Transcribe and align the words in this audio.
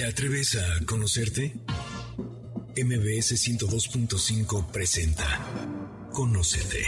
¿Te 0.00 0.06
atreves 0.06 0.56
a 0.56 0.86
conocerte? 0.86 1.52
MBS 2.74 3.32
102.5 3.36 4.70
presenta 4.70 5.26
Conócete. 6.10 6.82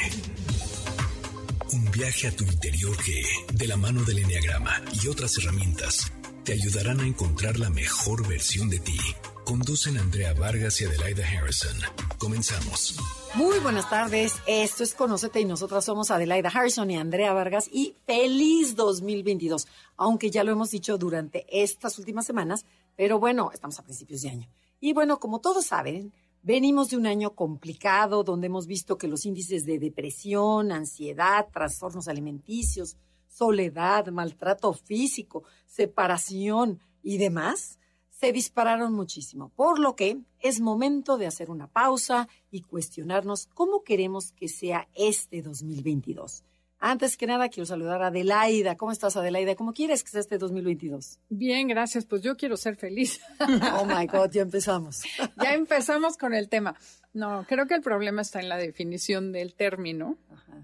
Un 1.75 1.91
viaje 1.91 2.29
a 2.29 2.35
tu 2.35 2.45
interior 2.45 2.97
que, 2.97 3.23
de 3.53 3.67
la 3.67 3.77
mano 3.77 4.03
del 4.05 4.21
Enneagrama 4.21 4.81
y 4.95 5.09
otras 5.09 5.37
herramientas, 5.37 6.11
te 6.43 6.55
ayudarán 6.55 7.01
a 7.01 7.07
encontrar 7.07 7.59
la 7.59 7.69
mejor 7.69 8.27
versión 8.27 8.71
de 8.71 8.81
ti. 8.81 8.99
Conducen 9.45 9.99
Andrea 9.99 10.33
Vargas 10.33 10.81
y 10.81 10.87
Adelaida 10.87 11.27
Harrison. 11.29 11.77
Comenzamos. 12.17 12.97
Muy 13.35 13.59
buenas 13.59 13.91
tardes, 13.91 14.35
esto 14.47 14.85
es 14.85 14.95
Conócete 14.95 15.41
y 15.41 15.45
nosotras 15.45 15.85
somos 15.85 16.11
Adelaida 16.11 16.49
Harrison 16.49 16.91
y 16.91 16.97
Andrea 16.97 17.33
Vargas 17.33 17.69
y 17.73 17.95
feliz 18.07 18.75
2022, 18.77 19.67
aunque 19.97 20.31
ya 20.31 20.45
lo 20.45 20.53
hemos 20.53 20.71
dicho 20.71 20.97
durante 20.97 21.45
estas 21.51 21.99
últimas 21.99 22.25
semanas, 22.25 22.65
pero 22.97 23.19
bueno, 23.19 23.51
estamos 23.53 23.79
a 23.79 23.83
principios 23.83 24.23
de 24.23 24.31
año. 24.31 24.49
Y 24.81 24.93
bueno, 24.93 25.19
como 25.21 25.41
todos 25.41 25.67
saben, 25.67 26.13
venimos 26.43 26.91
de 26.91 26.97
un 26.97 27.07
año 27.07 27.35
complicado 27.35 28.25
donde 28.25 28.49
hemos 28.49 28.67
visto 28.67 28.99
que 28.99 29.09
los 29.09 29.25
índices 29.27 29.65
de 29.65 29.79
depresión, 29.79 30.73
ansiedad, 30.73 31.49
trastornos 31.53 32.09
alimenticios, 32.09 32.97
soledad, 33.29 34.09
maltrato 34.09 34.73
físico, 34.73 35.45
separación 35.67 36.81
y 37.03 37.19
demás 37.19 37.79
se 38.11 38.33
dispararon 38.33 38.93
muchísimo, 38.93 39.49
por 39.57 39.81
lo 39.81 39.97
que 39.97 40.21
es 40.39 40.61
momento 40.61 41.19
de 41.19 41.27
hacer 41.27 41.51
una 41.51 41.67
pausa 41.67 42.29
y 42.53 42.61
cuestionarnos 42.61 43.47
cómo 43.47 43.83
queremos 43.83 44.31
que 44.31 44.49
sea 44.49 44.89
este 44.95 45.43
2022. 45.43 46.45
Antes 46.85 47.17
que 47.17 47.29
nada, 47.29 47.49
quiero 47.49 47.65
saludar 47.65 48.03
a 48.03 48.09
Adelaida. 48.09 48.75
¿Cómo 48.75 48.91
estás, 48.91 49.17
Adelaida? 49.17 49.55
¿Cómo 49.55 49.73
quieres 49.73 50.03
que 50.03 50.11
sea 50.11 50.21
este 50.21 50.37
2022? 50.37 51.21
Bien, 51.29 51.69
gracias. 51.69 52.05
Pues 52.07 52.23
yo 52.23 52.37
quiero 52.37 52.57
ser 52.57 52.75
feliz. 52.75 53.21
Oh, 53.79 53.85
my 53.85 54.07
God, 54.07 54.33
ya 54.33 54.43
empezamos. 54.43 55.03
ya 55.41 55.55
empezamos 55.55 56.17
con 56.17 56.35
el 56.35 56.49
tema. 56.49 56.75
No, 57.13 57.47
creo 57.49 57.69
que 57.69 57.75
el 57.75 57.83
problema 57.83 58.23
está 58.23 58.41
en 58.41 58.49
la 58.49 58.57
definición 58.57 59.31
del 59.31 59.55
término. 59.55 60.19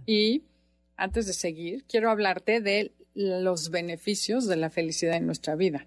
Y 0.07 0.43
antes 0.97 1.27
de 1.27 1.35
seguir, 1.35 1.85
quiero 1.85 2.11
hablarte 2.11 2.61
de 2.61 2.93
los 3.15 3.71
beneficios 3.71 4.49
de 4.49 4.57
la 4.57 4.71
felicidad 4.71 5.15
en 5.15 5.27
nuestra 5.27 5.55
vida. 5.55 5.87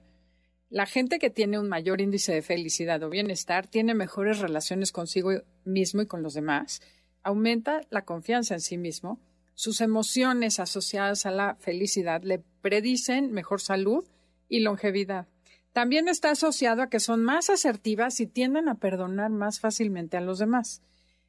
La 0.70 0.86
gente 0.86 1.20
que 1.20 1.30
tiene 1.30 1.60
un 1.60 1.68
mayor 1.68 2.00
índice 2.00 2.34
de 2.34 2.42
felicidad 2.42 3.04
o 3.04 3.10
bienestar 3.10 3.68
tiene 3.68 3.96
mejores 3.96 4.40
relaciones 4.40 4.94
consigo 4.94 5.32
mismo 5.66 6.02
y 6.02 6.08
con 6.08 6.24
los 6.24 6.36
demás, 6.36 6.82
aumenta 7.22 7.82
la 7.90 8.06
confianza 8.06 8.54
en 8.54 8.62
sí 8.62 8.78
mismo, 8.78 9.20
sus 9.62 9.80
emociones 9.80 10.60
asociadas 10.60 11.28
a 11.28 11.32
la 11.32 11.54
felicidad 11.60 12.24
le 12.24 12.40
predicen 12.62 13.32
mejor 13.32 13.62
salud 13.62 14.04
y 14.50 14.62
longevidad. 14.62 15.28
También 15.72 16.08
está 16.08 16.32
asociado 16.32 16.82
a 16.82 16.90
que 16.90 17.00
son 17.00 17.24
más 17.24 17.52
asertivas 17.52 18.20
y 18.22 18.26
tienden 18.26 18.70
a 18.70 18.80
perdonar 18.80 19.30
más 19.30 19.60
fácilmente 19.60 20.18
a 20.18 20.22
los 20.22 20.40
demás. 20.40 20.82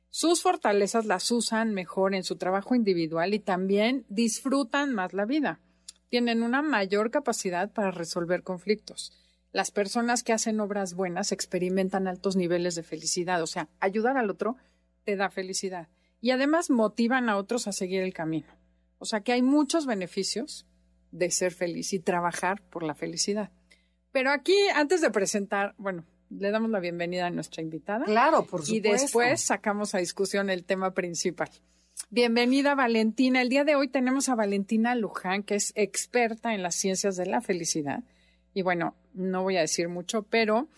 Sus 0.09 0.41
fortalezas 0.41 1.05
las 1.05 1.31
usan 1.31 1.75
mejor 1.75 2.15
en 2.15 2.25
su 2.25 2.37
trabajo 2.37 2.75
individual 2.75 3.35
y 3.35 3.39
también 3.39 4.07
disfrutan 4.09 4.95
más 4.95 5.13
la 5.13 5.27
vida. 5.27 5.61
Tienen 6.09 6.43
una 6.43 6.63
mayor 6.63 7.11
capacidad 7.11 7.71
para 7.71 7.91
resolver 7.91 8.43
conflictos 8.43 9.13
las 9.53 9.71
personas 9.71 10.23
que 10.23 10.33
hacen 10.33 10.59
obras 10.61 10.95
buenas 10.95 11.31
experimentan 11.31 12.09
altos 12.09 12.37
niveles 12.37 12.75
de 12.75 12.83
felicidad. 12.83 13.43
O 13.43 13.47
sea, 13.47 13.69
ayudar 13.81 14.17
al 14.17 14.31
otro 14.31 14.57
te 15.05 15.17
da 15.17 15.29
felicidad. 15.29 15.89
Y 16.23 16.31
además 16.31 16.71
motivan 16.71 17.29
a 17.29 17.37
otros 17.37 17.69
a 17.69 17.73
seguir 17.73 18.01
el 18.01 18.15
camino. 18.15 18.47
O 18.97 19.05
sea 19.05 19.21
que 19.21 19.33
hay 19.33 19.43
muchos 19.43 19.85
beneficios 19.85 20.67
de 21.11 21.31
ser 21.31 21.53
feliz 21.53 21.93
y 21.93 21.99
trabajar 21.99 22.63
por 22.71 22.83
la 22.83 22.95
felicidad. 22.95 23.51
Pero 24.11 24.31
aquí, 24.31 24.57
antes 24.75 25.03
de 25.03 25.11
presentar, 25.11 25.75
bueno, 25.77 26.07
le 26.31 26.51
damos 26.51 26.71
la 26.71 26.81
bienvenida 26.81 27.27
a 27.27 27.31
nuestra 27.31 27.63
invitada. 27.63 28.07
Claro, 28.07 28.47
por 28.47 28.65
supuesto. 28.65 28.75
Y 28.75 28.81
después 28.81 29.43
sacamos 29.43 29.95
a 29.95 29.99
discusión 29.99 30.49
el 30.49 30.65
tema 30.65 30.95
principal. 30.95 31.51
Bienvenida, 32.09 32.75
Valentina. 32.75 33.43
El 33.43 33.51
día 33.51 33.65
de 33.65 33.75
hoy 33.75 33.89
tenemos 33.89 34.31
a 34.31 34.35
Valentina 34.35 34.95
Luján, 34.95 35.43
que 35.43 35.57
es 35.57 35.73
experta 35.75 36.55
en 36.55 36.63
las 36.63 36.77
ciencias 36.77 37.17
de 37.17 37.27
la 37.27 37.43
felicidad 37.43 38.03
y 38.55 38.63
bueno, 38.63 38.95
no 39.15 39.43
voy 39.43 39.57
a 39.57 39.61
decir 39.61 39.89
mucho, 39.89 40.23
pero 40.25 40.69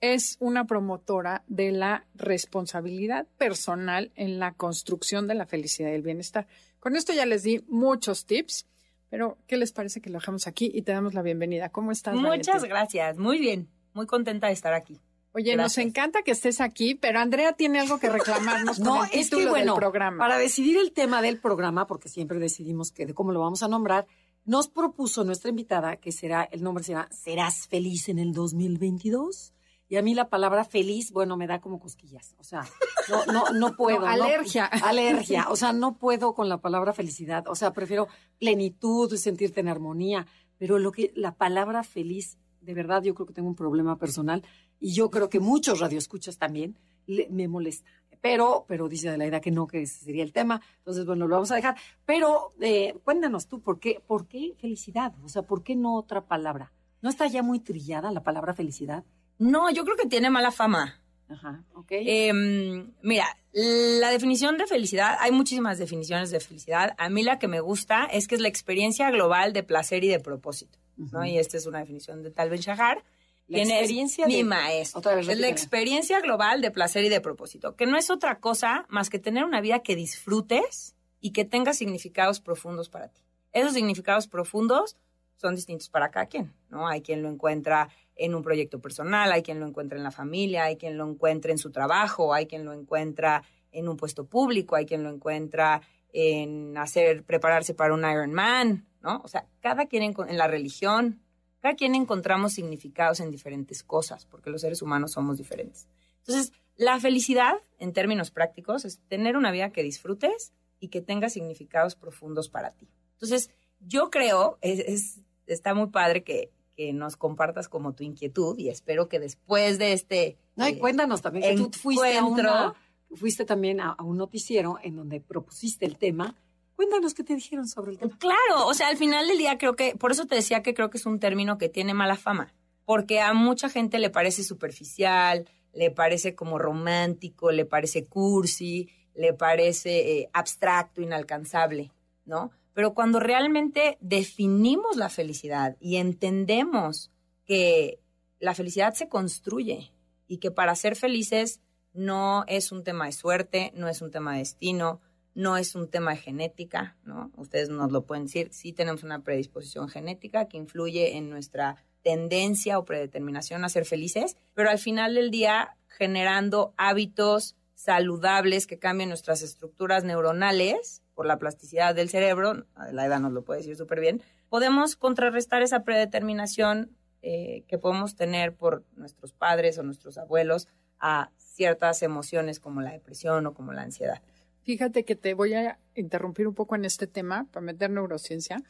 es 0.00 0.36
una 0.40 0.66
promotora 0.66 1.42
de 1.46 1.72
la 1.72 2.06
responsabilidad 2.14 3.26
personal 3.38 4.12
en 4.14 4.38
la 4.38 4.52
construcción 4.52 5.26
de 5.26 5.34
la 5.34 5.46
felicidad 5.46 5.90
y 5.90 5.94
el 5.94 6.02
bienestar. 6.02 6.46
Con 6.80 6.96
esto 6.96 7.12
ya 7.12 7.26
les 7.26 7.42
di 7.42 7.64
muchos 7.68 8.26
tips, 8.26 8.66
pero 9.08 9.38
¿qué 9.46 9.56
les 9.56 9.72
parece 9.72 10.00
que 10.00 10.10
lo 10.10 10.18
dejamos 10.18 10.46
aquí 10.46 10.70
y 10.74 10.82
te 10.82 10.92
damos 10.92 11.14
la 11.14 11.22
bienvenida? 11.22 11.68
¿Cómo 11.70 11.92
estás? 11.92 12.14
Muchas 12.14 12.64
gracias, 12.64 13.16
muy 13.16 13.38
bien, 13.38 13.68
muy 13.92 14.06
contenta 14.06 14.48
de 14.48 14.52
estar 14.52 14.74
aquí. 14.74 15.00
Oye, 15.36 15.56
nos 15.56 15.78
encanta 15.78 16.22
que 16.22 16.30
estés 16.30 16.60
aquí, 16.60 16.94
pero 16.94 17.18
Andrea 17.18 17.54
tiene 17.54 17.80
algo 17.80 17.98
que 17.98 18.08
reclamarnos 18.08 18.78
no, 18.80 18.98
con 18.98 19.08
el 19.12 19.18
es 19.18 19.30
que, 19.30 19.48
bueno, 19.48 19.72
del 19.72 19.80
programa. 19.80 20.18
Para 20.18 20.38
decidir 20.38 20.78
el 20.78 20.92
tema 20.92 21.22
del 21.22 21.38
programa, 21.40 21.88
porque 21.88 22.08
siempre 22.08 22.38
decidimos 22.38 22.92
que 22.92 23.04
de 23.04 23.14
cómo 23.14 23.32
lo 23.32 23.40
vamos 23.40 23.64
a 23.64 23.68
nombrar, 23.68 24.06
nos 24.44 24.68
propuso 24.68 25.24
nuestra 25.24 25.50
invitada 25.50 25.96
que 25.96 26.12
será, 26.12 26.44
el 26.44 26.62
nombre 26.62 26.84
será 26.84 27.08
¿Serás 27.10 27.66
feliz 27.66 28.08
en 28.08 28.20
el 28.20 28.32
2022? 28.32 29.52
Y 29.88 29.96
a 29.96 30.02
mí 30.02 30.14
la 30.14 30.28
palabra 30.28 30.64
feliz, 30.64 31.12
bueno, 31.12 31.36
me 31.36 31.46
da 31.46 31.60
como 31.60 31.78
cosquillas. 31.78 32.34
O 32.38 32.44
sea, 32.44 32.64
no, 33.08 33.26
no, 33.26 33.52
no 33.52 33.72
puedo. 33.76 34.06
alergia. 34.06 34.66
alergia. 34.84 35.46
O 35.50 35.56
sea, 35.56 35.72
no 35.72 35.96
puedo 35.96 36.34
con 36.34 36.48
la 36.48 36.58
palabra 36.58 36.92
felicidad. 36.92 37.46
O 37.48 37.54
sea, 37.54 37.72
prefiero 37.72 38.08
plenitud, 38.38 39.14
sentirte 39.16 39.60
en 39.60 39.68
armonía. 39.68 40.26
Pero 40.58 40.78
lo 40.78 40.92
que, 40.92 41.12
la 41.14 41.34
palabra 41.34 41.82
feliz, 41.82 42.38
de 42.60 42.74
verdad, 42.74 43.02
yo 43.02 43.14
creo 43.14 43.26
que 43.26 43.34
tengo 43.34 43.48
un 43.48 43.56
problema 43.56 43.98
personal. 43.98 44.42
Y 44.80 44.92
yo 44.92 45.10
creo 45.10 45.28
que 45.28 45.40
muchos 45.40 45.80
radioescuchas 45.80 46.38
también 46.38 46.78
me 47.06 47.48
molesta 47.48 47.86
pero, 48.24 48.64
pero 48.66 48.88
dice 48.88 49.10
Adelaida 49.10 49.38
que 49.38 49.50
no, 49.50 49.66
que 49.66 49.82
ese 49.82 50.02
sería 50.02 50.22
el 50.22 50.32
tema. 50.32 50.62
Entonces, 50.78 51.04
bueno, 51.04 51.28
lo 51.28 51.34
vamos 51.34 51.50
a 51.50 51.56
dejar. 51.56 51.76
Pero 52.06 52.54
eh, 52.58 52.96
cuéntanos 53.04 53.48
tú, 53.48 53.60
¿por 53.60 53.78
qué, 53.78 54.00
¿por 54.06 54.26
qué 54.28 54.54
felicidad? 54.56 55.12
O 55.22 55.28
sea, 55.28 55.42
¿por 55.42 55.62
qué 55.62 55.76
no 55.76 55.94
otra 55.94 56.24
palabra? 56.24 56.72
¿No 57.02 57.10
está 57.10 57.26
ya 57.26 57.42
muy 57.42 57.60
trillada 57.60 58.10
la 58.12 58.22
palabra 58.22 58.54
felicidad? 58.54 59.04
No, 59.38 59.70
yo 59.70 59.84
creo 59.84 59.96
que 59.96 60.06
tiene 60.06 60.30
mala 60.30 60.50
fama. 60.50 61.00
Ajá, 61.28 61.64
ok. 61.74 61.88
Em, 61.90 62.92
mira, 63.02 63.26
la 63.52 64.10
definición 64.10 64.58
de 64.58 64.66
felicidad, 64.66 65.16
hay 65.20 65.32
muchísimas 65.32 65.78
definiciones 65.78 66.30
de 66.30 66.40
felicidad. 66.40 66.94
A 66.98 67.08
mí 67.08 67.22
la 67.22 67.38
que 67.38 67.48
me 67.48 67.60
gusta 67.60 68.04
es 68.04 68.28
que 68.28 68.34
es 68.34 68.40
la 68.40 68.48
experiencia 68.48 69.10
global 69.10 69.52
de 69.52 69.62
placer 69.62 70.04
y 70.04 70.08
de 70.08 70.20
propósito. 70.20 70.78
¿no? 70.96 71.24
Y 71.24 71.38
esta 71.38 71.56
es 71.56 71.66
una 71.66 71.80
definición 71.80 72.22
de 72.22 72.30
Tal 72.30 72.50
Ben 72.50 72.60
Shahar. 72.60 73.02
La 73.46 73.58
experiencia 73.58 74.26
mi 74.26 74.42
maestro. 74.42 75.02
es 75.18 75.38
la 75.38 75.48
experiencia 75.48 76.20
global 76.20 76.62
de 76.62 76.70
placer 76.70 77.04
y 77.04 77.10
de 77.10 77.20
propósito, 77.20 77.76
que 77.76 77.84
no 77.84 77.98
es 77.98 78.08
otra 78.08 78.40
cosa 78.40 78.86
más 78.88 79.10
que 79.10 79.18
tener 79.18 79.44
una 79.44 79.60
vida 79.60 79.80
que 79.80 79.96
disfrutes 79.96 80.94
y 81.20 81.32
que 81.32 81.44
tenga 81.44 81.74
significados 81.74 82.40
profundos 82.40 82.88
para 82.88 83.08
ti. 83.08 83.20
Esos 83.52 83.74
significados 83.74 84.28
profundos 84.28 84.96
son 85.36 85.54
distintos 85.54 85.90
para 85.90 86.10
cada 86.10 86.26
quien, 86.26 86.54
¿no? 86.70 86.88
Hay 86.88 87.02
quien 87.02 87.22
lo 87.22 87.28
encuentra 87.28 87.90
en 88.16 88.34
un 88.34 88.42
proyecto 88.42 88.80
personal, 88.80 89.32
hay 89.32 89.42
quien 89.42 89.60
lo 89.60 89.66
encuentra 89.66 89.98
en 89.98 90.04
la 90.04 90.10
familia, 90.10 90.64
hay 90.64 90.76
quien 90.76 90.96
lo 90.96 91.08
encuentra 91.08 91.50
en 91.50 91.58
su 91.58 91.70
trabajo, 91.70 92.32
hay 92.32 92.46
quien 92.46 92.64
lo 92.64 92.72
encuentra 92.72 93.42
en 93.72 93.88
un 93.88 93.96
puesto 93.96 94.26
público, 94.26 94.76
hay 94.76 94.86
quien 94.86 95.02
lo 95.02 95.10
encuentra 95.10 95.82
en 96.12 96.78
hacer, 96.78 97.24
prepararse 97.24 97.74
para 97.74 97.92
un 97.92 98.08
Ironman, 98.08 98.86
¿no? 99.02 99.20
O 99.24 99.28
sea, 99.28 99.46
cada 99.60 99.86
quien 99.86 100.14
en 100.16 100.38
la 100.38 100.46
religión, 100.46 101.20
cada 101.60 101.74
quien 101.74 101.94
encontramos 101.94 102.52
significados 102.52 103.20
en 103.20 103.30
diferentes 103.30 103.82
cosas, 103.82 104.26
porque 104.26 104.50
los 104.50 104.60
seres 104.60 104.80
humanos 104.80 105.12
somos 105.12 105.38
diferentes. 105.38 105.88
Entonces, 106.18 106.52
la 106.76 106.98
felicidad, 107.00 107.54
en 107.78 107.92
términos 107.92 108.30
prácticos, 108.30 108.84
es 108.84 109.00
tener 109.08 109.36
una 109.36 109.50
vida 109.50 109.70
que 109.70 109.82
disfrutes 109.82 110.52
y 110.78 110.88
que 110.88 111.00
tenga 111.00 111.28
significados 111.28 111.96
profundos 111.96 112.48
para 112.48 112.70
ti. 112.72 112.88
Entonces, 113.12 113.50
yo 113.80 114.10
creo, 114.10 114.58
es, 114.60 115.20
está 115.46 115.74
muy 115.74 115.88
padre 115.88 116.22
que, 116.22 116.52
nos 116.92 117.16
compartas 117.16 117.68
como 117.68 117.94
tu 117.94 118.02
inquietud 118.02 118.58
y 118.58 118.68
espero 118.68 119.08
que 119.08 119.20
después 119.20 119.78
de 119.78 119.92
este... 119.92 120.38
No, 120.56 120.68
y 120.68 120.72
eh, 120.72 120.78
cuéntanos 120.78 121.22
también 121.22 121.56
que 121.56 121.62
tú 121.62 121.70
fuiste, 121.78 122.18
a 122.18 122.74
fuiste 123.14 123.44
también 123.44 123.80
a, 123.80 123.96
un 124.02 124.16
noticiero 124.16 124.78
en 124.82 124.96
donde 124.96 125.20
propusiste 125.20 125.86
el 125.86 125.96
tema 125.96 126.34
Cuéntanos 126.76 127.14
qué 127.14 127.22
te 127.22 127.36
dijeron 127.36 127.68
sobre 127.68 127.92
el 127.92 127.98
tema. 127.98 128.18
Claro, 128.18 128.66
o 128.66 128.74
sea, 128.74 128.88
al 128.88 128.96
final 128.96 129.28
del 129.28 129.38
día 129.38 129.58
creo 129.58 129.76
que, 129.76 129.94
por 129.94 130.10
eso 130.10 130.26
te 130.26 130.34
decía 130.34 130.62
que 130.62 130.74
creo 130.74 130.90
que 130.90 130.98
es 130.98 131.06
un 131.06 131.20
término 131.20 131.56
que 131.56 131.68
tiene 131.68 131.94
mala 131.94 132.16
fama, 132.16 132.52
porque 132.84 133.20
a 133.20 133.32
mucha 133.32 133.68
gente 133.68 134.00
le 134.00 134.10
parece 134.10 134.42
superficial, 134.42 135.48
le 135.72 135.92
parece 135.92 136.34
como 136.34 136.58
romántico, 136.58 137.52
le 137.52 137.64
parece 137.64 138.06
cursi, 138.06 138.88
le 139.14 139.32
parece 139.32 140.18
eh, 140.18 140.30
abstracto, 140.32 141.00
inalcanzable, 141.00 141.92
¿no? 142.24 142.50
Pero 142.74 142.92
cuando 142.92 143.20
realmente 143.20 143.96
definimos 144.00 144.96
la 144.96 145.08
felicidad 145.08 145.76
y 145.80 145.96
entendemos 145.96 147.10
que 147.46 148.00
la 148.40 148.54
felicidad 148.54 148.94
se 148.94 149.08
construye 149.08 149.92
y 150.26 150.38
que 150.38 150.50
para 150.50 150.74
ser 150.74 150.96
felices 150.96 151.60
no 151.92 152.44
es 152.48 152.72
un 152.72 152.82
tema 152.82 153.06
de 153.06 153.12
suerte, 153.12 153.72
no 153.76 153.88
es 153.88 154.02
un 154.02 154.10
tema 154.10 154.32
de 154.32 154.40
destino, 154.40 155.00
no 155.34 155.56
es 155.56 155.74
un 155.74 155.88
tema 155.88 156.12
de 156.12 156.18
genética, 156.18 156.96
¿no? 157.04 157.30
Ustedes 157.36 157.68
nos 157.68 157.90
lo 157.92 158.04
pueden 158.04 158.24
decir, 158.24 158.48
sí 158.52 158.72
tenemos 158.72 159.02
una 159.02 159.22
predisposición 159.22 159.88
genética 159.88 160.48
que 160.48 160.56
influye 160.56 161.16
en 161.16 161.30
nuestra 161.30 161.76
tendencia 162.02 162.78
o 162.78 162.84
predeterminación 162.84 163.64
a 163.64 163.68
ser 163.68 163.84
felices, 163.84 164.36
pero 164.52 164.70
al 164.70 164.78
final 164.78 165.14
del 165.14 165.30
día 165.30 165.76
generando 165.88 166.74
hábitos 166.76 167.56
saludables 167.74 168.66
que 168.66 168.78
cambien 168.78 169.08
nuestras 169.08 169.42
estructuras 169.42 170.04
neuronales 170.04 171.03
por 171.14 171.26
la 171.26 171.38
plasticidad 171.38 171.94
del 171.94 172.08
cerebro, 172.08 172.66
la 172.92 173.06
edad 173.06 173.20
nos 173.20 173.32
lo 173.32 173.44
puede 173.44 173.60
decir 173.60 173.76
súper 173.76 174.00
bien, 174.00 174.22
podemos 174.48 174.96
contrarrestar 174.96 175.62
esa 175.62 175.84
predeterminación 175.84 176.96
eh, 177.22 177.64
que 177.68 177.78
podemos 177.78 178.16
tener 178.16 178.54
por 178.54 178.84
nuestros 178.96 179.32
padres 179.32 179.78
o 179.78 179.82
nuestros 179.82 180.18
abuelos 180.18 180.68
a 180.98 181.30
ciertas 181.38 182.02
emociones 182.02 182.60
como 182.60 182.80
la 182.80 182.92
depresión 182.92 183.46
o 183.46 183.54
como 183.54 183.72
la 183.72 183.82
ansiedad. 183.82 184.20
Fíjate 184.62 185.04
que 185.04 185.14
te 185.14 185.34
voy 185.34 185.54
a 185.54 185.78
interrumpir 185.94 186.48
un 186.48 186.54
poco 186.54 186.74
en 186.74 186.84
este 186.84 187.06
tema 187.06 187.46
para 187.52 187.64
meter 187.64 187.90
neurociencia 187.90 188.62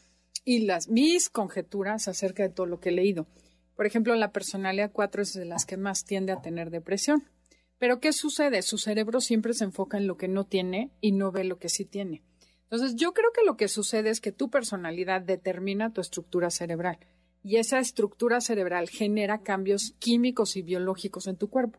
y 0.44 0.66
las 0.66 0.88
mis 0.88 1.30
conjeturas 1.30 2.08
acerca 2.08 2.42
de 2.42 2.48
todo 2.50 2.66
lo 2.66 2.80
que 2.80 2.90
he 2.90 2.92
leído. 2.92 3.26
Por 3.76 3.86
ejemplo, 3.86 4.14
la 4.14 4.32
personalidad 4.32 4.92
4 4.92 5.22
es 5.22 5.32
de 5.34 5.44
las 5.44 5.64
que 5.64 5.76
más 5.76 6.04
tiende 6.04 6.32
a 6.32 6.42
tener 6.42 6.70
depresión. 6.70 7.24
Pero 7.78 8.00
¿qué 8.00 8.12
sucede? 8.12 8.62
Su 8.62 8.78
cerebro 8.78 9.20
siempre 9.20 9.52
se 9.52 9.64
enfoca 9.64 9.96
en 9.96 10.06
lo 10.06 10.16
que 10.16 10.28
no 10.28 10.44
tiene 10.44 10.90
y 11.00 11.12
no 11.12 11.32
ve 11.32 11.44
lo 11.44 11.58
que 11.58 11.68
sí 11.68 11.84
tiene. 11.84 12.22
Entonces, 12.74 12.96
yo 12.96 13.14
creo 13.14 13.30
que 13.32 13.44
lo 13.44 13.56
que 13.56 13.68
sucede 13.68 14.10
es 14.10 14.20
que 14.20 14.32
tu 14.32 14.50
personalidad 14.50 15.20
determina 15.20 15.92
tu 15.92 16.00
estructura 16.00 16.50
cerebral 16.50 16.98
y 17.44 17.58
esa 17.58 17.78
estructura 17.78 18.40
cerebral 18.40 18.88
genera 18.88 19.42
cambios 19.42 19.94
químicos 20.00 20.56
y 20.56 20.62
biológicos 20.62 21.28
en 21.28 21.36
tu 21.36 21.48
cuerpo. 21.50 21.78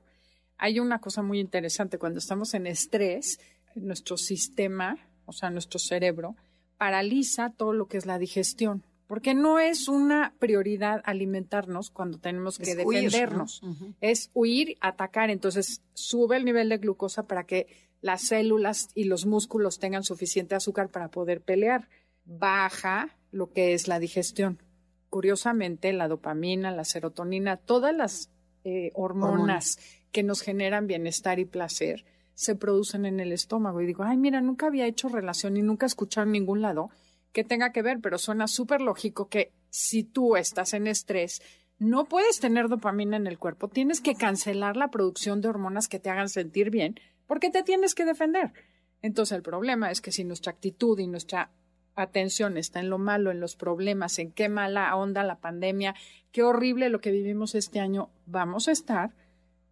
Hay 0.58 0.80
una 0.80 1.02
cosa 1.02 1.22
muy 1.22 1.42
interesante, 1.42 1.98
cuando 1.98 2.20
estamos 2.20 2.54
en 2.54 2.66
estrés, 2.66 3.42
nuestro 3.76 4.16
sistema, 4.16 4.98
o 5.26 5.34
sea, 5.34 5.50
nuestro 5.50 5.80
cerebro, 5.80 6.38
paraliza 6.78 7.50
todo 7.50 7.74
lo 7.74 7.90
que 7.90 7.98
es 7.98 8.06
la 8.06 8.18
digestión, 8.18 8.86
porque 9.08 9.34
no 9.34 9.60
es 9.60 9.90
una 9.90 10.34
prioridad 10.40 11.02
alimentarnos 11.04 11.90
cuando 11.90 12.20
tenemos 12.20 12.58
que 12.58 12.74
defendernos, 12.74 13.62
es 14.00 14.32
huir, 14.34 14.78
atacar, 14.80 15.30
entonces 15.30 15.82
sube 15.94 16.38
el 16.38 16.46
nivel 16.46 16.70
de 16.70 16.78
glucosa 16.78 17.24
para 17.24 17.44
que 17.44 17.68
las 18.06 18.22
células 18.22 18.90
y 18.94 19.06
los 19.06 19.26
músculos 19.26 19.80
tengan 19.80 20.04
suficiente 20.04 20.54
azúcar 20.54 20.90
para 20.90 21.10
poder 21.10 21.42
pelear, 21.42 21.90
baja 22.24 23.18
lo 23.32 23.52
que 23.52 23.74
es 23.74 23.88
la 23.88 23.98
digestión. 23.98 24.62
Curiosamente, 25.10 25.92
la 25.92 26.08
dopamina, 26.08 26.70
la 26.70 26.84
serotonina, 26.84 27.58
todas 27.58 27.96
las 27.96 28.30
eh, 28.64 28.92
hormonas 28.94 29.80
que 30.12 30.22
nos 30.22 30.42
generan 30.42 30.86
bienestar 30.86 31.40
y 31.40 31.46
placer, 31.46 32.06
se 32.36 32.54
producen 32.56 33.08
en 33.08 33.20
el 33.20 33.32
estómago. 33.32 33.82
Y 33.82 33.88
digo, 33.88 34.04
ay, 34.04 34.18
mira, 34.18 34.40
nunca 34.40 34.68
había 34.68 34.86
hecho 34.86 35.10
relación 35.10 35.58
y 35.58 35.64
nunca 35.64 35.88
he 35.88 35.88
escuchado 35.88 36.28
en 36.28 36.34
ningún 36.34 36.62
lado 36.62 36.92
que 37.32 37.44
tenga 37.44 37.72
que 37.72 37.82
ver, 37.82 38.02
pero 38.02 38.20
suena 38.20 38.48
súper 38.48 38.82
lógico 38.82 39.30
que 39.30 39.52
si 39.72 40.04
tú 40.04 40.36
estás 40.36 40.76
en 40.76 40.86
estrés, 40.86 41.42
no 41.80 42.06
puedes 42.06 42.40
tener 42.40 42.70
dopamina 42.70 43.18
en 43.18 43.26
el 43.26 43.40
cuerpo, 43.40 43.68
tienes 43.68 44.00
que 44.00 44.14
cancelar 44.14 44.78
la 44.78 44.92
producción 44.92 45.42
de 45.42 45.48
hormonas 45.48 45.88
que 45.88 46.00
te 46.00 46.12
hagan 46.12 46.30
sentir 46.30 46.70
bien, 46.70 47.00
porque 47.28 47.50
te 47.50 47.64
tienes 47.64 47.96
que 47.96 48.06
defender. 48.06 48.54
Entonces 49.02 49.36
el 49.36 49.44
problema 49.44 49.92
es 49.92 50.02
que 50.02 50.12
si 50.12 50.24
nuestra 50.24 50.52
actitud 50.52 50.98
y 51.00 51.08
nuestra 51.08 51.52
atención 51.96 52.58
está 52.58 52.80
en 52.80 52.90
lo 52.90 52.98
malo, 52.98 53.32
en 53.32 53.40
los 53.40 53.56
problemas, 53.56 54.20
en 54.20 54.32
qué 54.32 54.50
mala 54.50 54.96
onda 54.96 55.24
la 55.24 55.40
pandemia, 55.40 55.96
qué 56.32 56.44
horrible 56.44 56.90
lo 56.90 57.02
que 57.02 57.12
vivimos 57.12 57.56
este 57.56 57.80
año, 57.80 58.10
vamos 58.26 58.68
a 58.68 58.72
estar 58.72 59.14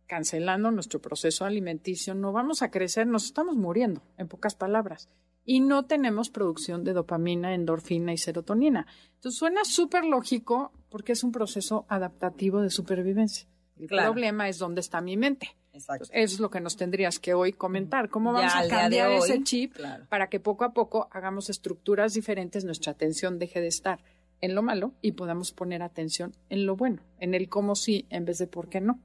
cancelando 0.07 0.71
nuestro 0.71 1.01
proceso 1.01 1.45
alimenticio, 1.45 2.13
no 2.13 2.31
vamos 2.31 2.61
a 2.61 2.71
crecer, 2.71 3.07
nos 3.07 3.25
estamos 3.25 3.55
muriendo, 3.55 4.01
en 4.17 4.27
pocas 4.27 4.55
palabras. 4.55 5.09
Y 5.45 5.59
no 5.59 5.85
tenemos 5.85 6.29
producción 6.29 6.83
de 6.83 6.93
dopamina, 6.93 7.53
endorfina 7.53 8.13
y 8.13 8.17
serotonina. 8.17 8.87
Entonces 9.15 9.37
suena 9.37 9.65
súper 9.65 10.05
lógico 10.05 10.71
porque 10.89 11.11
es 11.11 11.23
un 11.23 11.31
proceso 11.33 11.85
adaptativo 11.89 12.61
de 12.61 12.69
supervivencia. 12.69 13.47
El 13.77 13.87
problema 13.87 14.47
es 14.47 14.59
dónde 14.59 14.79
está 14.79 15.01
mi 15.01 15.17
mente. 15.17 15.57
Exacto. 15.73 16.05
eso 16.11 16.35
es 16.35 16.39
lo 16.39 16.49
que 16.49 16.61
nos 16.61 16.77
tendrías 16.77 17.19
que 17.19 17.33
hoy 17.33 17.51
comentar. 17.51 18.09
¿Cómo 18.09 18.31
vamos 18.31 18.53
a 18.55 18.67
cambiar 18.67 19.11
ese 19.11 19.43
chip 19.43 19.75
para 20.07 20.27
que 20.29 20.39
poco 20.39 20.63
a 20.65 20.73
poco 20.73 21.07
hagamos 21.11 21.49
estructuras 21.49 22.13
diferentes, 22.13 22.63
nuestra 22.63 22.91
atención 22.91 23.39
deje 23.39 23.59
de 23.59 23.67
estar 23.67 23.99
en 24.39 24.55
lo 24.55 24.61
malo 24.61 24.93
y 25.01 25.13
podamos 25.13 25.51
poner 25.51 25.81
atención 25.81 26.35
en 26.49 26.65
lo 26.65 26.75
bueno, 26.75 27.01
en 27.19 27.33
el 27.33 27.49
cómo 27.49 27.75
sí 27.75 28.05
en 28.09 28.25
vez 28.25 28.37
de 28.37 28.47
por 28.47 28.69
qué 28.69 28.81
no? 28.81 28.99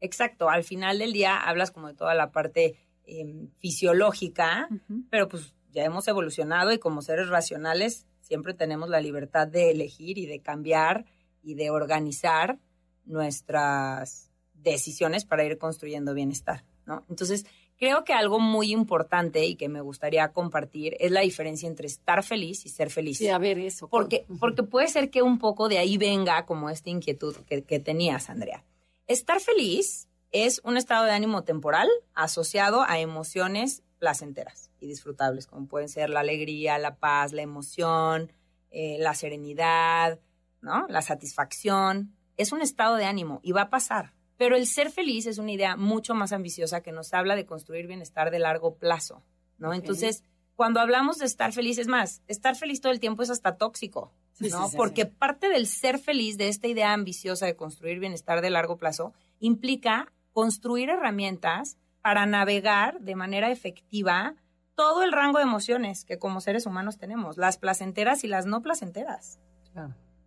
Exacto, 0.00 0.50
al 0.50 0.62
final 0.62 0.98
del 0.98 1.12
día 1.12 1.38
hablas 1.38 1.70
como 1.70 1.88
de 1.88 1.94
toda 1.94 2.14
la 2.14 2.30
parte 2.30 2.76
em, 3.06 3.48
fisiológica, 3.58 4.68
pero 5.10 5.28
pues 5.28 5.54
ya 5.72 5.84
hemos 5.84 6.06
evolucionado 6.06 6.70
y 6.72 6.78
como 6.78 7.00
seres 7.00 7.28
racionales 7.28 8.06
siempre 8.20 8.54
tenemos 8.54 8.90
la 8.90 9.00
libertad 9.00 9.48
de 9.48 9.70
elegir 9.70 10.18
y 10.18 10.26
de 10.26 10.40
cambiar 10.40 11.06
y 11.42 11.54
de 11.54 11.70
organizar 11.70 12.58
nuestras 13.06 14.30
decisiones 14.64 15.24
para 15.24 15.44
ir 15.44 15.58
construyendo 15.58 16.14
bienestar, 16.14 16.64
¿no? 16.86 17.04
Entonces, 17.08 17.46
creo 17.76 18.02
que 18.02 18.12
algo 18.12 18.40
muy 18.40 18.72
importante 18.72 19.44
y 19.44 19.54
que 19.54 19.68
me 19.68 19.80
gustaría 19.80 20.32
compartir 20.32 20.96
es 20.98 21.12
la 21.12 21.20
diferencia 21.20 21.68
entre 21.68 21.86
estar 21.86 22.24
feliz 22.24 22.66
y 22.66 22.70
ser 22.70 22.90
feliz. 22.90 23.18
Sí, 23.18 23.28
a 23.28 23.38
ver 23.38 23.58
eso. 23.58 23.88
Porque, 23.88 24.26
porque 24.40 24.62
puede 24.62 24.88
ser 24.88 25.10
que 25.10 25.22
un 25.22 25.38
poco 25.38 25.68
de 25.68 25.78
ahí 25.78 25.96
venga 25.98 26.44
como 26.46 26.70
esta 26.70 26.90
inquietud 26.90 27.36
que, 27.46 27.62
que 27.62 27.78
tenías, 27.78 28.30
Andrea. 28.30 28.64
Estar 29.06 29.38
feliz 29.40 30.08
es 30.32 30.60
un 30.64 30.76
estado 30.76 31.04
de 31.04 31.12
ánimo 31.12 31.44
temporal 31.44 31.88
asociado 32.14 32.82
a 32.82 32.98
emociones 32.98 33.84
placenteras 33.98 34.70
y 34.80 34.86
disfrutables, 34.86 35.46
como 35.46 35.66
pueden 35.66 35.88
ser 35.88 36.10
la 36.10 36.20
alegría, 36.20 36.78
la 36.78 36.96
paz, 36.96 37.32
la 37.32 37.42
emoción, 37.42 38.32
eh, 38.70 38.96
la 38.98 39.14
serenidad, 39.14 40.18
¿no? 40.60 40.86
La 40.88 41.00
satisfacción. 41.00 42.14
Es 42.36 42.50
un 42.50 42.60
estado 42.60 42.96
de 42.96 43.04
ánimo 43.04 43.40
y 43.44 43.52
va 43.52 43.62
a 43.62 43.70
pasar. 43.70 44.12
Pero 44.36 44.56
el 44.56 44.66
ser 44.66 44.90
feliz 44.90 45.26
es 45.26 45.38
una 45.38 45.52
idea 45.52 45.76
mucho 45.76 46.14
más 46.14 46.32
ambiciosa 46.32 46.82
que 46.82 46.92
nos 46.92 47.14
habla 47.14 47.36
de 47.36 47.46
construir 47.46 47.86
bienestar 47.86 48.30
de 48.30 48.38
largo 48.38 48.76
plazo, 48.76 49.22
¿no? 49.58 49.72
Entonces, 49.72 50.24
cuando 50.56 50.80
hablamos 50.80 51.18
de 51.18 51.26
estar 51.26 51.52
feliz, 51.52 51.78
es 51.78 51.88
más, 51.88 52.22
estar 52.26 52.56
feliz 52.56 52.80
todo 52.80 52.92
el 52.92 53.00
tiempo 53.00 53.22
es 53.22 53.30
hasta 53.30 53.56
tóxico, 53.56 54.12
¿no? 54.40 54.70
Porque 54.76 55.06
parte 55.06 55.48
del 55.48 55.66
ser 55.66 55.98
feliz, 55.98 56.36
de 56.36 56.48
esta 56.48 56.66
idea 56.66 56.92
ambiciosa 56.92 57.46
de 57.46 57.56
construir 57.56 57.98
bienestar 58.00 58.40
de 58.40 58.50
largo 58.50 58.76
plazo, 58.76 59.12
implica 59.38 60.12
construir 60.32 60.90
herramientas 60.90 61.76
para 62.02 62.26
navegar 62.26 63.00
de 63.00 63.14
manera 63.14 63.50
efectiva 63.50 64.34
todo 64.74 65.02
el 65.04 65.12
rango 65.12 65.38
de 65.38 65.44
emociones 65.44 66.04
que 66.04 66.18
como 66.18 66.40
seres 66.40 66.66
humanos 66.66 66.98
tenemos, 66.98 67.36
las 67.36 67.58
placenteras 67.58 68.24
y 68.24 68.28
las 68.28 68.46
no 68.46 68.60
placenteras. 68.60 69.38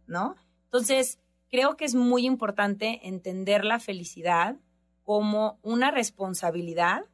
¿No? 0.07 0.35
Entonces, 0.65 1.19
creo 1.49 1.77
que 1.77 1.85
es 1.85 1.95
muy 1.95 2.25
importante 2.25 3.07
entender 3.07 3.65
la 3.65 3.79
felicidad 3.79 4.55
como 5.03 5.59
una 5.61 5.91
responsabilidad, 5.91 7.05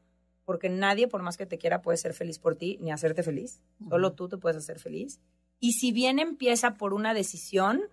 porque 0.45 0.69
nadie, 0.69 1.07
por 1.07 1.21
más 1.21 1.37
que 1.37 1.45
te 1.45 1.57
quiera, 1.57 1.81
puede 1.81 1.97
ser 1.97 2.13
feliz 2.13 2.39
por 2.39 2.55
ti 2.55 2.77
ni 2.81 2.91
hacerte 2.91 3.23
feliz. 3.23 3.61
Solo 3.89 4.13
tú 4.13 4.27
te 4.27 4.37
puedes 4.37 4.57
hacer 4.57 4.79
feliz. 4.79 5.19
Y 5.59 5.73
si 5.73 5.91
bien 5.91 6.19
empieza 6.19 6.73
por 6.73 6.93
una 6.93 7.13
decisión, 7.13 7.83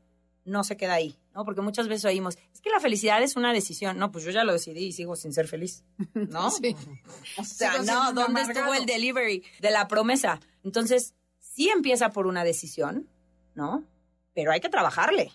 no 0.45 0.65
se 0.65 0.77
queda 0.77 0.95
ahí, 0.95 1.17
¿no? 1.35 1.45
Porque 1.45 1.61
muchas 1.61 1.87
veces 1.87 2.05
oímos, 2.07 2.39
es 2.53 2.61
que 2.61 2.71
la 2.71 2.81
felicidad 2.81 3.23
es 3.23 3.37
una 3.37 3.53
decisión. 3.53 3.99
No, 3.99 4.11
pues 4.11 4.25
yo 4.25 4.31
ya 4.31 4.45
lo 4.45 4.53
decidí 4.53 4.87
y 4.87 4.93
sigo 4.93 5.17
sin 5.17 5.33
ser 5.33 5.47
feliz, 5.47 5.85
¿no? 6.15 6.51
Sí. 6.51 6.75
O 7.39 7.45
sea, 7.45 7.79
no, 7.83 8.13
¿dónde 8.13 8.43
estuvo 8.43 8.75
el 8.75 8.87
delivery 8.87 9.45
de 9.61 9.71
la 9.71 9.87
promesa? 9.87 10.41
Entonces, 10.65 11.15
sí 11.39 11.69
empieza 11.69 12.11
por 12.11 12.27
una 12.27 12.43
decisión, 12.43 13.09
¿no? 13.55 13.85
Pero 14.35 14.53
hay 14.53 14.61
que 14.61 14.69
trabajarle. 14.69 15.31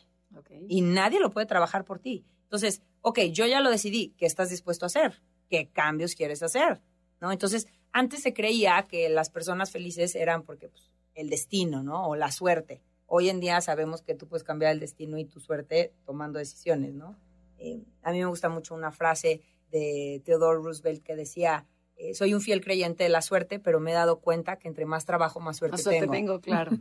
Y 0.67 0.81
nadie 0.81 1.19
lo 1.19 1.31
puede 1.31 1.45
trabajar 1.45 1.85
por 1.85 1.99
ti. 1.99 2.25
Entonces, 2.43 2.81
ok, 3.01 3.19
yo 3.31 3.45
ya 3.45 3.59
lo 3.59 3.69
decidí. 3.69 4.13
¿Qué 4.17 4.25
estás 4.25 4.49
dispuesto 4.49 4.85
a 4.85 4.87
hacer? 4.87 5.21
¿Qué 5.49 5.69
cambios 5.71 6.15
quieres 6.15 6.43
hacer? 6.43 6.81
¿No? 7.21 7.31
Entonces, 7.31 7.67
antes 7.91 8.21
se 8.21 8.33
creía 8.33 8.85
que 8.89 9.09
las 9.09 9.29
personas 9.29 9.71
felices 9.71 10.15
eran 10.15 10.43
porque 10.43 10.69
pues, 10.69 10.91
el 11.13 11.29
destino, 11.29 11.83
¿no? 11.83 12.07
O 12.07 12.15
la 12.15 12.31
suerte. 12.31 12.81
Hoy 13.07 13.29
en 13.29 13.39
día 13.39 13.61
sabemos 13.61 14.01
que 14.01 14.15
tú 14.15 14.27
puedes 14.27 14.43
cambiar 14.43 14.71
el 14.71 14.79
destino 14.79 15.17
y 15.17 15.25
tu 15.25 15.39
suerte 15.39 15.93
tomando 16.05 16.39
decisiones, 16.39 16.93
¿no? 16.93 17.15
Eh, 17.57 17.83
a 18.03 18.11
mí 18.11 18.19
me 18.19 18.25
gusta 18.25 18.49
mucho 18.49 18.75
una 18.75 18.91
frase 18.91 19.41
de 19.71 20.21
Theodore 20.25 20.61
Roosevelt 20.61 21.03
que 21.03 21.15
decía, 21.15 21.65
eh, 21.97 22.13
soy 22.13 22.33
un 22.33 22.41
fiel 22.41 22.61
creyente 22.61 23.03
de 23.03 23.09
la 23.09 23.21
suerte, 23.21 23.59
pero 23.59 23.79
me 23.79 23.91
he 23.91 23.93
dado 23.93 24.19
cuenta 24.19 24.57
que 24.57 24.67
entre 24.67 24.85
más 24.85 25.05
trabajo, 25.05 25.39
más 25.39 25.57
suerte, 25.57 25.73
más 25.73 25.83
suerte 25.83 26.07
tengo. 26.07 26.41
claro. 26.41 26.71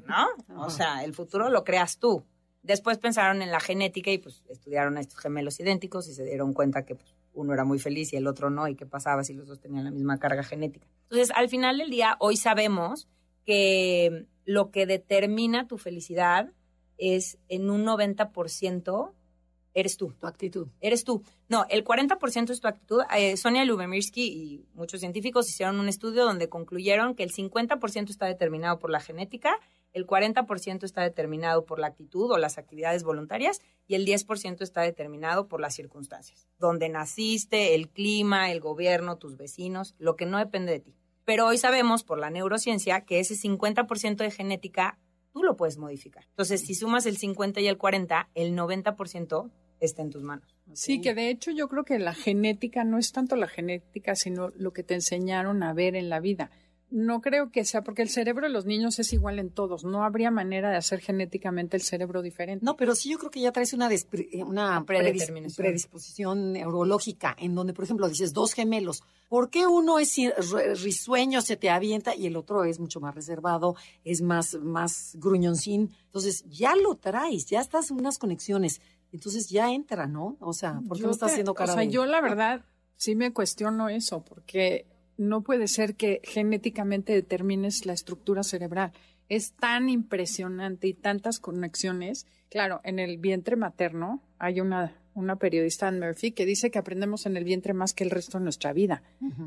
¿No? 0.49 0.65
O 0.65 0.71
sea, 0.71 1.05
el 1.05 1.15
futuro 1.15 1.51
lo 1.51 1.63
creas 1.63 1.99
tú. 1.99 2.25
Después 2.65 2.97
pensaron 2.97 3.43
en 3.43 3.51
la 3.51 3.61
genética 3.61 4.11
y 4.11 4.19
pues 4.19 4.43
estudiaron 4.49 4.97
a 4.97 5.01
estos 5.01 5.21
gemelos 5.21 5.61
idénticos 5.61 6.09
y 6.09 6.15
se 6.15 6.25
dieron 6.25 6.55
cuenta 6.55 6.85
que 6.87 6.95
pues, 6.95 7.15
uno 7.35 7.53
era 7.53 7.65
muy 7.65 7.79
feliz 7.79 8.13
y 8.13 8.17
el 8.17 8.27
otro 8.27 8.49
no, 8.49 8.67
y 8.67 8.75
qué 8.75 8.87
pasaba 8.87 9.23
si 9.23 9.35
los 9.35 9.47
dos 9.47 9.61
tenían 9.61 9.85
la 9.85 9.91
misma 9.91 10.19
carga 10.19 10.43
genética. 10.43 10.87
Entonces, 11.03 11.31
al 11.37 11.51
final 11.51 11.77
del 11.77 11.91
día, 11.91 12.17
hoy 12.21 12.39
sabemos 12.39 13.07
que 13.45 14.27
lo 14.47 14.71
que 14.71 14.87
determina 14.87 15.69
tu 15.69 15.77
felicidad 15.77 16.53
es 16.97 17.39
en 17.49 17.69
un 17.69 17.85
90% 17.85 19.13
eres 19.75 19.97
tú. 19.99 20.15
Tu 20.19 20.27
actitud. 20.27 20.69
Eres 20.81 21.05
tú. 21.05 21.23
No, 21.49 21.67
el 21.69 21.85
40% 21.85 22.51
es 22.51 22.61
tu 22.61 22.69
actitud. 22.69 23.03
Eh, 23.15 23.37
Sonia 23.37 23.65
Lubemirsky 23.65 24.23
y 24.23 24.65
muchos 24.75 25.01
científicos 25.01 25.49
hicieron 25.51 25.81
un 25.81 25.89
estudio 25.89 26.25
donde 26.25 26.49
concluyeron 26.49 27.15
que 27.15 27.25
el 27.25 27.33
50% 27.33 28.09
está 28.09 28.27
determinado 28.27 28.79
por 28.79 28.91
la 28.91 29.01
genética 29.01 29.59
el 29.95 30.07
40% 30.07 30.85
está 30.85 31.03
determinado 31.03 31.65
por 31.65 31.79
la 31.79 31.87
actitud 31.87 32.31
o 32.31 32.37
las 32.37 32.59
actividades 32.59 33.05
voluntarias 33.05 33.63
y 33.87 33.95
el 33.95 34.05
10% 34.05 34.61
está 34.61 34.83
determinado 34.83 35.49
por 35.49 35.61
las 35.61 35.75
circunstancias, 35.75 36.47
donde 36.59 36.89
naciste, 36.89 37.75
el 37.75 37.89
clima, 37.89 38.51
el 38.51 38.61
gobierno, 38.61 39.17
tus 39.17 39.37
vecinos, 39.37 39.95
lo 39.99 40.17
que 40.17 40.27
no 40.27 40.39
depende 40.39 40.73
de 40.73 40.81
ti. 40.81 40.97
Pero 41.25 41.47
hoy 41.47 41.57
sabemos 41.57 42.05
por 42.05 42.19
la 42.19 42.29
neurociencia 42.29 43.03
que 43.03 43.21
ese 43.21 43.35
50% 43.35 44.17
de 44.17 44.31
genética 44.31 44.99
tú 45.33 45.43
lo 45.43 45.57
puedes 45.57 45.79
modificar. 45.79 46.25
Entonces, 46.29 46.61
si 46.61 46.75
sumas 46.75 47.07
el 47.07 47.17
50 47.17 47.61
y 47.61 47.69
el 47.69 47.79
40, 47.79 48.31
el 48.35 48.55
90% 48.57 49.51
está 49.81 50.03
en 50.03 50.11
tus 50.11 50.23
manos. 50.23 50.57
Sí, 50.73 51.01
que 51.01 51.15
de 51.15 51.31
hecho 51.31 51.51
yo 51.51 51.69
creo 51.69 51.85
que 51.85 51.99
la 51.99 52.15
genética 52.15 52.85
no 52.85 52.99
es 52.99 53.13
tanto 53.13 53.37
la 53.37 53.49
genética, 53.49 54.17
sino 54.17 54.49
lo 54.57 54.73
que 54.73 54.83
te 54.83 54.95
enseñaron 54.95 55.63
a 55.63 55.73
ver 55.73 55.95
en 55.95 56.09
la 56.09 56.21
vida. 56.21 56.51
No 56.91 57.21
creo 57.21 57.51
que 57.51 57.65
sea 57.65 57.83
porque 57.83 58.03
el 58.03 58.09
cerebro 58.09 58.47
de 58.47 58.53
los 58.53 58.67
niños 58.67 58.99
es 58.99 59.13
igual 59.13 59.39
en 59.39 59.51
todos. 59.51 59.85
No 59.85 60.05
habría 60.05 60.31
manera 60.31 60.71
de 60.71 60.77
hacer 60.77 61.01
genéticamente 61.01 61.77
el 61.77 61.83
cerebro 61.83 62.23
diferente. 62.23 62.65
No, 62.65 62.77
pero 62.77 62.95
sí 62.95 63.11
yo 63.11 63.19
creo 63.19 63.31
que 63.31 63.41
ya 63.41 63.53
traes 63.53 63.73
una, 63.73 63.91
eh, 63.91 64.03
predisposición 65.57 66.53
neurológica 66.53 67.35
en 67.39 67.55
donde, 67.55 67.73
por 67.73 67.85
ejemplo, 67.85 68.09
dices 68.09 68.33
dos 68.33 68.53
gemelos. 68.53 69.03
¿Por 69.29 69.51
qué 69.51 69.67
uno 69.67 69.99
es 69.99 70.15
risueño, 70.83 71.41
se 71.41 71.57
te 71.57 71.71
avienta 71.71 72.15
y 72.15 72.27
el 72.27 72.37
otro 72.37 72.65
es 72.65 72.79
mucho 72.79 73.01
más 73.01 73.15
reservado, 73.15 73.75
es 74.05 74.23
más, 74.23 74.55
más 74.55 75.17
gruñoncín? 75.17 75.91
Entonces 76.07 76.45
ya 76.49 76.77
lo 76.77 76.95
traes, 76.97 77.47
ya 77.47 77.61
estás 77.61 77.91
en 77.91 77.99
unas 77.99 78.19
conexiones. 78.19 78.81
Entonces 79.11 79.49
ya 79.49 79.73
entra, 79.73 80.07
¿no? 80.07 80.37
O 80.41 80.53
sea, 80.53 80.81
¿por 80.87 80.97
qué 80.97 81.05
no 81.05 81.11
estás 81.11 81.33
haciendo 81.33 81.55
cara 81.55 81.73
O 81.73 81.75
sea, 81.75 81.85
yo 81.85 82.05
la 82.07 82.21
verdad 82.23 82.65
sí 82.97 83.15
me 83.15 83.33
cuestiono 83.33 83.89
eso 83.89 84.25
porque 84.25 84.87
no 85.17 85.43
puede 85.43 85.69
ser 85.69 85.95
que 85.95 86.21
genéticamente 86.25 87.13
determines 87.13 87.87
la 87.87 87.93
estructura 87.93 88.43
cerebral. 88.43 88.93
Es 89.29 89.53
tan 89.53 89.89
impresionante 89.89 90.87
y 90.89 90.95
tantas 90.95 91.39
conexiones. 91.39 92.27
Claro, 92.51 92.81
en 92.85 92.99
el 92.99 93.19
vientre 93.19 93.57
materno 93.57 94.23
hay 94.39 94.61
una, 94.61 94.93
una 95.15 95.37
periodista, 95.37 95.89
Anne 95.89 96.07
Murphy, 96.07 96.33
que 96.33 96.47
dice 96.47 96.71
que 96.71 96.79
aprendemos 96.79 97.27
en 97.27 97.37
el 97.37 97.45
vientre 97.45 97.73
más 97.73 97.95
que 97.95 98.05
el 98.05 98.11
resto 98.11 98.39
de 98.39 98.45
nuestra 98.45 98.73
vida. 98.73 99.03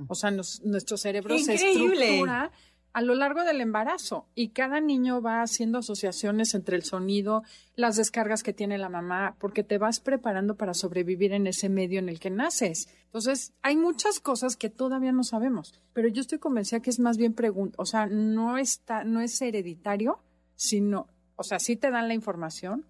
O 0.08 0.16
sea, 0.16 0.32
nuestro 0.32 0.98
cerebro 0.98 1.38
se 1.38 1.56
estructura 1.56 2.52
a 2.98 3.02
lo 3.04 3.14
largo 3.14 3.44
del 3.44 3.62
embarazo 3.62 4.26
y 4.34 4.50
cada 4.50 4.82
niño 4.82 5.22
va 5.22 5.44
haciendo 5.44 5.78
asociaciones 5.78 6.56
entre 6.56 6.76
el 6.76 6.82
sonido, 6.82 7.44
las 7.76 7.96
descargas 7.96 8.42
que 8.42 8.54
tiene 8.54 8.80
la 8.80 8.90
mamá, 8.90 9.36
porque 9.38 9.64
te 9.64 9.78
vas 9.78 10.00
preparando 10.00 10.56
para 10.56 10.74
sobrevivir 10.74 11.32
en 11.32 11.46
ese 11.46 11.70
medio 11.70 12.00
en 12.00 12.10
el 12.10 12.20
que 12.20 12.32
naces. 12.32 12.90
Entonces, 13.06 13.54
hay 13.62 13.78
muchas 13.78 14.20
cosas 14.20 14.56
que 14.56 14.72
todavía 14.72 15.12
no 15.12 15.24
sabemos, 15.24 15.80
pero 15.94 16.08
yo 16.08 16.22
estoy 16.22 16.40
convencida 16.40 16.80
que 16.80 16.90
es 16.90 16.98
más 16.98 17.18
bien 17.18 17.36
pregunta, 17.36 17.76
o 17.78 17.86
sea, 17.86 18.08
no 18.08 18.58
está 18.58 19.04
no 19.04 19.22
es 19.22 19.40
hereditario, 19.44 20.18
sino, 20.56 21.06
o 21.36 21.44
sea, 21.44 21.60
sí 21.60 21.76
te 21.76 21.92
dan 21.92 22.08
la 22.08 22.16
información, 22.16 22.84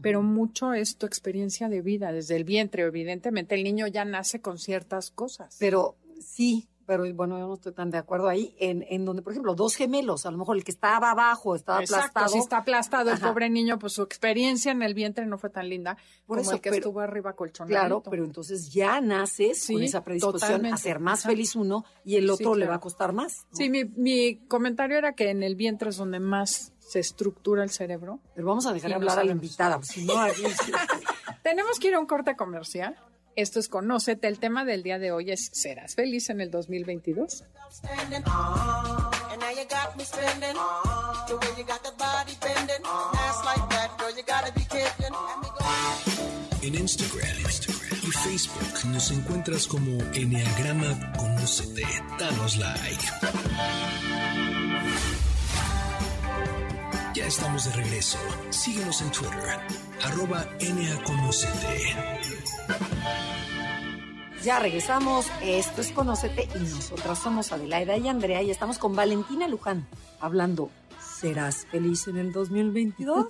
pero 0.00 0.22
mucho 0.22 0.72
es 0.72 0.96
tu 0.96 1.04
experiencia 1.04 1.68
de 1.68 1.82
vida 1.82 2.12
desde 2.12 2.36
el 2.36 2.44
vientre. 2.44 2.84
Evidentemente, 2.84 3.56
el 3.56 3.64
niño 3.64 3.88
ya 3.88 4.06
nace 4.06 4.40
con 4.40 4.58
ciertas 4.58 5.10
cosas. 5.10 5.56
Pero 5.58 5.96
sí, 6.18 6.66
pero 6.90 7.04
bueno, 7.14 7.38
yo 7.38 7.46
no 7.46 7.54
estoy 7.54 7.70
tan 7.70 7.92
de 7.92 7.98
acuerdo 7.98 8.28
ahí, 8.28 8.52
en, 8.58 8.84
en 8.88 9.04
donde, 9.04 9.22
por 9.22 9.32
ejemplo, 9.32 9.54
dos 9.54 9.76
gemelos, 9.76 10.26
a 10.26 10.32
lo 10.32 10.38
mejor 10.38 10.56
el 10.56 10.64
que 10.64 10.72
estaba 10.72 11.12
abajo 11.12 11.54
estaba 11.54 11.78
aplastado. 11.78 12.28
si 12.30 12.38
está 12.38 12.56
aplastado 12.56 13.12
el 13.12 13.20
pobre 13.20 13.48
niño, 13.48 13.78
pues 13.78 13.92
su 13.92 14.02
experiencia 14.02 14.72
en 14.72 14.82
el 14.82 14.92
vientre 14.92 15.24
no 15.24 15.38
fue 15.38 15.50
tan 15.50 15.68
linda 15.68 15.96
por 16.26 16.38
como 16.38 16.50
el 16.50 16.60
que 16.60 16.70
estuvo 16.70 16.98
arriba 16.98 17.34
colchonado. 17.34 17.68
Claro, 17.68 18.02
pero 18.10 18.24
entonces 18.24 18.72
ya 18.72 19.00
naces 19.00 19.68
con 19.68 19.80
esa 19.84 20.02
predisposición 20.02 20.66
a 20.66 20.76
ser 20.78 20.98
más 20.98 21.22
feliz 21.22 21.54
uno 21.54 21.84
y 22.04 22.16
el 22.16 22.28
otro 22.28 22.56
le 22.56 22.66
va 22.66 22.74
a 22.74 22.80
costar 22.80 23.12
más. 23.12 23.46
Sí, 23.52 23.70
mi, 23.70 23.84
mi 23.84 24.44
comentario 24.48 24.98
era 24.98 25.12
que 25.12 25.30
en 25.30 25.44
el 25.44 25.54
vientre 25.54 25.90
es 25.90 25.96
donde 25.96 26.18
más 26.18 26.72
se 26.80 26.98
estructura 26.98 27.62
el 27.62 27.70
cerebro. 27.70 28.18
Pero 28.34 28.48
vamos 28.48 28.66
a 28.66 28.72
dejar 28.72 28.94
hablar 28.94 29.20
a 29.20 29.22
la 29.22 29.30
invitada, 29.30 29.76
pues, 29.76 29.90
si 29.90 30.04
no, 30.04 30.14
Tenemos 31.44 31.78
que 31.78 31.86
ir 31.86 31.94
a 31.94 32.00
un 32.00 32.06
corte 32.06 32.34
comercial. 32.34 32.96
Esto 33.36 33.60
es 33.60 33.68
Conócete. 33.68 34.28
El 34.28 34.38
tema 34.38 34.64
del 34.64 34.82
día 34.82 34.98
de 34.98 35.12
hoy 35.12 35.30
es 35.30 35.50
¿Serás 35.52 35.94
feliz 35.94 36.30
en 36.30 36.40
el 36.40 36.50
2022? 36.50 37.44
En 46.62 46.74
Instagram, 46.74 47.36
y 48.02 48.10
Facebook 48.10 48.86
nos 48.86 49.10
encuentras 49.10 49.66
como 49.66 50.02
Enneagrama 50.12 51.12
Conócete. 51.16 51.86
Danos 52.18 52.56
like. 52.56 53.04
Ya 57.14 57.26
estamos 57.26 57.64
de 57.64 57.72
regreso. 57.72 58.18
Síguenos 58.50 59.00
en 59.02 59.10
Twitter, 59.10 59.60
arroba 60.02 60.46
ya 64.42 64.58
regresamos. 64.58 65.26
Esto 65.42 65.80
es 65.80 65.92
Conócete 65.92 66.48
y 66.54 66.58
nosotras 66.58 67.18
somos 67.18 67.52
Adelaida 67.52 67.96
y 67.96 68.08
Andrea 68.08 68.42
y 68.42 68.50
estamos 68.50 68.78
con 68.78 68.96
Valentina 68.96 69.48
Luján 69.48 69.86
hablando. 70.20 70.70
¿Serás 71.00 71.66
feliz 71.66 72.08
en 72.08 72.16
el 72.16 72.32
2022? 72.32 73.26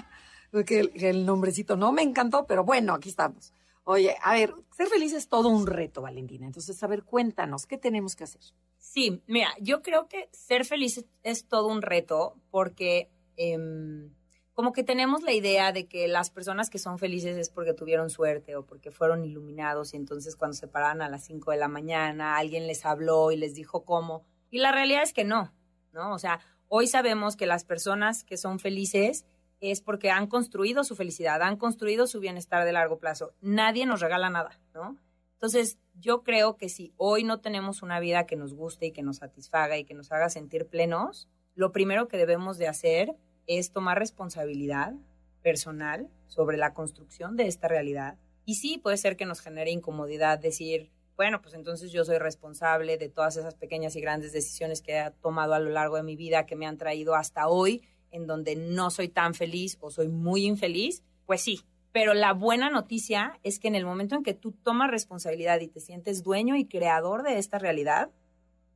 Porque 0.50 0.80
el, 0.80 0.92
el 0.94 1.26
nombrecito 1.26 1.76
no 1.76 1.92
me 1.92 2.02
encantó, 2.02 2.46
pero 2.46 2.64
bueno, 2.64 2.94
aquí 2.94 3.08
estamos. 3.08 3.52
Oye, 3.84 4.16
a 4.20 4.32
ver, 4.32 4.52
ser 4.76 4.88
feliz 4.88 5.12
es 5.12 5.28
todo 5.28 5.48
un 5.48 5.66
reto, 5.66 6.02
Valentina. 6.02 6.44
Entonces, 6.44 6.82
a 6.82 6.88
ver, 6.88 7.04
cuéntanos, 7.04 7.66
¿qué 7.66 7.78
tenemos 7.78 8.16
que 8.16 8.24
hacer? 8.24 8.40
Sí, 8.78 9.22
mira, 9.26 9.54
yo 9.60 9.80
creo 9.80 10.08
que 10.08 10.28
ser 10.32 10.64
feliz 10.64 11.04
es, 11.22 11.46
todo 11.46 11.68
un 11.68 11.82
reto 11.82 12.34
porque 12.50 13.10
em, 13.36 14.10
como 14.56 14.72
que 14.72 14.82
tenemos 14.82 15.22
la 15.22 15.34
idea 15.34 15.70
de 15.70 15.86
que 15.86 16.08
las 16.08 16.30
personas 16.30 16.70
que 16.70 16.78
son 16.78 16.98
felices 16.98 17.36
es 17.36 17.50
porque 17.50 17.74
tuvieron 17.74 18.08
suerte 18.08 18.56
o 18.56 18.64
porque 18.64 18.90
fueron 18.90 19.22
iluminados 19.22 19.92
y 19.92 19.98
entonces 19.98 20.34
cuando 20.34 20.56
se 20.56 20.66
paran 20.66 21.02
a 21.02 21.10
las 21.10 21.24
5 21.26 21.50
de 21.50 21.58
la 21.58 21.68
mañana 21.68 22.38
alguien 22.38 22.66
les 22.66 22.86
habló 22.86 23.30
y 23.32 23.36
les 23.36 23.52
dijo 23.52 23.84
cómo. 23.84 24.24
Y 24.50 24.60
la 24.60 24.72
realidad 24.72 25.02
es 25.02 25.12
que 25.12 25.24
no, 25.24 25.52
¿no? 25.92 26.14
O 26.14 26.18
sea, 26.18 26.40
hoy 26.68 26.86
sabemos 26.86 27.36
que 27.36 27.44
las 27.44 27.66
personas 27.66 28.24
que 28.24 28.38
son 28.38 28.58
felices 28.58 29.26
es 29.60 29.82
porque 29.82 30.10
han 30.10 30.26
construido 30.26 30.84
su 30.84 30.96
felicidad, 30.96 31.42
han 31.42 31.58
construido 31.58 32.06
su 32.06 32.18
bienestar 32.18 32.64
de 32.64 32.72
largo 32.72 32.98
plazo. 32.98 33.34
Nadie 33.42 33.84
nos 33.84 34.00
regala 34.00 34.30
nada, 34.30 34.58
¿no? 34.72 34.96
Entonces, 35.34 35.76
yo 35.92 36.22
creo 36.22 36.56
que 36.56 36.70
si 36.70 36.94
hoy 36.96 37.24
no 37.24 37.42
tenemos 37.42 37.82
una 37.82 38.00
vida 38.00 38.24
que 38.24 38.36
nos 38.36 38.54
guste 38.54 38.86
y 38.86 38.92
que 38.92 39.02
nos 39.02 39.18
satisfaga 39.18 39.76
y 39.76 39.84
que 39.84 39.92
nos 39.92 40.10
haga 40.12 40.30
sentir 40.30 40.66
plenos, 40.66 41.28
lo 41.54 41.72
primero 41.72 42.08
que 42.08 42.16
debemos 42.16 42.56
de 42.56 42.68
hacer 42.68 43.16
es 43.46 43.72
tomar 43.72 43.98
responsabilidad 43.98 44.94
personal 45.42 46.10
sobre 46.26 46.56
la 46.56 46.74
construcción 46.74 47.36
de 47.36 47.46
esta 47.46 47.68
realidad. 47.68 48.18
Y 48.44 48.56
sí, 48.56 48.78
puede 48.78 48.96
ser 48.96 49.16
que 49.16 49.26
nos 49.26 49.40
genere 49.40 49.70
incomodidad 49.70 50.38
decir, 50.38 50.90
bueno, 51.16 51.40
pues 51.40 51.54
entonces 51.54 51.92
yo 51.92 52.04
soy 52.04 52.18
responsable 52.18 52.98
de 52.98 53.08
todas 53.08 53.36
esas 53.36 53.54
pequeñas 53.54 53.96
y 53.96 54.00
grandes 54.00 54.32
decisiones 54.32 54.82
que 54.82 54.98
he 54.98 55.10
tomado 55.22 55.54
a 55.54 55.60
lo 55.60 55.70
largo 55.70 55.96
de 55.96 56.02
mi 56.02 56.14
vida 56.14 56.46
que 56.46 56.56
me 56.56 56.66
han 56.66 56.76
traído 56.76 57.14
hasta 57.14 57.48
hoy, 57.48 57.82
en 58.10 58.26
donde 58.26 58.54
no 58.54 58.90
soy 58.90 59.08
tan 59.08 59.34
feliz 59.34 59.78
o 59.80 59.90
soy 59.90 60.08
muy 60.08 60.44
infeliz. 60.44 61.02
Pues 61.24 61.40
sí, 61.40 61.62
pero 61.92 62.12
la 62.12 62.34
buena 62.34 62.68
noticia 62.68 63.40
es 63.42 63.58
que 63.58 63.68
en 63.68 63.74
el 63.74 63.86
momento 63.86 64.16
en 64.16 64.22
que 64.22 64.34
tú 64.34 64.52
tomas 64.52 64.90
responsabilidad 64.90 65.60
y 65.60 65.68
te 65.68 65.80
sientes 65.80 66.22
dueño 66.22 66.54
y 66.54 66.66
creador 66.66 67.22
de 67.22 67.38
esta 67.38 67.58
realidad, 67.58 68.10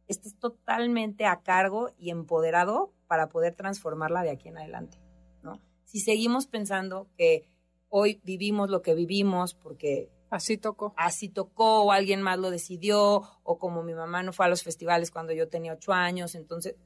estás 0.09 0.35
totalmente 0.37 1.27
a 1.27 1.43
cargo 1.43 1.91
y 1.99 2.11
empoderado 2.11 2.93
para 3.11 3.29
poder 3.29 3.57
transformarla 3.57 4.23
de 4.23 4.31
aquí 4.31 4.51
en 4.51 4.59
adelante, 4.59 5.01
¿no? 5.43 5.61
Si 5.83 5.99
seguimos 5.99 6.47
pensando 6.47 7.09
que 7.19 7.45
hoy 7.89 8.21
vivimos 8.23 8.71
lo 8.71 8.83
que 8.83 8.95
vivimos 8.95 9.55
porque 9.55 10.13
así 10.31 10.57
tocó, 10.57 10.95
así 10.97 11.29
tocó 11.29 11.83
o 11.83 11.91
alguien 11.91 12.23
más 12.23 12.39
lo 12.39 12.53
decidió 12.53 13.25
o 13.43 13.59
como 13.59 13.83
mi 13.83 13.95
mamá 13.95 14.23
no 14.23 14.33
fue 14.33 14.47
a 14.47 14.49
los 14.49 14.63
festivales 14.63 15.11
cuando 15.11 15.33
yo 15.33 15.49
tenía 15.49 15.73
ocho 15.73 15.93
años, 15.93 16.37
entonces, 16.37 16.77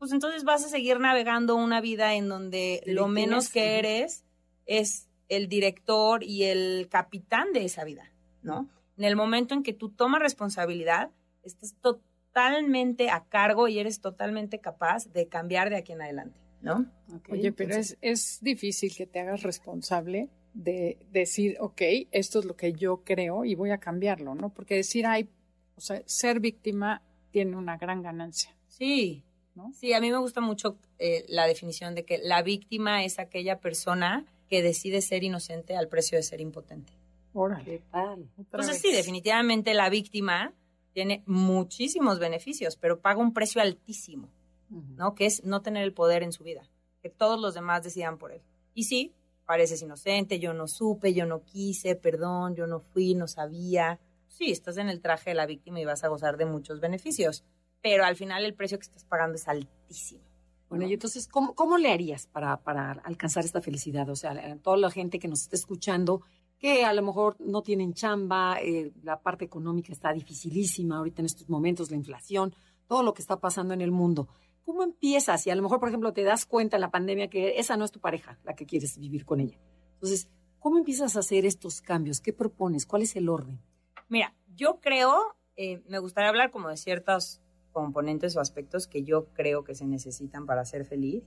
pues 0.00 0.10
entonces 0.10 0.42
vas 0.42 0.64
a 0.64 0.68
seguir 0.68 0.98
navegando 0.98 1.54
una 1.54 1.80
vida 1.80 2.16
en 2.16 2.28
donde 2.28 2.82
lo 2.84 3.06
menos 3.06 3.48
que 3.48 3.78
eres 3.78 4.24
es 4.66 5.08
el 5.28 5.48
director 5.48 6.24
y 6.24 6.42
el 6.42 6.88
capitán 6.90 7.52
de 7.52 7.66
esa 7.66 7.84
vida, 7.84 8.12
¿no? 8.42 8.68
En 8.96 9.04
el 9.04 9.14
momento 9.14 9.54
en 9.54 9.62
que 9.62 9.74
tú 9.74 9.90
tomas 9.90 10.20
responsabilidad, 10.20 11.12
estás 11.44 11.76
totalmente 11.76 12.07
totalmente 12.32 13.10
a 13.10 13.24
cargo 13.24 13.68
y 13.68 13.78
eres 13.78 14.00
totalmente 14.00 14.60
capaz 14.60 15.06
de 15.12 15.28
cambiar 15.28 15.70
de 15.70 15.76
aquí 15.76 15.92
en 15.92 16.02
adelante, 16.02 16.38
¿no? 16.60 16.90
Oye, 17.30 17.52
pero 17.52 17.74
es, 17.74 17.96
es 18.00 18.38
difícil 18.40 18.94
que 18.94 19.06
te 19.06 19.20
hagas 19.20 19.42
responsable 19.42 20.28
de 20.54 20.98
decir, 21.10 21.56
ok, 21.60 21.82
esto 22.10 22.40
es 22.40 22.44
lo 22.44 22.56
que 22.56 22.72
yo 22.72 23.02
creo 23.04 23.44
y 23.44 23.54
voy 23.54 23.70
a 23.70 23.78
cambiarlo, 23.78 24.34
¿no? 24.34 24.50
Porque 24.50 24.76
decir, 24.76 25.06
ay, 25.06 25.28
o 25.76 25.80
sea, 25.80 26.02
ser 26.06 26.40
víctima 26.40 27.02
tiene 27.30 27.56
una 27.56 27.76
gran 27.76 28.02
ganancia. 28.02 28.56
Sí, 28.66 29.24
¿no? 29.54 29.72
Sí, 29.74 29.92
a 29.92 30.00
mí 30.00 30.10
me 30.10 30.18
gusta 30.18 30.40
mucho 30.40 30.78
eh, 30.98 31.24
la 31.28 31.46
definición 31.46 31.94
de 31.94 32.04
que 32.04 32.18
la 32.18 32.42
víctima 32.42 33.04
es 33.04 33.18
aquella 33.18 33.60
persona 33.60 34.24
que 34.48 34.62
decide 34.62 35.02
ser 35.02 35.24
inocente 35.24 35.76
al 35.76 35.88
precio 35.88 36.16
de 36.16 36.22
ser 36.22 36.40
impotente. 36.40 36.92
Órale. 37.34 37.64
¿Qué 37.64 37.82
tal? 37.90 38.28
Entonces, 38.38 38.78
sí, 38.78 38.90
definitivamente 38.92 39.74
la 39.74 39.90
víctima 39.90 40.54
tiene 40.98 41.22
muchísimos 41.26 42.18
beneficios, 42.18 42.76
pero 42.76 43.00
paga 43.00 43.20
un 43.20 43.32
precio 43.32 43.62
altísimo, 43.62 44.32
¿no? 44.68 45.14
Que 45.14 45.26
es 45.26 45.44
no 45.44 45.62
tener 45.62 45.84
el 45.84 45.94
poder 45.94 46.24
en 46.24 46.32
su 46.32 46.42
vida. 46.42 46.68
que 47.00 47.08
todos 47.08 47.40
los 47.40 47.54
demás 47.54 47.84
decidan 47.84 48.18
por 48.18 48.32
él. 48.32 48.42
Y 48.74 48.82
sí, 48.82 49.14
pareces 49.46 49.80
inocente, 49.80 50.40
yo 50.40 50.52
no 50.54 50.66
supe, 50.66 51.14
yo 51.14 51.24
no 51.24 51.44
quise, 51.44 51.94
perdón, 51.94 52.56
yo 52.56 52.66
no 52.66 52.80
fui, 52.80 53.14
no 53.14 53.28
sabía. 53.28 54.00
Sí, 54.26 54.50
estás 54.50 54.76
en 54.76 54.88
el 54.88 55.00
traje 55.00 55.30
de 55.30 55.34
la 55.34 55.46
víctima 55.46 55.78
y 55.78 55.84
vas 55.84 56.02
a 56.02 56.08
gozar 56.08 56.36
de 56.36 56.46
muchos 56.46 56.80
beneficios, 56.80 57.44
pero 57.80 58.04
al 58.04 58.16
final 58.16 58.44
el 58.44 58.54
precio 58.54 58.80
que 58.80 58.86
estás 58.86 59.04
pagando 59.04 59.36
es 59.36 59.46
altísimo. 59.46 60.24
Bueno, 60.68 60.84
y 60.84 60.94
entonces, 60.94 61.28
¿cómo, 61.28 61.54
cómo 61.54 61.78
le 61.78 61.92
harías 61.92 62.26
para, 62.26 62.56
para 62.56 62.90
alcanzar 63.04 63.44
esta 63.44 63.60
felicidad? 63.60 64.10
O 64.10 64.16
sea, 64.16 64.58
toda 64.64 64.76
la 64.76 64.90
gente 64.90 65.20
que 65.20 65.28
nos 65.28 65.42
está 65.42 65.54
escuchando, 65.54 66.22
que 66.58 66.84
a 66.84 66.92
lo 66.92 67.02
mejor 67.02 67.36
no 67.40 67.62
tienen 67.62 67.94
chamba, 67.94 68.60
eh, 68.60 68.92
la 69.02 69.20
parte 69.20 69.44
económica 69.44 69.92
está 69.92 70.12
dificilísima 70.12 70.98
ahorita 70.98 71.22
en 71.22 71.26
estos 71.26 71.48
momentos, 71.48 71.90
la 71.90 71.96
inflación, 71.96 72.54
todo 72.86 73.02
lo 73.02 73.14
que 73.14 73.22
está 73.22 73.38
pasando 73.38 73.74
en 73.74 73.80
el 73.80 73.92
mundo. 73.92 74.28
¿Cómo 74.64 74.82
empiezas? 74.82 75.46
Y 75.46 75.50
a 75.50 75.54
lo 75.54 75.62
mejor, 75.62 75.78
por 75.78 75.88
ejemplo, 75.88 76.12
te 76.12 76.24
das 76.24 76.44
cuenta 76.44 76.76
en 76.76 76.82
la 76.82 76.90
pandemia 76.90 77.30
que 77.30 77.58
esa 77.58 77.76
no 77.76 77.84
es 77.84 77.92
tu 77.92 78.00
pareja, 78.00 78.38
la 78.44 78.54
que 78.54 78.66
quieres 78.66 78.98
vivir 78.98 79.24
con 79.24 79.40
ella. 79.40 79.58
Entonces, 79.94 80.28
¿cómo 80.58 80.78
empiezas 80.78 81.16
a 81.16 81.20
hacer 81.20 81.46
estos 81.46 81.80
cambios? 81.80 82.20
¿Qué 82.20 82.32
propones? 82.32 82.84
¿Cuál 82.84 83.02
es 83.02 83.16
el 83.16 83.28
orden? 83.28 83.60
Mira, 84.08 84.34
yo 84.54 84.80
creo, 84.80 85.36
eh, 85.56 85.82
me 85.88 85.98
gustaría 85.98 86.28
hablar 86.28 86.50
como 86.50 86.68
de 86.68 86.76
ciertos 86.76 87.40
componentes 87.72 88.36
o 88.36 88.40
aspectos 88.40 88.86
que 88.86 89.04
yo 89.04 89.26
creo 89.32 89.64
que 89.64 89.74
se 89.74 89.86
necesitan 89.86 90.44
para 90.46 90.64
ser 90.64 90.84
feliz. 90.84 91.24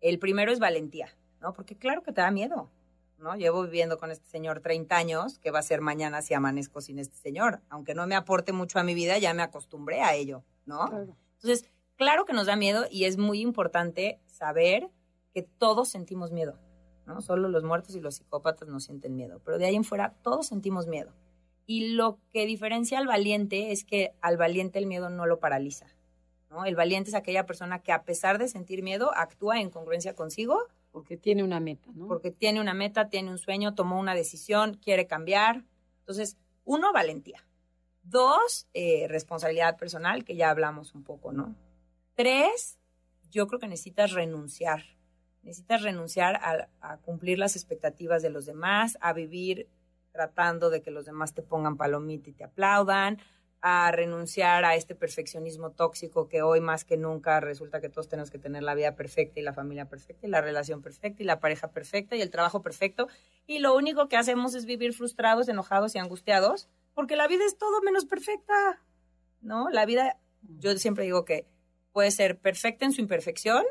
El 0.00 0.18
primero 0.18 0.52
es 0.52 0.58
valentía, 0.58 1.08
¿no? 1.40 1.52
Porque 1.52 1.76
claro 1.76 2.02
que 2.02 2.12
te 2.12 2.20
da 2.20 2.30
miedo, 2.30 2.70
¿no? 3.18 3.36
Llevo 3.36 3.62
viviendo 3.62 3.98
con 3.98 4.10
este 4.10 4.28
señor 4.28 4.60
30 4.60 4.96
años, 4.96 5.38
que 5.38 5.50
va 5.50 5.60
a 5.60 5.62
ser 5.62 5.80
mañana 5.80 6.22
si 6.22 6.34
amanezco 6.34 6.80
sin 6.80 6.98
este 6.98 7.16
señor. 7.16 7.62
Aunque 7.68 7.94
no 7.94 8.06
me 8.06 8.14
aporte 8.14 8.52
mucho 8.52 8.78
a 8.78 8.82
mi 8.82 8.94
vida, 8.94 9.18
ya 9.18 9.34
me 9.34 9.42
acostumbré 9.42 10.02
a 10.02 10.14
ello, 10.14 10.44
¿no? 10.64 10.86
Entonces, 11.34 11.70
claro 11.96 12.24
que 12.24 12.32
nos 12.32 12.46
da 12.46 12.56
miedo 12.56 12.86
y 12.90 13.04
es 13.04 13.18
muy 13.18 13.40
importante 13.40 14.20
saber 14.26 14.90
que 15.32 15.42
todos 15.42 15.88
sentimos 15.88 16.32
miedo, 16.32 16.58
¿no? 17.06 17.20
Solo 17.20 17.48
los 17.48 17.62
muertos 17.62 17.94
y 17.94 18.00
los 18.00 18.16
psicópatas 18.16 18.68
no 18.68 18.80
sienten 18.80 19.16
miedo, 19.16 19.40
pero 19.44 19.58
de 19.58 19.66
ahí 19.66 19.76
en 19.76 19.84
fuera 19.84 20.14
todos 20.22 20.46
sentimos 20.46 20.86
miedo. 20.86 21.12
Y 21.66 21.88
lo 21.94 22.20
que 22.32 22.46
diferencia 22.46 22.98
al 22.98 23.06
valiente 23.06 23.72
es 23.72 23.84
que 23.84 24.14
al 24.20 24.36
valiente 24.36 24.78
el 24.78 24.86
miedo 24.86 25.10
no 25.10 25.26
lo 25.26 25.40
paraliza, 25.40 25.86
¿no? 26.50 26.64
El 26.64 26.76
valiente 26.76 27.10
es 27.10 27.14
aquella 27.14 27.44
persona 27.44 27.82
que 27.82 27.92
a 27.92 28.04
pesar 28.04 28.38
de 28.38 28.48
sentir 28.48 28.82
miedo 28.82 29.10
actúa 29.14 29.60
en 29.60 29.70
congruencia 29.70 30.14
consigo. 30.14 30.62
Porque 30.96 31.18
tiene 31.18 31.44
una 31.44 31.60
meta, 31.60 31.90
¿no? 31.92 32.08
Porque 32.08 32.30
tiene 32.30 32.58
una 32.58 32.72
meta, 32.72 33.10
tiene 33.10 33.30
un 33.30 33.36
sueño, 33.36 33.74
tomó 33.74 34.00
una 34.00 34.14
decisión, 34.14 34.78
quiere 34.82 35.06
cambiar. 35.06 35.62
Entonces, 35.98 36.38
uno, 36.64 36.90
valentía. 36.90 37.46
Dos, 38.02 38.66
eh, 38.72 39.04
responsabilidad 39.06 39.76
personal, 39.76 40.24
que 40.24 40.36
ya 40.36 40.48
hablamos 40.48 40.94
un 40.94 41.04
poco, 41.04 41.32
¿no? 41.32 41.54
Tres, 42.14 42.78
yo 43.30 43.46
creo 43.46 43.60
que 43.60 43.68
necesitas 43.68 44.12
renunciar. 44.12 44.84
Necesitas 45.42 45.82
renunciar 45.82 46.40
a, 46.80 46.96
cumplir 47.02 47.38
las 47.38 47.56
expectativas 47.56 48.22
de 48.22 48.30
los 48.30 48.46
demás, 48.46 48.96
a 49.02 49.12
vivir 49.12 49.68
tratando 50.12 50.70
de 50.70 50.80
que 50.80 50.90
los 50.90 51.04
demás 51.04 51.34
te 51.34 51.42
pongan 51.42 51.76
palomita 51.76 52.30
y 52.30 52.32
te 52.32 52.44
aplaudan, 52.44 53.18
a 53.60 53.90
renunciar 53.90 54.64
a 54.64 54.74
este 54.74 54.94
perfeccionismo 54.94 55.70
tóxico 55.70 56.28
que 56.28 56.42
hoy 56.42 56.60
más 56.60 56.84
que 56.84 56.96
nunca 56.96 57.40
resulta 57.40 57.80
que 57.80 57.88
todos 57.88 58.08
tenemos 58.08 58.30
que 58.30 58.38
tener 58.38 58.62
la 58.62 58.74
vida 58.74 58.94
perfecta 58.94 59.40
y 59.40 59.42
la 59.42 59.52
familia 59.52 59.88
perfecta 59.88 60.26
y 60.26 60.30
la 60.30 60.40
relación 60.40 60.82
perfecta 60.82 61.22
y 61.22 61.26
la 61.26 61.40
pareja 61.40 61.70
perfecta 61.70 62.16
y 62.16 62.22
el 62.22 62.30
trabajo 62.30 62.62
perfecto 62.62 63.08
y 63.46 63.58
lo 63.58 63.74
único 63.74 64.08
que 64.08 64.16
hacemos 64.16 64.54
es 64.54 64.66
vivir 64.66 64.92
frustrados, 64.92 65.48
enojados 65.48 65.94
y 65.94 65.98
angustiados 65.98 66.68
porque 66.94 67.16
la 67.16 67.28
vida 67.28 67.44
es 67.44 67.58
todo 67.58 67.82
menos 67.82 68.06
perfecta, 68.06 68.82
¿no? 69.40 69.68
La 69.70 69.84
vida, 69.84 70.18
yo 70.42 70.76
siempre 70.76 71.04
digo 71.04 71.24
que 71.24 71.46
puede 71.92 72.10
ser 72.10 72.38
perfecta 72.38 72.84
en 72.84 72.92
su 72.92 73.00
imperfección 73.00 73.64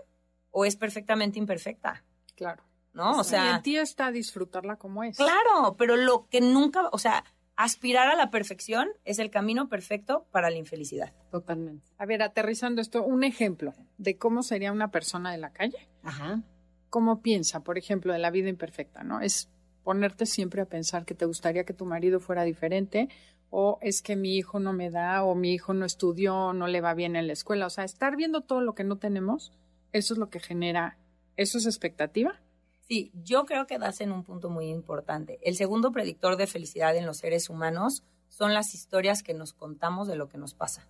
o 0.52 0.66
es 0.66 0.76
perfectamente 0.76 1.40
imperfecta. 1.40 2.04
Claro. 2.36 2.64
¿No? 2.94 3.20
O 3.20 3.24
sea, 3.24 3.46
y 3.46 3.56
en 3.56 3.62
ti 3.62 3.78
está 3.78 4.10
disfrutarla 4.10 4.78
como 4.78 5.04
es. 5.04 5.18
Claro, 5.18 5.76
pero 5.78 5.98
lo 5.98 6.28
que 6.30 6.40
nunca, 6.40 6.88
o 6.94 6.98
sea, 6.98 7.26
aspirar 7.56 8.08
a 8.08 8.16
la 8.16 8.30
perfección 8.30 8.90
es 9.06 9.20
el 9.20 9.30
camino 9.30 9.70
perfecto 9.70 10.26
para 10.32 10.50
la 10.50 10.58
infelicidad. 10.58 11.14
Totalmente. 11.32 11.86
A 11.98 12.06
ver, 12.06 12.22
aterrizando 12.22 12.82
esto, 12.82 13.04
un 13.04 13.24
ejemplo 13.24 13.74
de 13.98 14.18
cómo 14.18 14.44
sería 14.44 14.72
una 14.72 14.92
persona 14.92 15.32
de 15.32 15.38
la 15.38 15.52
calle. 15.52 15.90
Ajá. 16.04 16.42
¿Cómo 16.90 17.22
piensa, 17.22 17.62
por 17.62 17.78
ejemplo, 17.78 18.14
de 18.14 18.20
la 18.20 18.32
vida 18.32 18.50
imperfecta, 18.50 19.04
no? 19.04 19.22
Es 19.22 19.50
ponerte 19.84 20.26
siempre 20.26 20.62
a 20.62 20.66
pensar 20.66 21.06
que 21.06 21.14
te 21.14 21.26
gustaría 21.26 21.64
que 21.64 21.74
tu 21.74 21.86
marido 21.86 22.20
fuera 22.20 22.44
diferente 22.44 23.10
o 23.50 23.78
es 23.82 24.02
que 24.02 24.16
mi 24.16 24.36
hijo 24.36 24.60
no 24.60 24.74
me 24.74 24.90
da, 24.90 25.24
o 25.24 25.36
mi 25.36 25.54
hijo 25.54 25.74
no 25.74 25.86
estudió, 25.86 26.52
no 26.52 26.68
le 26.68 26.82
va 26.82 26.94
bien 26.94 27.16
en 27.16 27.28
la 27.28 27.34
escuela. 27.34 27.68
O 27.68 27.70
sea, 27.70 27.84
estar 27.84 28.18
viendo 28.18 28.42
todo 28.42 28.62
lo 28.62 28.76
que 28.76 28.84
no 28.84 28.98
tenemos, 28.98 29.54
eso 29.94 30.14
es 30.14 30.18
lo 30.18 30.30
que 30.30 30.40
genera, 30.40 30.98
¿eso 31.38 31.58
es 31.58 31.66
expectativa? 31.66 32.42
Sí, 32.88 33.12
yo 33.24 33.46
creo 33.46 33.66
que 33.68 33.80
das 33.80 34.02
en 34.02 34.12
un 34.12 34.24
punto 34.24 34.50
muy 34.50 34.70
importante. 34.70 35.40
El 35.42 35.56
segundo 35.56 35.92
predictor 35.92 36.38
de 36.38 36.48
felicidad 36.48 36.96
en 36.96 37.06
los 37.06 37.18
seres 37.18 37.50
humanos 37.50 38.04
son 38.30 38.54
las 38.54 38.74
historias 38.74 39.24
que 39.24 39.34
nos 39.34 39.54
contamos 39.54 40.08
de 40.08 40.16
lo 40.16 40.30
que 40.30 40.38
nos 40.38 40.54
pasa. 40.54 40.88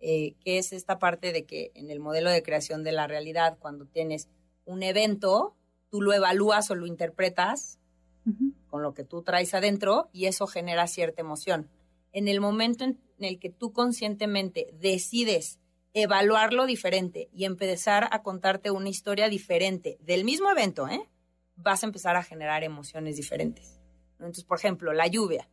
Eh, 0.00 0.34
que 0.40 0.58
es 0.58 0.72
esta 0.72 0.98
parte 0.98 1.32
de 1.32 1.44
que 1.44 1.72
en 1.74 1.90
el 1.90 2.00
modelo 2.00 2.30
de 2.30 2.42
creación 2.42 2.84
de 2.84 2.92
la 2.92 3.06
realidad, 3.06 3.58
cuando 3.58 3.86
tienes 3.86 4.28
un 4.64 4.82
evento, 4.82 5.54
tú 5.88 6.02
lo 6.02 6.12
evalúas 6.12 6.70
o 6.70 6.74
lo 6.74 6.86
interpretas 6.86 7.78
con 8.68 8.82
lo 8.82 8.92
que 8.92 9.04
tú 9.04 9.22
traes 9.22 9.54
adentro 9.54 10.08
y 10.12 10.26
eso 10.26 10.48
genera 10.48 10.88
cierta 10.88 11.20
emoción 11.20 11.70
en 12.16 12.28
el 12.28 12.40
momento 12.40 12.82
en 12.84 12.98
el 13.18 13.38
que 13.38 13.50
tú 13.50 13.74
conscientemente 13.74 14.74
decides 14.80 15.58
evaluarlo 15.92 16.64
diferente 16.64 17.28
y 17.30 17.44
empezar 17.44 18.08
a 18.10 18.22
contarte 18.22 18.70
una 18.70 18.88
historia 18.88 19.28
diferente 19.28 19.98
del 20.00 20.24
mismo 20.24 20.50
evento, 20.50 20.88
¿eh? 20.88 21.06
Vas 21.56 21.82
a 21.82 21.86
empezar 21.86 22.16
a 22.16 22.22
generar 22.22 22.62
emociones 22.62 23.16
diferentes. 23.16 23.80
Entonces, 24.18 24.44
por 24.44 24.58
ejemplo, 24.58 24.92
la 24.92 25.06
lluvia. 25.06 25.48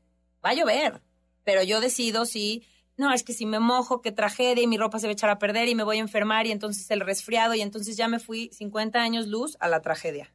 Va 0.46 0.50
a 0.50 0.54
llover, 0.54 1.02
pero 1.44 1.64
yo 1.64 1.80
decido 1.80 2.26
si, 2.26 2.64
no, 2.98 3.14
es 3.14 3.24
que 3.24 3.34
si 3.34 3.46
me 3.46 3.60
mojo, 3.60 4.02
qué 4.02 4.12
tragedia 4.12 4.64
y 4.64 4.68
mi 4.68 4.78
ropa 4.78 5.00
se 5.00 5.08
va 5.08 5.12
a 5.12 5.14
echar 5.14 5.30
a 5.30 5.40
perder 5.40 5.68
y 5.68 5.76
me 5.76 5.84
voy 5.84 5.98
a 5.98 6.02
enfermar 6.02 6.46
y 6.48 6.52
entonces 6.52 6.90
el 6.92 7.00
resfriado 7.00 7.56
y 7.56 7.62
entonces 7.62 7.98
ya 7.98 8.08
me 8.08 8.20
fui 8.20 8.50
50 8.54 9.02
años 9.02 9.28
luz 9.28 9.58
a 9.60 9.68
la 9.68 9.82
tragedia. 9.82 10.34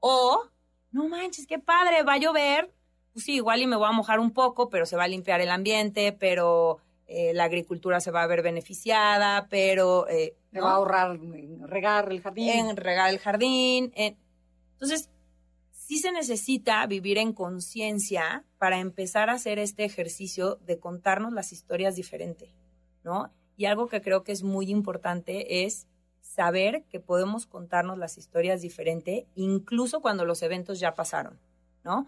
O, 0.00 0.44
no 0.90 1.08
manches, 1.08 1.46
qué 1.46 1.58
padre, 1.58 2.02
va 2.04 2.14
a 2.14 2.18
llover, 2.18 2.72
pues 3.12 3.24
sí, 3.24 3.34
igual 3.34 3.60
y 3.62 3.66
me 3.66 3.76
voy 3.76 3.88
a 3.88 3.92
mojar 3.92 4.20
un 4.20 4.32
poco, 4.32 4.68
pero 4.68 4.86
se 4.86 4.96
va 4.96 5.04
a 5.04 5.08
limpiar 5.08 5.40
el 5.40 5.50
ambiente, 5.50 6.12
pero 6.12 6.78
eh, 7.06 7.32
la 7.34 7.44
agricultura 7.44 8.00
se 8.00 8.10
va 8.10 8.22
a 8.22 8.26
ver 8.26 8.42
beneficiada, 8.42 9.48
pero... 9.48 10.08
Eh, 10.08 10.36
me 10.50 10.60
va 10.60 10.70
a 10.70 10.74
ahorrar 10.76 11.18
regar 11.62 12.10
el 12.12 12.20
jardín. 12.20 12.48
En 12.48 12.76
regar 12.76 13.10
el 13.10 13.18
jardín. 13.18 13.92
Entonces, 14.80 15.10
sí 15.72 15.98
se 15.98 16.12
necesita 16.12 16.86
vivir 16.86 17.18
en 17.18 17.32
conciencia 17.32 18.44
para 18.58 18.78
empezar 18.78 19.28
a 19.30 19.34
hacer 19.34 19.58
este 19.58 19.84
ejercicio 19.84 20.56
de 20.56 20.78
contarnos 20.78 21.32
las 21.32 21.50
historias 21.52 21.96
diferente, 21.96 22.54
¿no? 23.02 23.32
Y 23.56 23.64
algo 23.64 23.88
que 23.88 24.00
creo 24.00 24.22
que 24.22 24.30
es 24.30 24.44
muy 24.44 24.70
importante 24.70 25.64
es 25.64 25.88
saber 26.20 26.84
que 26.84 27.00
podemos 27.00 27.46
contarnos 27.46 27.98
las 27.98 28.18
historias 28.18 28.60
diferente, 28.60 29.26
incluso 29.34 30.00
cuando 30.00 30.24
los 30.24 30.42
eventos 30.42 30.78
ya 30.78 30.94
pasaron, 30.94 31.40
¿no? 31.84 32.06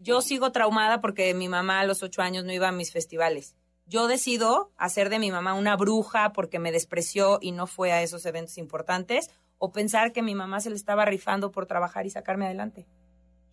yo 0.00 0.22
sigo 0.22 0.50
traumada 0.50 1.00
porque 1.00 1.32
mi 1.34 1.48
mamá 1.48 1.78
a 1.78 1.86
los 1.86 2.02
ocho 2.02 2.20
años 2.20 2.44
no 2.44 2.52
iba 2.52 2.66
a 2.66 2.72
mis 2.72 2.90
festivales. 2.90 3.54
Yo 3.86 4.08
decido 4.08 4.72
hacer 4.76 5.08
de 5.08 5.20
mi 5.20 5.30
mamá 5.30 5.54
una 5.54 5.76
bruja 5.76 6.32
porque 6.32 6.58
me 6.58 6.72
despreció 6.72 7.38
y 7.40 7.52
no 7.52 7.68
fue 7.68 7.92
a 7.92 8.02
esos 8.02 8.26
eventos 8.26 8.58
importantes, 8.58 9.30
o 9.64 9.70
pensar 9.70 10.10
que 10.10 10.22
mi 10.22 10.34
mamá 10.34 10.58
se 10.58 10.70
le 10.70 10.74
estaba 10.74 11.04
rifando 11.04 11.52
por 11.52 11.66
trabajar 11.66 12.04
y 12.04 12.10
sacarme 12.10 12.46
adelante. 12.46 12.88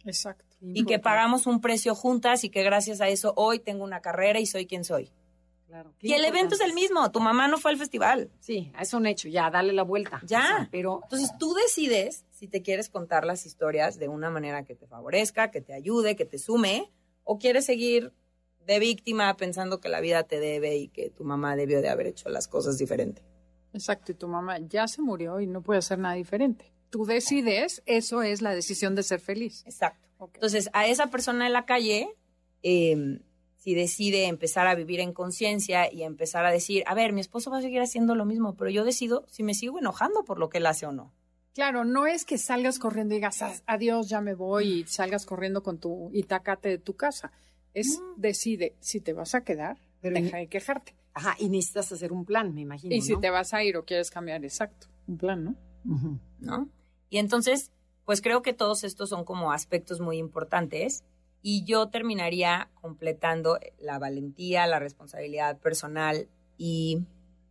Exacto. 0.05 0.43
Y 0.59 0.83
que 0.85 0.97
pagamos 0.97 1.45
un 1.45 1.61
precio 1.61 1.93
juntas 1.93 2.43
y 2.43 2.49
que 2.49 2.63
gracias 2.63 2.99
a 2.99 3.09
eso 3.09 3.33
hoy 3.35 3.59
tengo 3.59 3.83
una 3.83 4.01
carrera 4.01 4.39
y 4.39 4.47
soy 4.47 4.65
quien 4.65 4.83
soy. 4.83 5.11
Claro, 5.67 5.93
y 6.01 6.13
el 6.13 6.25
evento 6.25 6.55
es 6.55 6.61
el 6.61 6.73
mismo, 6.73 7.11
tu 7.11 7.19
mamá 7.19 7.47
no 7.47 7.59
fue 7.59 7.69
al 7.69 7.77
festival. 7.77 8.31
Sí, 8.39 8.73
es 8.81 8.91
un 8.95 9.05
hecho, 9.05 9.27
ya, 9.27 9.51
dale 9.51 9.71
la 9.71 9.83
vuelta. 9.83 10.19
Ya, 10.25 10.67
pero 10.71 11.01
entonces 11.03 11.29
tú 11.37 11.53
decides 11.53 12.25
si 12.31 12.47
te 12.47 12.63
quieres 12.63 12.89
contar 12.89 13.23
las 13.23 13.45
historias 13.45 13.99
de 13.99 14.07
una 14.07 14.31
manera 14.31 14.63
que 14.63 14.73
te 14.73 14.87
favorezca, 14.87 15.51
que 15.51 15.61
te 15.61 15.73
ayude, 15.75 16.15
que 16.15 16.25
te 16.25 16.39
sume, 16.39 16.91
o 17.23 17.37
quieres 17.37 17.67
seguir 17.67 18.13
de 18.65 18.79
víctima 18.79 19.37
pensando 19.37 19.79
que 19.79 19.89
la 19.89 20.01
vida 20.01 20.23
te 20.23 20.39
debe 20.39 20.75
y 20.75 20.87
que 20.87 21.11
tu 21.11 21.23
mamá 21.23 21.55
debió 21.55 21.83
de 21.83 21.89
haber 21.89 22.07
hecho 22.07 22.29
las 22.29 22.47
cosas 22.47 22.79
diferente. 22.79 23.28
Exacto, 23.73 24.11
y 24.11 24.15
tu 24.15 24.27
mamá 24.27 24.59
ya 24.59 24.87
se 24.87 25.01
murió 25.01 25.39
y 25.39 25.47
no 25.47 25.61
puede 25.61 25.79
hacer 25.79 25.99
nada 25.99 26.15
diferente. 26.15 26.71
Tú 26.89 27.05
decides, 27.05 27.83
eso 27.85 28.23
es 28.23 28.41
la 28.41 28.55
decisión 28.55 28.95
de 28.95 29.03
ser 29.03 29.19
feliz. 29.19 29.63
Exacto. 29.65 30.07
Entonces, 30.19 30.69
a 30.73 30.87
esa 30.87 31.07
persona 31.07 31.47
en 31.47 31.53
la 31.53 31.65
calle, 31.65 32.09
eh, 32.63 33.19
si 33.59 33.75
decide 33.75 34.25
empezar 34.25 34.67
a 34.67 34.75
vivir 34.75 34.99
en 34.99 35.13
conciencia 35.13 35.91
y 35.91 36.03
empezar 36.03 36.45
a 36.45 36.51
decir, 36.51 36.83
a 36.87 36.95
ver, 36.95 37.13
mi 37.13 37.21
esposo 37.21 37.51
va 37.51 37.59
a 37.59 37.61
seguir 37.61 37.81
haciendo 37.81 38.15
lo 38.15 38.25
mismo, 38.25 38.55
pero 38.55 38.69
yo 38.69 38.83
decido 38.85 39.25
si 39.27 39.43
me 39.43 39.53
sigo 39.53 39.79
enojando 39.79 40.23
por 40.23 40.39
lo 40.39 40.49
que 40.49 40.59
él 40.59 40.65
hace 40.65 40.85
o 40.85 40.91
no. 40.91 41.13
Claro, 41.53 41.83
no 41.83 42.07
es 42.07 42.25
que 42.25 42.37
salgas 42.37 42.79
corriendo 42.79 43.13
y 43.13 43.17
digas, 43.17 43.63
adiós, 43.65 44.07
ya 44.07 44.21
me 44.21 44.33
voy 44.33 44.79
y 44.79 44.85
salgas 44.85 45.25
corriendo 45.25 45.61
con 45.61 45.77
tu 45.77 46.09
itacate 46.13 46.69
de 46.69 46.77
tu 46.77 46.95
casa. 46.95 47.31
Es, 47.73 48.01
decide, 48.15 48.75
si 48.79 49.01
te 49.01 49.13
vas 49.13 49.35
a 49.35 49.43
quedar, 49.43 49.77
deja 50.01 50.37
de 50.37 50.47
quejarte. 50.47 50.95
Ajá, 51.19 51.35
y 51.37 51.49
necesitas 51.49 51.91
hacer 51.91 52.13
un 52.13 52.23
plan, 52.23 52.53
me 52.53 52.61
imagino. 52.61 52.95
Y 52.95 53.01
si 53.01 53.19
te 53.19 53.29
vas 53.29 53.53
a 53.53 53.61
ir 53.61 53.75
o 53.75 53.83
quieres 53.83 54.09
cambiar, 54.09 54.45
exacto, 54.45 54.87
un 55.05 55.17
plan, 55.17 55.43
¿no? 55.43 55.55
¿No? 56.39 56.69
Y 57.09 57.17
entonces, 57.17 57.73
pues 58.05 58.21
creo 58.21 58.41
que 58.41 58.53
todos 58.53 58.85
estos 58.85 59.09
son 59.09 59.25
como 59.25 59.51
aspectos 59.51 59.99
muy 59.99 60.17
importantes 60.17 61.03
y 61.41 61.65
yo 61.65 61.89
terminaría 61.89 62.69
completando 62.75 63.59
la 63.79 63.99
valentía, 63.99 64.65
la 64.65 64.79
responsabilidad 64.79 65.59
personal 65.59 66.29
y 66.57 67.01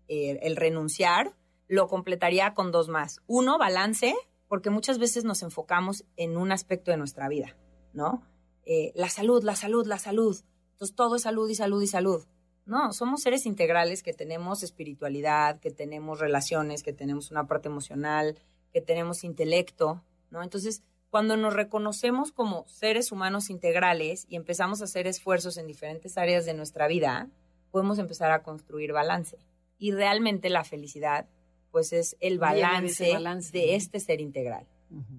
eh, 0.08 0.38
el 0.40 0.56
renunciar, 0.56 1.36
lo 1.66 1.88
completaría 1.88 2.54
con 2.54 2.72
dos 2.72 2.88
más. 2.88 3.20
Uno, 3.26 3.58
balance, 3.58 4.14
porque 4.48 4.70
muchas 4.70 4.98
veces 4.98 5.24
nos 5.24 5.42
enfocamos 5.42 6.06
en 6.16 6.38
un 6.38 6.52
aspecto 6.52 6.90
de 6.90 6.96
nuestra 6.96 7.28
vida, 7.28 7.54
¿no? 7.92 8.22
Eh, 8.64 8.92
la 8.94 9.10
salud, 9.10 9.44
la 9.44 9.56
salud, 9.56 9.86
la 9.86 9.98
salud. 9.98 10.38
Entonces 10.72 10.96
todo 10.96 11.16
es 11.16 11.22
salud 11.22 11.50
y 11.50 11.54
salud 11.54 11.82
y 11.82 11.86
salud. 11.86 12.24
No, 12.68 12.92
somos 12.92 13.22
seres 13.22 13.46
integrales 13.46 14.02
que 14.02 14.12
tenemos 14.12 14.62
espiritualidad, 14.62 15.58
que 15.58 15.70
tenemos 15.70 16.20
relaciones, 16.20 16.82
que 16.82 16.92
tenemos 16.92 17.30
una 17.30 17.46
parte 17.46 17.68
emocional, 17.68 18.38
que 18.74 18.82
tenemos 18.82 19.24
intelecto, 19.24 20.04
¿no? 20.30 20.42
Entonces, 20.42 20.82
cuando 21.08 21.38
nos 21.38 21.54
reconocemos 21.54 22.30
como 22.30 22.68
seres 22.68 23.10
humanos 23.10 23.48
integrales 23.48 24.26
y 24.28 24.36
empezamos 24.36 24.82
a 24.82 24.84
hacer 24.84 25.06
esfuerzos 25.06 25.56
en 25.56 25.66
diferentes 25.66 26.18
áreas 26.18 26.44
de 26.44 26.52
nuestra 26.52 26.88
vida, 26.88 27.30
podemos 27.70 27.98
empezar 27.98 28.30
a 28.32 28.42
construir 28.42 28.92
balance. 28.92 29.38
Y 29.78 29.92
realmente 29.92 30.50
la 30.50 30.62
felicidad, 30.62 31.26
pues 31.70 31.94
es 31.94 32.18
el 32.20 32.38
balance, 32.38 33.02
de, 33.50 33.76
este 33.76 33.98
ser 33.98 34.20
integral, 34.20 34.66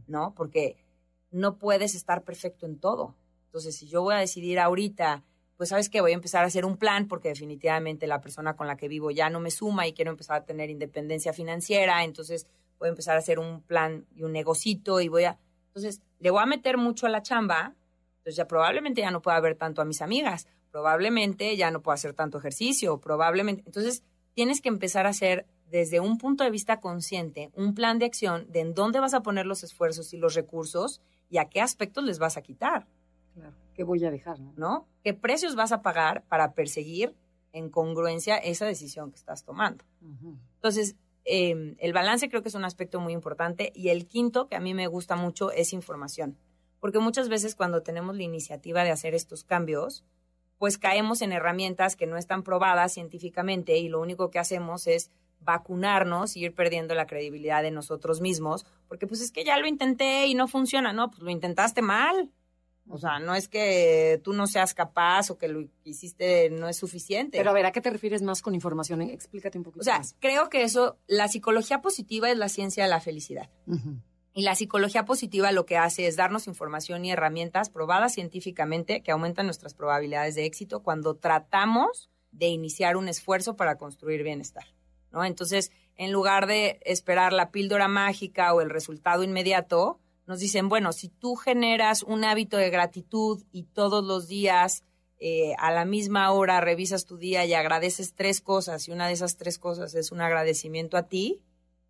¿no? 0.05 0.35
Porque 0.35 0.77
no 1.31 1.57
puedes 1.57 1.95
estar 1.95 2.23
perfecto 2.23 2.67
en 2.67 2.79
todo. 2.79 3.15
Entonces, 3.45 3.75
si 3.75 3.87
yo 3.87 4.03
voy 4.03 4.13
a 4.13 4.19
decidir 4.19 4.59
ahorita, 4.59 5.23
pues 5.59 5.69
sabes 5.69 5.89
que 5.89 6.01
voy 6.01 6.13
a 6.13 6.15
empezar 6.15 6.43
a 6.43 6.47
hacer 6.47 6.65
un 6.65 6.77
plan 6.77 7.07
porque 7.07 7.27
definitivamente 7.27 8.07
la 8.07 8.21
persona 8.21 8.55
con 8.55 8.65
la 8.65 8.77
que 8.77 8.87
vivo 8.87 9.11
ya 9.11 9.29
no 9.29 9.39
me 9.39 9.51
suma 9.51 9.85
y 9.85 9.93
quiero 9.93 10.09
empezar 10.09 10.37
a 10.37 10.45
tener 10.45 10.71
independencia 10.71 11.33
financiera, 11.33 12.03
entonces 12.03 12.47
voy 12.79 12.87
a 12.87 12.89
empezar 12.89 13.15
a 13.15 13.19
hacer 13.19 13.37
un 13.37 13.61
plan 13.61 14.07
y 14.15 14.23
un 14.23 14.31
negocito 14.31 14.99
y 15.01 15.09
voy 15.09 15.25
a 15.25 15.37
entonces, 15.69 16.01
le 16.19 16.29
voy 16.31 16.41
a 16.41 16.45
meter 16.45 16.77
mucho 16.77 17.05
a 17.05 17.09
la 17.09 17.21
chamba, 17.21 17.75
entonces 18.17 18.35
ya 18.35 18.47
probablemente 18.47 19.01
ya 19.01 19.11
no 19.11 19.21
pueda 19.21 19.39
ver 19.39 19.55
tanto 19.55 19.81
a 19.81 19.85
mis 19.85 20.01
amigas, 20.01 20.47
probablemente 20.71 21.55
ya 21.55 21.71
no 21.71 21.81
pueda 21.81 21.95
hacer 21.95 22.13
tanto 22.13 22.37
ejercicio, 22.37 22.99
probablemente. 22.99 23.63
Entonces, 23.65 24.03
tienes 24.33 24.61
que 24.61 24.69
empezar 24.69 25.05
a 25.05 25.09
hacer 25.09 25.45
desde 25.69 25.99
un 25.99 26.17
punto 26.17 26.43
de 26.43 26.49
vista 26.49 26.79
consciente 26.79 27.51
un 27.53 27.75
plan 27.75 27.99
de 27.99 28.05
acción 28.05 28.51
de 28.51 28.61
en 28.61 28.73
dónde 28.73 28.99
vas 28.99 29.13
a 29.13 29.21
poner 29.21 29.45
los 29.45 29.63
esfuerzos 29.63 30.13
y 30.13 30.17
los 30.17 30.33
recursos 30.33 31.01
y 31.29 31.37
a 31.37 31.45
qué 31.45 31.61
aspectos 31.61 32.03
les 32.03 32.17
vas 32.17 32.37
a 32.37 32.41
quitar. 32.41 32.87
Claro, 33.35 33.53
¿qué 33.79 33.85
voy 33.85 34.03
a 34.03 34.11
dejar? 34.11 34.37
¿No? 34.57 34.89
¿Qué 35.03 35.13
precios 35.13 35.55
vas 35.55 35.71
a 35.71 35.81
pagar 35.81 36.23
para 36.27 36.53
perseguir 36.53 37.15
en 37.53 37.69
congruencia 37.69 38.35
esa 38.35 38.65
decisión 38.65 39.11
que 39.11 39.15
estás 39.15 39.45
tomando? 39.45 39.85
Entonces, 40.55 40.97
Em, 41.31 41.75
el 41.77 41.93
balance 41.93 42.27
creo 42.27 42.41
que 42.41 42.49
es 42.49 42.55
un 42.55 42.65
aspecto 42.65 42.99
muy 42.99 43.13
importante. 43.13 43.71
Y 43.75 43.89
el 43.89 44.07
quinto, 44.07 44.47
que 44.47 44.55
a 44.55 44.59
mí 44.59 44.73
me 44.73 44.87
gusta 44.87 45.15
mucho, 45.15 45.51
es 45.51 45.73
información. 45.73 46.37
Porque 46.79 46.97
muchas 46.97 47.29
veces 47.29 47.53
cuando 47.53 47.83
tenemos 47.83 48.15
la 48.15 48.23
iniciativa 48.23 48.83
de 48.83 48.89
hacer 48.89 49.13
estos 49.13 49.43
cambios, 49.43 50.03
pues 50.57 50.79
caemos 50.79 51.21
en 51.21 51.31
herramientas 51.31 51.95
que 51.95 52.07
no 52.07 52.17
están 52.17 52.41
probadas 52.41 52.93
científicamente 52.93 53.77
y 53.77 53.89
lo 53.89 54.01
único 54.01 54.31
que 54.31 54.39
hacemos 54.39 54.87
es 54.87 55.11
vacunarnos 55.39 56.35
y 56.35 56.45
ir 56.45 56.55
perdiendo 56.55 56.95
la 56.95 57.05
credibilidad 57.05 57.61
de 57.61 57.71
nosotros 57.71 58.21
mismos, 58.21 58.65
porque 58.87 59.05
pues 59.05 59.21
es 59.21 59.31
que 59.31 59.45
ya 59.45 59.57
lo 59.59 59.67
intenté 59.67 60.25
y 60.25 60.33
no 60.33 60.47
funciona, 60.47 60.93
no, 60.93 61.11
pues 61.11 61.21
lo 61.21 61.29
intentaste 61.29 61.81
mal. 61.81 62.29
O 62.89 62.97
sea, 62.97 63.19
no 63.19 63.35
es 63.35 63.47
que 63.47 64.19
tú 64.23 64.33
no 64.33 64.47
seas 64.47 64.73
capaz 64.73 65.29
o 65.29 65.37
que 65.37 65.47
lo 65.47 65.67
que 65.83 65.91
hiciste 65.91 66.49
no 66.49 66.67
es 66.67 66.77
suficiente. 66.77 67.37
Pero 67.37 67.51
a 67.51 67.53
ver, 67.53 67.67
¿a 67.67 67.71
qué 67.71 67.81
te 67.81 67.91
refieres 67.91 68.23
más 68.23 68.41
con 68.41 68.55
información? 68.55 69.01
Explícate 69.01 69.59
un 69.59 69.63
poquito. 69.63 69.81
O 69.81 69.83
sea, 69.83 70.01
creo 70.19 70.49
que 70.49 70.63
eso, 70.63 70.97
la 71.07 71.27
psicología 71.27 71.81
positiva 71.81 72.31
es 72.31 72.37
la 72.37 72.49
ciencia 72.49 72.83
de 72.83 72.89
la 72.89 72.99
felicidad. 72.99 73.49
Y 74.33 74.41
la 74.41 74.55
psicología 74.55 75.05
positiva 75.05 75.51
lo 75.51 75.65
que 75.65 75.77
hace 75.77 76.07
es 76.07 76.15
darnos 76.15 76.47
información 76.47 77.05
y 77.05 77.11
herramientas 77.11 77.69
probadas 77.69 78.13
científicamente 78.13 79.01
que 79.03 79.11
aumentan 79.11 79.45
nuestras 79.45 79.73
probabilidades 79.75 80.33
de 80.33 80.45
éxito 80.45 80.81
cuando 80.81 81.15
tratamos 81.15 82.09
de 82.31 82.47
iniciar 82.47 82.97
un 82.97 83.07
esfuerzo 83.07 83.55
para 83.55 83.77
construir 83.77 84.23
bienestar. 84.23 84.65
¿no? 85.11 85.25
Entonces, 85.25 85.71
en 85.95 86.11
lugar 86.11 86.47
de 86.47 86.79
esperar 86.85 87.33
la 87.33 87.51
píldora 87.51 87.87
mágica 87.87 88.53
o 88.53 88.61
el 88.61 88.69
resultado 88.69 89.23
inmediato, 89.23 89.99
nos 90.29 90.37
dicen, 90.37 90.69
bueno, 90.69 90.93
si 90.93 91.09
tú 91.09 91.35
generas 91.35 92.03
un 92.03 92.23
hábito 92.23 92.55
de 92.55 92.69
gratitud 92.69 93.43
y 93.51 93.63
todos 93.63 94.05
los 94.05 94.27
días 94.27 94.83
eh, 95.17 95.55
a 95.57 95.71
la 95.71 95.85
misma 95.85 96.31
hora 96.31 96.61
revisas 96.61 97.05
tu 97.05 97.17
día 97.17 97.47
y 97.47 97.55
agradeces 97.55 98.13
tres 98.13 98.39
cosas 98.39 98.87
y 98.87 98.91
una 98.91 99.07
de 99.07 99.13
esas 99.13 99.37
tres 99.37 99.57
cosas 99.57 99.95
es 99.95 100.11
un 100.11 100.21
agradecimiento 100.21 100.97
a 100.97 101.07
ti, 101.07 101.41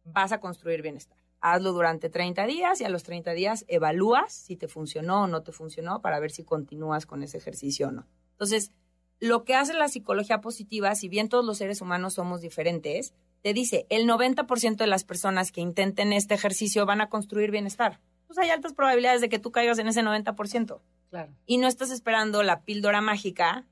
vas 0.06 0.32
a 0.32 0.40
construir 0.40 0.82
bienestar. 0.82 1.18
Hazlo 1.42 1.74
durante 1.74 2.10
30 2.10 2.46
días 2.46 2.80
y 2.80 2.86
a 2.86 2.90
los 2.90 3.04
30 3.04 3.34
días 3.34 3.66
evalúas 3.68 4.32
si 4.32 4.56
te 4.56 4.70
funcionó 4.70 5.24
o 5.24 5.28
no 5.28 5.44
te 5.44 5.52
funcionó 5.52 6.02
para 6.02 6.22
ver 6.22 6.32
si 6.32 6.46
continúas 6.46 7.06
con 7.06 7.24
ese 7.24 7.40
ejercicio 7.40 7.90
o 7.90 7.92
no. 7.92 8.08
Entonces, 8.32 8.72
lo 9.20 9.44
que 9.44 9.56
hace 9.56 9.74
la 9.74 9.90
psicología 9.90 10.40
positiva, 10.40 10.96
si 10.96 11.10
bien 11.10 11.28
todos 11.28 11.44
los 11.44 11.58
seres 11.58 11.82
humanos 11.82 12.14
somos 12.14 12.40
diferentes, 12.40 13.14
te 13.42 13.54
dice, 13.54 13.86
el 13.90 14.08
90% 14.08 14.78
de 14.78 14.88
las 14.88 15.04
personas 15.04 15.52
que 15.52 15.60
intenten 15.60 16.14
este 16.14 16.36
ejercicio 16.36 16.86
van 16.86 17.02
a 17.02 17.10
construir 17.10 17.52
bienestar 17.52 18.00
pues 18.30 18.38
hay 18.38 18.52
altas 18.52 18.74
probabilidades 18.74 19.22
de 19.22 19.30
que 19.30 19.40
tú 19.40 19.52
caigas 19.52 19.80
en 19.80 19.88
ese 19.88 20.04
90%. 20.04 20.80
Claro. 21.10 21.34
Y 21.48 21.58
no 21.58 21.68
estás 21.68 21.90
esperando 21.90 22.44
la 22.44 22.62
píldora 22.62 23.02
mágica 23.02 23.66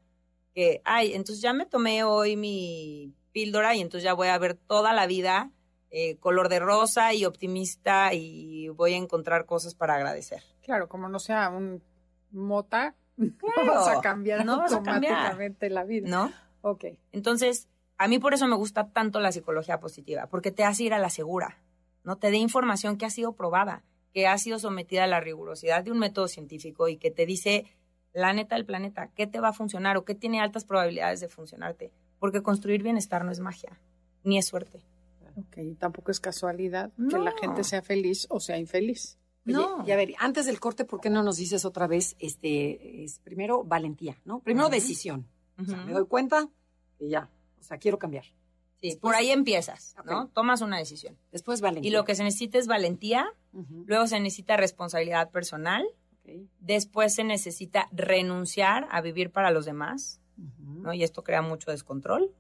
que, 0.55 0.81
ay, 0.83 1.13
entonces 1.13 1.43
ya 1.43 1.53
me 1.53 1.67
tomé 1.67 2.03
hoy 2.03 2.35
mi 2.35 3.13
píldora 3.31 3.75
y 3.75 3.81
entonces 3.81 4.03
ya 4.03 4.15
voy 4.15 4.29
a 4.29 4.37
ver 4.39 4.55
toda 4.55 4.93
la 4.93 5.05
vida 5.05 5.51
eh, 5.91 6.17
color 6.17 6.49
de 6.49 6.57
rosa 6.57 7.13
y 7.13 7.23
optimista 7.25 8.15
y 8.15 8.69
voy 8.69 8.93
a 8.93 8.97
encontrar 8.97 9.45
cosas 9.45 9.75
para 9.75 9.93
agradecer. 9.93 10.41
Claro, 10.63 10.89
como 10.89 11.07
no 11.07 11.19
sea 11.19 11.51
un 11.51 11.83
mota, 12.31 12.95
no 13.15 13.31
vas 13.67 13.89
a 13.89 14.01
cambiar 14.01 14.43
no 14.43 14.53
automáticamente 14.53 15.69
la 15.69 15.83
vida. 15.83 16.09
¿No? 16.09 16.33
Ok. 16.61 16.85
Entonces, 17.11 17.67
a 17.99 18.07
mí 18.07 18.17
por 18.17 18.33
eso 18.33 18.47
me 18.47 18.55
gusta 18.55 18.89
tanto 18.89 19.19
la 19.19 19.31
psicología 19.31 19.79
positiva, 19.79 20.25
porque 20.25 20.49
te 20.49 20.63
hace 20.63 20.85
ir 20.85 20.95
a 20.95 20.99
la 20.99 21.11
segura, 21.11 21.59
¿no? 22.03 22.15
Te 22.15 22.31
dé 22.31 22.37
información 22.37 22.97
que 22.97 23.05
ha 23.05 23.11
sido 23.11 23.33
probada 23.33 23.83
que 24.17 24.25
ha 24.25 24.35
sido 24.39 24.57
sometida 24.57 25.03
a 25.03 25.07
la 25.07 25.19
rigurosidad 25.19 25.83
de 25.83 25.91
un 25.91 25.99
método 25.99 26.27
científico 26.27 26.87
y 26.87 26.97
que 26.97 27.11
te 27.11 27.27
dice 27.27 27.65
la 28.13 28.33
neta 28.33 28.55
del 28.55 28.65
planeta, 28.65 29.11
qué 29.13 29.27
te 29.27 29.39
va 29.39 29.49
a 29.49 29.53
funcionar 29.53 29.95
o 29.95 30.05
qué 30.05 30.15
tiene 30.15 30.41
altas 30.41 30.65
probabilidades 30.65 31.19
de 31.19 31.27
funcionarte. 31.27 31.91
Porque 32.17 32.41
construir 32.41 32.81
bienestar 32.81 33.23
no 33.23 33.31
es 33.31 33.39
magia, 33.39 33.79
ni 34.23 34.39
es 34.39 34.47
suerte. 34.47 34.83
Ok, 35.35 35.77
tampoco 35.77 36.09
es 36.09 36.19
casualidad 36.19 36.91
que 37.11 37.19
la 37.19 37.31
gente 37.39 37.63
sea 37.63 37.83
feliz 37.83 38.25
o 38.31 38.39
sea 38.39 38.57
infeliz. 38.57 39.19
no. 39.45 39.83
Y 39.85 39.91
a 39.91 39.95
ver, 39.95 40.15
antes 40.17 40.47
del 40.47 40.59
corte, 40.59 40.83
¿por 40.83 40.99
qué 40.99 41.11
no 41.11 41.21
nos 41.21 41.37
dices 41.37 41.63
otra 41.63 41.85
vez, 41.85 42.15
este, 42.17 43.03
es 43.03 43.19
primero 43.19 43.63
valentía, 43.65 44.17
¿no? 44.25 44.39
Primero 44.39 44.69
decisión. 44.69 45.27
O 45.59 45.63
sea, 45.63 45.77
me 45.85 45.93
doy 45.93 46.07
cuenta 46.07 46.49
que 46.97 47.07
ya, 47.07 47.29
o 47.59 47.63
sea, 47.63 47.77
quiero 47.77 47.99
cambiar. 47.99 48.25
Sí, 48.81 48.95
por 49.01 49.15
ahí 49.15 49.31
empiezas, 49.31 49.95
¿no? 50.05 50.27
Tomas 50.29 50.61
una 50.61 50.77
decisión. 50.77 51.17
Después 51.31 51.61
valentía. 51.61 51.89
Y 51.89 51.91
lo 51.91 52.05
que 52.05 52.15
se 52.15 52.23
necesita 52.23 52.59
es 52.59 52.67
valentía, 52.67 53.27
luego 53.85 54.07
se 54.07 54.19
necesita 54.19 54.55
responsabilidad 54.55 55.31
personal, 55.31 55.85
después 56.59 57.15
se 57.15 57.23
necesita 57.23 57.87
renunciar 57.91 58.87
a 58.91 59.01
vivir 59.01 59.31
para 59.31 59.51
los 59.51 59.65
demás, 59.65 60.21
¿no? 60.37 60.93
Y 60.93 61.03
esto 61.03 61.23
crea 61.23 61.41
mucho 61.41 61.71
descontrol. 61.71 62.33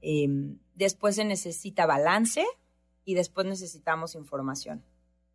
Em, 0.00 0.58
después 0.74 1.16
se 1.16 1.24
necesita 1.24 1.86
balance 1.86 2.44
y 3.04 3.14
después 3.14 3.46
necesitamos 3.46 4.14
información 4.14 4.84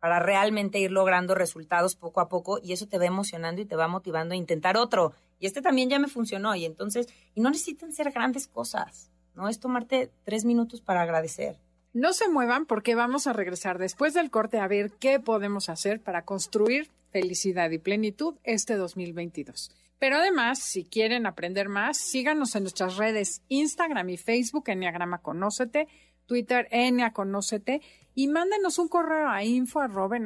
para 0.00 0.20
realmente 0.20 0.78
ir 0.78 0.92
logrando 0.92 1.34
resultados 1.34 1.96
poco 1.96 2.20
a 2.20 2.28
poco 2.28 2.60
y 2.62 2.72
eso 2.72 2.86
te 2.86 2.98
va 2.98 3.06
emocionando 3.06 3.60
y 3.60 3.66
te 3.66 3.76
va 3.76 3.88
motivando 3.88 4.34
a 4.34 4.36
intentar 4.36 4.76
otro. 4.76 5.12
Y 5.38 5.46
este 5.46 5.62
también 5.62 5.90
ya 5.90 5.98
me 5.98 6.08
funcionó 6.08 6.54
y 6.54 6.64
entonces, 6.64 7.08
y 7.34 7.40
no 7.40 7.50
necesitan 7.50 7.92
ser 7.92 8.12
grandes 8.12 8.46
cosas. 8.46 9.07
¿No? 9.38 9.48
Es 9.48 9.60
tomarte 9.60 10.10
tres 10.24 10.44
minutos 10.44 10.82
para 10.82 11.02
agradecer. 11.02 11.56
No 11.94 12.12
se 12.12 12.28
muevan 12.28 12.66
porque 12.66 12.94
vamos 12.94 13.26
a 13.26 13.32
regresar 13.32 13.78
después 13.78 14.12
del 14.12 14.30
corte 14.30 14.58
a 14.58 14.68
ver 14.68 14.90
qué 14.90 15.20
podemos 15.20 15.70
hacer 15.70 16.02
para 16.02 16.26
construir 16.26 16.90
felicidad 17.12 17.70
y 17.70 17.78
plenitud 17.78 18.34
este 18.44 18.74
2022. 18.76 19.70
Pero 19.98 20.16
además, 20.16 20.58
si 20.58 20.84
quieren 20.84 21.24
aprender 21.26 21.68
más, 21.68 21.96
síganos 21.96 22.54
en 22.56 22.64
nuestras 22.64 22.96
redes 22.96 23.42
Instagram 23.48 24.10
y 24.10 24.16
Facebook, 24.16 24.64
Enneagrama 24.68 25.18
Conócete, 25.18 25.88
Twitter, 26.26 26.68
Ennea 26.70 27.12
Conócete, 27.12 27.80
y 28.14 28.28
mándenos 28.28 28.78
un 28.78 28.88
correo 28.88 29.28
a 29.28 29.44
info 29.44 29.80
arroba 29.80 30.18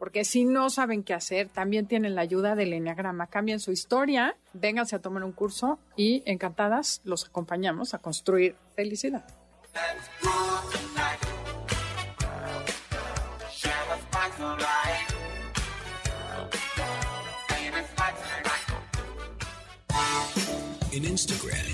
porque 0.00 0.24
si 0.24 0.46
no 0.46 0.70
saben 0.70 1.02
qué 1.02 1.12
hacer, 1.12 1.50
también 1.50 1.86
tienen 1.86 2.14
la 2.14 2.22
ayuda 2.22 2.54
del 2.54 2.72
Enneagrama. 2.72 3.26
Cambien 3.26 3.60
su 3.60 3.70
historia, 3.70 4.34
vénganse 4.54 4.96
a 4.96 4.98
tomar 5.00 5.22
un 5.24 5.32
curso 5.32 5.78
y 5.94 6.22
encantadas 6.24 7.02
los 7.04 7.26
acompañamos 7.26 7.92
a 7.92 7.98
construir 7.98 8.56
felicidad. 8.74 9.26
En 20.92 21.04
Instagram, 21.04 21.66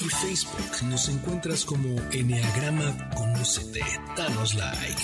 y 0.00 0.08
Facebook 0.08 0.88
nos 0.88 1.08
encuentras 1.10 1.66
como 1.66 2.00
Enneagrama 2.12 3.10
con 3.10 3.30
Conócete. 3.34 3.82
Danos 4.16 4.54
like. 4.54 5.02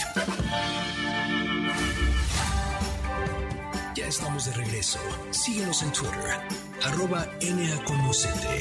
Estamos 4.07 4.45
de 4.45 4.53
regreso. 4.53 4.99
Síguenos 5.31 5.83
en 5.83 5.91
Twitter. 5.93 6.39
Arroba 6.85 7.27
NAConócete. 7.41 8.61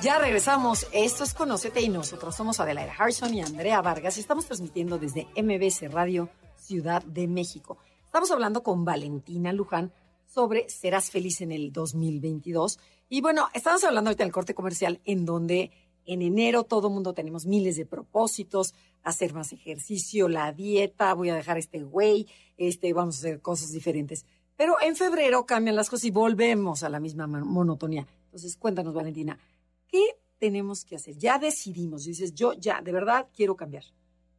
Ya 0.00 0.18
regresamos. 0.18 0.86
Esto 0.92 1.24
es 1.24 1.34
Conócete 1.34 1.82
y 1.82 1.90
nosotros 1.90 2.34
somos 2.34 2.58
Adelaida 2.58 2.94
Harrison 2.98 3.34
y 3.34 3.42
Andrea 3.42 3.82
Vargas. 3.82 4.16
Estamos 4.16 4.46
transmitiendo 4.46 4.98
desde 4.98 5.26
MBC 5.36 5.92
Radio 5.92 6.30
Ciudad 6.56 7.02
de 7.02 7.28
México. 7.28 7.76
Estamos 8.06 8.30
hablando 8.30 8.62
con 8.62 8.86
Valentina 8.86 9.52
Luján 9.52 9.92
sobre 10.26 10.66
Serás 10.70 11.10
feliz 11.10 11.42
en 11.42 11.52
el 11.52 11.72
2022. 11.72 12.78
Y 13.10 13.20
bueno, 13.20 13.48
estamos 13.52 13.84
hablando 13.84 14.08
ahorita 14.08 14.24
del 14.24 14.32
corte 14.32 14.54
comercial 14.54 15.00
en 15.04 15.26
donde 15.26 15.72
en 16.12 16.22
enero 16.22 16.64
todo 16.64 16.88
el 16.88 16.94
mundo 16.94 17.14
tenemos 17.14 17.46
miles 17.46 17.76
de 17.76 17.86
propósitos, 17.86 18.74
hacer 19.04 19.32
más 19.32 19.52
ejercicio, 19.52 20.28
la 20.28 20.52
dieta, 20.52 21.14
voy 21.14 21.28
a 21.30 21.36
dejar 21.36 21.56
este 21.56 21.84
güey, 21.84 22.26
este, 22.56 22.92
vamos 22.92 23.16
a 23.16 23.18
hacer 23.20 23.40
cosas 23.40 23.70
diferentes. 23.70 24.26
Pero 24.56 24.74
en 24.82 24.96
febrero 24.96 25.46
cambian 25.46 25.76
las 25.76 25.88
cosas 25.88 26.06
y 26.06 26.10
volvemos 26.10 26.82
a 26.82 26.88
la 26.88 26.98
misma 26.98 27.28
monotonía. 27.28 28.08
Entonces, 28.24 28.56
cuéntanos, 28.56 28.92
Valentina, 28.92 29.38
¿qué 29.86 30.02
tenemos 30.38 30.84
que 30.84 30.96
hacer? 30.96 31.16
Ya 31.16 31.38
decidimos, 31.38 32.04
dices, 32.04 32.34
yo 32.34 32.54
ya, 32.54 32.82
de 32.82 32.90
verdad 32.90 33.28
quiero 33.32 33.54
cambiar. 33.54 33.84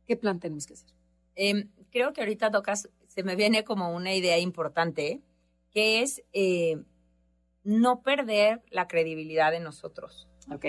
¿Qué 0.05 0.17
plan 0.17 0.41
tenemos 0.41 0.65
que 0.65 0.73
hacer? 0.73 0.89
Em, 1.35 1.69
creo 1.89 2.11
que 2.11 2.19
ahorita 2.19 2.51
tocas, 2.51 2.89
se 3.07 3.23
me 3.23 3.37
viene 3.37 3.63
como 3.63 3.95
una 3.95 4.13
idea 4.13 4.37
importante, 4.39 5.21
que 5.71 6.01
es 6.01 6.21
eh, 6.33 6.83
no 7.63 8.01
perder 8.01 8.61
la 8.69 8.89
credibilidad 8.89 9.53
de 9.53 9.61
nosotros. 9.61 10.27
Ok. 10.51 10.65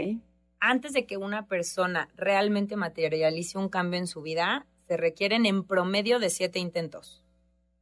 Antes 0.64 0.92
de 0.92 1.06
que 1.06 1.16
una 1.16 1.48
persona 1.48 2.08
realmente 2.14 2.76
materialice 2.76 3.58
un 3.58 3.68
cambio 3.68 3.98
en 3.98 4.06
su 4.06 4.22
vida, 4.22 4.64
se 4.86 4.96
requieren 4.96 5.44
en 5.44 5.64
promedio 5.64 6.20
de 6.20 6.30
siete 6.30 6.60
intentos. 6.60 7.24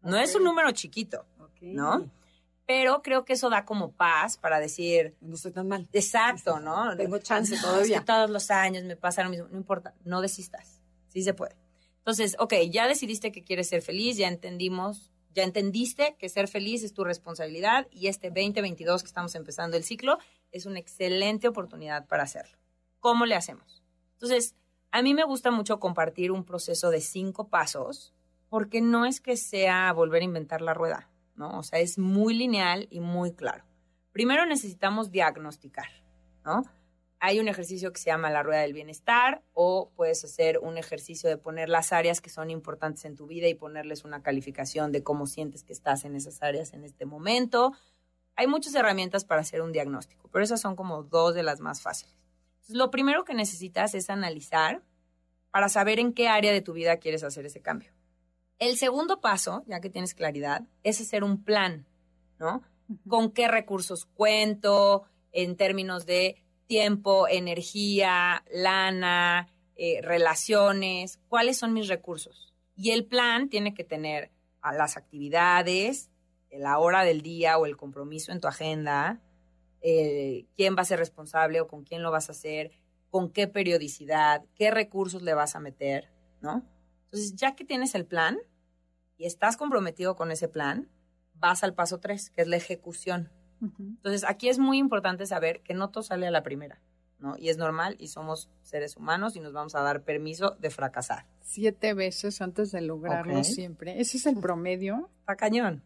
No 0.00 0.16
es 0.16 0.34
un 0.34 0.44
número 0.44 0.70
chiquito, 0.70 1.26
¿no? 1.60 2.10
Pero 2.64 3.02
creo 3.02 3.26
que 3.26 3.34
eso 3.34 3.50
da 3.50 3.66
como 3.66 3.92
paz 3.92 4.38
para 4.38 4.58
decir... 4.60 5.14
No 5.20 5.34
estoy 5.34 5.52
tan 5.52 5.68
mal. 5.68 5.90
Exacto, 5.92 6.58
¿no? 6.58 6.96
Tengo 6.96 7.18
chance 7.18 7.54
todavía. 7.60 8.02
todos 8.02 8.30
los 8.30 8.50
años 8.50 8.84
me 8.84 8.96
pasa 8.96 9.22
lo 9.24 9.28
mismo. 9.28 9.46
No 9.50 9.58
importa, 9.58 9.92
no 10.04 10.22
desistas. 10.22 10.80
Sí 11.08 11.22
se 11.22 11.34
puede. 11.34 11.56
Entonces, 11.98 12.34
ok, 12.38 12.54
ya 12.70 12.88
decidiste 12.88 13.30
que 13.30 13.44
quieres 13.44 13.68
ser 13.68 13.82
feliz, 13.82 14.16
ya 14.16 14.28
entendimos 14.28 15.12
ya 15.34 15.44
entendiste 15.44 16.16
que 16.18 16.28
ser 16.28 16.48
feliz 16.48 16.82
es 16.82 16.92
tu 16.92 17.04
responsabilidad 17.04 17.86
y 17.92 18.08
este 18.08 18.30
2022 18.30 19.02
que 19.02 19.06
estamos 19.06 19.34
empezando 19.34 19.76
el 19.76 19.84
ciclo 19.84 20.18
es 20.50 20.66
una 20.66 20.80
excelente 20.80 21.46
oportunidad 21.46 22.08
para 22.08 22.24
hacerlo. 22.24 22.59
¿Cómo 23.00 23.26
le 23.26 23.34
hacemos? 23.34 23.82
Entonces, 24.12 24.54
a 24.92 25.02
mí 25.02 25.14
me 25.14 25.24
gusta 25.24 25.50
mucho 25.50 25.80
compartir 25.80 26.30
un 26.32 26.44
proceso 26.44 26.90
de 26.90 27.00
cinco 27.00 27.48
pasos 27.48 28.14
porque 28.48 28.80
no 28.80 29.06
es 29.06 29.20
que 29.20 29.36
sea 29.36 29.92
volver 29.92 30.22
a 30.22 30.26
inventar 30.26 30.60
la 30.60 30.74
rueda, 30.74 31.10
¿no? 31.34 31.58
O 31.58 31.62
sea, 31.62 31.78
es 31.78 31.98
muy 31.98 32.34
lineal 32.34 32.86
y 32.90 33.00
muy 33.00 33.32
claro. 33.32 33.64
Primero 34.12 34.44
necesitamos 34.46 35.10
diagnosticar, 35.10 35.88
¿no? 36.44 36.64
hay 37.20 37.38
un 37.38 37.48
ejercicio 37.48 37.92
que 37.92 38.00
se 38.00 38.06
llama 38.06 38.30
la 38.30 38.42
rueda 38.42 38.62
del 38.62 38.72
bienestar 38.72 39.42
o 39.52 39.92
puedes 39.94 40.24
hacer 40.24 40.58
un 40.58 40.78
ejercicio 40.78 41.28
de 41.28 41.36
poner 41.36 41.68
las 41.68 41.92
áreas 41.92 42.22
que 42.22 42.30
son 42.30 42.50
importantes 42.50 43.04
en 43.04 43.14
tu 43.14 43.26
vida 43.26 43.46
y 43.46 43.54
ponerles 43.54 44.04
una 44.04 44.22
calificación 44.22 44.90
de 44.90 45.02
cómo 45.02 45.26
sientes 45.26 45.62
que 45.62 45.74
estás 45.74 46.06
en 46.06 46.16
esas 46.16 46.42
áreas 46.42 46.72
en 46.72 46.82
este 46.82 47.04
momento. 47.04 47.74
Hay 48.36 48.46
muchas 48.46 48.74
herramientas 48.74 49.26
para 49.26 49.42
hacer 49.42 49.60
un 49.60 49.70
diagnóstico, 49.70 50.30
pero 50.32 50.42
esas 50.42 50.62
son 50.62 50.76
como 50.76 51.02
dos 51.02 51.34
de 51.34 51.42
las 51.42 51.60
más 51.60 51.82
fáciles. 51.82 52.16
Lo 52.70 52.90
primero 52.90 53.24
que 53.24 53.34
necesitas 53.34 53.94
es 53.94 54.10
analizar 54.10 54.82
para 55.50 55.68
saber 55.68 55.98
en 55.98 56.12
qué 56.12 56.28
área 56.28 56.52
de 56.52 56.60
tu 56.60 56.72
vida 56.72 56.98
quieres 56.98 57.24
hacer 57.24 57.46
ese 57.46 57.60
cambio. 57.60 57.92
El 58.58 58.76
segundo 58.76 59.20
paso, 59.20 59.64
ya 59.66 59.80
que 59.80 59.90
tienes 59.90 60.14
claridad, 60.14 60.62
es 60.82 61.00
hacer 61.00 61.24
un 61.24 61.42
plan, 61.42 61.86
¿no? 62.38 62.62
¿Con 63.08 63.32
qué 63.32 63.48
recursos 63.48 64.04
cuento 64.06 65.04
en 65.32 65.56
términos 65.56 66.06
de 66.06 66.42
tiempo, 66.66 67.26
energía, 67.26 68.44
lana, 68.52 69.48
eh, 69.74 70.00
relaciones, 70.02 71.18
cuáles 71.28 71.56
son 71.56 71.72
mis 71.72 71.88
recursos. 71.88 72.52
Y 72.76 72.90
el 72.90 73.06
plan 73.06 73.48
tiene 73.48 73.72
que 73.74 73.82
tener 73.82 74.30
a 74.60 74.74
las 74.74 74.96
actividades, 74.96 76.10
la 76.52 76.78
hora 76.78 77.02
del 77.02 77.22
día 77.22 77.56
o 77.58 77.64
el 77.64 77.78
compromiso 77.78 78.30
en 78.30 78.40
tu 78.40 78.46
agenda, 78.46 79.20
eh, 79.80 80.46
quién 80.56 80.76
va 80.76 80.82
a 80.82 80.86
ser 80.86 80.98
responsable 80.98 81.60
o 81.60 81.68
con 81.68 81.84
quién 81.84 82.02
lo 82.02 82.10
vas 82.10 82.28
a 82.28 82.32
hacer, 82.32 82.72
con 83.10 83.30
qué 83.30 83.48
periodicidad, 83.48 84.44
qué 84.54 84.70
recursos 84.70 85.22
le 85.22 85.34
vas 85.34 85.56
a 85.56 85.60
meter, 85.60 86.10
¿no? 86.40 86.64
Entonces, 87.04 87.34
ya 87.34 87.56
que 87.56 87.64
tienes 87.64 87.94
el 87.94 88.06
plan 88.06 88.38
y 89.16 89.26
estás 89.26 89.56
comprometido 89.56 90.16
con 90.16 90.30
ese 90.30 90.48
plan, 90.48 90.88
vas 91.34 91.64
al 91.64 91.74
paso 91.74 91.98
tres, 91.98 92.30
que 92.30 92.42
es 92.42 92.48
la 92.48 92.56
ejecución. 92.56 93.30
Entonces, 93.78 94.24
aquí 94.26 94.48
es 94.48 94.58
muy 94.58 94.78
importante 94.78 95.26
saber 95.26 95.60
que 95.60 95.74
no 95.74 95.90
todo 95.90 96.02
sale 96.02 96.26
a 96.26 96.30
la 96.30 96.42
primera, 96.42 96.80
¿no? 97.18 97.36
Y 97.36 97.50
es 97.50 97.58
normal 97.58 97.94
y 97.98 98.08
somos 98.08 98.48
seres 98.62 98.96
humanos 98.96 99.36
y 99.36 99.40
nos 99.40 99.52
vamos 99.52 99.74
a 99.74 99.82
dar 99.82 100.02
permiso 100.02 100.56
de 100.60 100.70
fracasar. 100.70 101.26
Siete 101.42 101.92
veces 101.92 102.40
antes 102.40 102.72
de 102.72 102.80
lograrlo 102.80 103.44
siempre. 103.44 104.00
Ese 104.00 104.16
es 104.16 104.24
el 104.24 104.38
promedio. 104.38 105.10
Está 105.20 105.36
cañón. 105.36 105.82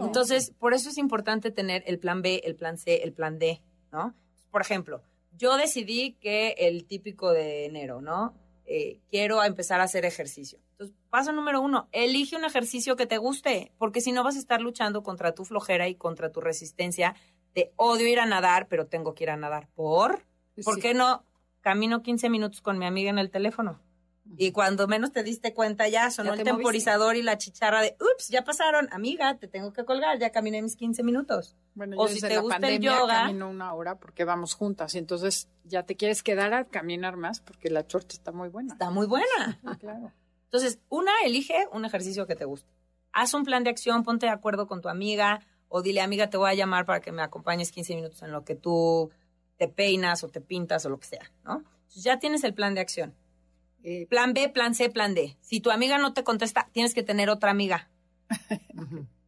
Entonces, 0.00 0.52
por 0.58 0.74
eso 0.74 0.88
es 0.88 0.98
importante 0.98 1.50
tener 1.50 1.82
el 1.86 1.98
plan 1.98 2.22
B, 2.22 2.42
el 2.44 2.56
plan 2.56 2.78
C, 2.78 3.02
el 3.02 3.12
plan 3.12 3.38
D, 3.38 3.62
¿no? 3.92 4.14
Por 4.50 4.60
ejemplo, 4.60 5.02
yo 5.36 5.56
decidí 5.56 6.12
que 6.14 6.54
el 6.58 6.84
típico 6.86 7.32
de 7.32 7.66
enero, 7.66 8.00
¿no? 8.00 8.34
Eh, 8.66 9.00
quiero 9.10 9.42
empezar 9.44 9.80
a 9.80 9.84
hacer 9.84 10.04
ejercicio. 10.04 10.58
Entonces, 10.72 10.96
paso 11.10 11.32
número 11.32 11.60
uno, 11.60 11.88
elige 11.92 12.36
un 12.36 12.44
ejercicio 12.44 12.96
que 12.96 13.06
te 13.06 13.18
guste, 13.18 13.72
porque 13.78 14.00
si 14.00 14.12
no 14.12 14.24
vas 14.24 14.36
a 14.36 14.38
estar 14.38 14.60
luchando 14.60 15.02
contra 15.02 15.32
tu 15.32 15.44
flojera 15.44 15.88
y 15.88 15.94
contra 15.94 16.32
tu 16.32 16.40
resistencia 16.40 17.14
de 17.54 17.72
odio 17.76 18.08
ir 18.08 18.20
a 18.20 18.26
nadar, 18.26 18.66
pero 18.68 18.86
tengo 18.86 19.14
que 19.14 19.24
ir 19.24 19.30
a 19.30 19.36
nadar. 19.36 19.68
¿Por? 19.74 20.24
¿Por 20.64 20.80
qué 20.80 20.94
no 20.94 21.24
camino 21.60 22.02
15 22.02 22.28
minutos 22.30 22.62
con 22.62 22.78
mi 22.78 22.86
amiga 22.86 23.10
en 23.10 23.18
el 23.18 23.30
teléfono? 23.30 23.80
Y 24.36 24.52
cuando 24.52 24.88
menos 24.88 25.12
te 25.12 25.22
diste 25.22 25.52
cuenta 25.52 25.86
ya 25.88 26.10
sonó 26.10 26.32
el 26.32 26.42
temporizador 26.42 27.16
y 27.16 27.22
la 27.22 27.36
chicharra 27.36 27.82
de, 27.82 27.96
ups, 28.00 28.28
ya 28.28 28.42
pasaron, 28.42 28.88
amiga, 28.90 29.36
te 29.36 29.48
tengo 29.48 29.72
que 29.72 29.84
colgar, 29.84 30.18
ya 30.18 30.30
caminé 30.30 30.62
mis 30.62 30.76
15 30.76 31.02
minutos. 31.02 31.56
Bueno, 31.74 31.96
o 31.98 32.08
si 32.08 32.20
te 32.20 32.38
gusta 32.38 32.68
el 32.68 32.80
yoga, 32.80 33.22
camino 33.22 33.50
una 33.50 33.74
hora 33.74 33.96
porque 33.96 34.24
vamos 34.24 34.54
juntas 34.54 34.94
y 34.94 34.98
entonces 34.98 35.48
ya 35.64 35.84
te 35.84 35.96
quieres 35.96 36.22
quedar 36.22 36.54
a 36.54 36.64
caminar 36.64 37.16
más 37.16 37.40
porque 37.40 37.68
la 37.70 37.86
chorcha 37.86 38.16
está 38.16 38.32
muy 38.32 38.48
buena. 38.48 38.72
Está 38.72 38.90
muy 38.90 39.06
buena. 39.06 39.60
claro. 39.78 40.12
Entonces, 40.44 40.78
una, 40.88 41.12
elige 41.24 41.66
un 41.72 41.84
ejercicio 41.84 42.26
que 42.26 42.36
te 42.36 42.44
guste. 42.44 42.70
Haz 43.12 43.34
un 43.34 43.44
plan 43.44 43.62
de 43.62 43.70
acción, 43.70 44.04
ponte 44.04 44.26
de 44.26 44.32
acuerdo 44.32 44.66
con 44.66 44.80
tu 44.80 44.88
amiga 44.88 45.40
o 45.68 45.82
dile, 45.82 46.00
amiga, 46.00 46.30
te 46.30 46.36
voy 46.36 46.50
a 46.50 46.54
llamar 46.54 46.86
para 46.86 47.00
que 47.00 47.12
me 47.12 47.22
acompañes 47.22 47.72
15 47.72 47.94
minutos 47.96 48.22
en 48.22 48.32
lo 48.32 48.44
que 48.44 48.54
tú 48.54 49.10
te 49.56 49.68
peinas 49.68 50.24
o 50.24 50.28
te 50.28 50.40
pintas 50.40 50.86
o 50.86 50.88
lo 50.88 50.98
que 50.98 51.06
sea, 51.06 51.30
¿no? 51.44 51.58
Entonces, 51.58 52.02
ya 52.02 52.18
tienes 52.18 52.42
el 52.44 52.54
plan 52.54 52.74
de 52.74 52.80
acción 52.80 53.14
eh, 53.84 54.06
plan 54.08 54.32
B, 54.32 54.48
plan 54.48 54.74
C, 54.74 54.88
plan 54.88 55.14
D. 55.14 55.36
Si 55.40 55.60
tu 55.60 55.70
amiga 55.70 55.98
no 55.98 56.14
te 56.14 56.24
contesta, 56.24 56.68
tienes 56.72 56.94
que 56.94 57.02
tener 57.02 57.28
otra 57.28 57.50
amiga. 57.50 57.90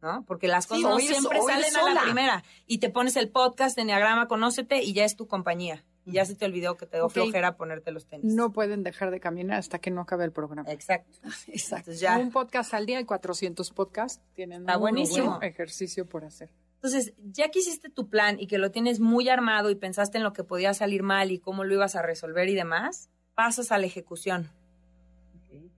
¿No? 0.01 0.23
Porque 0.25 0.47
las 0.47 0.67
cosas 0.67 0.83
no 0.83 0.99
siempre 0.99 1.39
salen 1.41 1.75
a 1.75 1.93
la 1.93 2.01
primera. 2.01 2.43
Y 2.65 2.79
te 2.79 2.89
pones 2.89 3.15
el 3.15 3.29
podcast 3.29 3.75
de 3.75 3.83
Enneagrama, 3.83 4.27
conócete 4.27 4.83
y 4.83 4.93
ya 4.93 5.05
es 5.05 5.15
tu 5.15 5.27
compañía. 5.27 5.85
Y 6.05 6.13
ya 6.13 6.25
se 6.25 6.35
te 6.35 6.45
olvidó 6.45 6.75
que 6.75 6.85
te 6.85 6.97
dio 6.97 7.09
flojera 7.09 7.57
ponerte 7.57 7.91
los 7.91 8.07
tenis. 8.07 8.33
No 8.33 8.51
pueden 8.53 8.81
dejar 8.81 9.11
de 9.11 9.19
caminar 9.19 9.59
hasta 9.59 9.79
que 9.79 9.91
no 9.91 10.01
acabe 10.01 10.23
el 10.23 10.31
programa. 10.31 10.71
Exacto. 10.71 11.19
Exacto. 11.47 11.91
ya. 11.91 12.17
Un 12.17 12.31
podcast 12.31 12.73
al 12.73 12.85
día 12.85 12.99
y 12.99 13.05
400 13.05 13.71
podcasts 13.71 14.21
tienen 14.33 14.61
Está 14.61 14.77
buenísimo. 14.77 15.39
ejercicio 15.41 16.07
por 16.07 16.23
hacer. 16.23 16.49
Entonces, 16.75 17.13
ya 17.23 17.49
que 17.49 17.59
hiciste 17.59 17.89
tu 17.89 18.07
plan 18.07 18.39
y 18.39 18.47
que 18.47 18.57
lo 18.57 18.71
tienes 18.71 18.99
muy 18.99 19.29
armado 19.29 19.69
y 19.69 19.75
pensaste 19.75 20.17
en 20.19 20.23
lo 20.23 20.31
que 20.31 20.43
podía 20.43 20.73
salir 20.73 21.03
mal 21.03 21.31
y 21.31 21.39
cómo 21.39 21.63
lo 21.63 21.73
ibas 21.73 21.95
a 21.95 22.01
resolver 22.01 22.47
y 22.47 22.55
demás, 22.55 23.09
pasas 23.37 23.71
a 23.71 23.77
la 23.77 23.85
ejecución. 23.85 24.49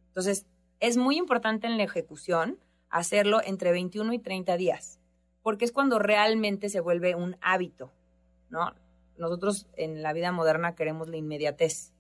Entonces, 0.07 0.45
es 0.79 0.95
muy 0.95 1.17
importante 1.17 1.67
en 1.67 1.75
la 1.75 1.83
ejecución 1.83 2.57
hacerlo 2.89 3.41
entre 3.43 3.73
21 3.73 4.13
y 4.13 4.19
30 4.19 4.55
días, 4.55 5.01
porque 5.41 5.65
es 5.65 5.73
cuando 5.73 5.99
realmente 5.99 6.69
se 6.69 6.79
vuelve 6.79 7.15
un 7.15 7.35
hábito, 7.41 7.91
¿no? 8.49 8.73
Nosotros 9.17 9.67
en 9.75 10.01
la 10.01 10.13
vida 10.13 10.31
moderna 10.31 10.73
queremos 10.73 11.09
la 11.09 11.17
inmediatez, 11.17 11.91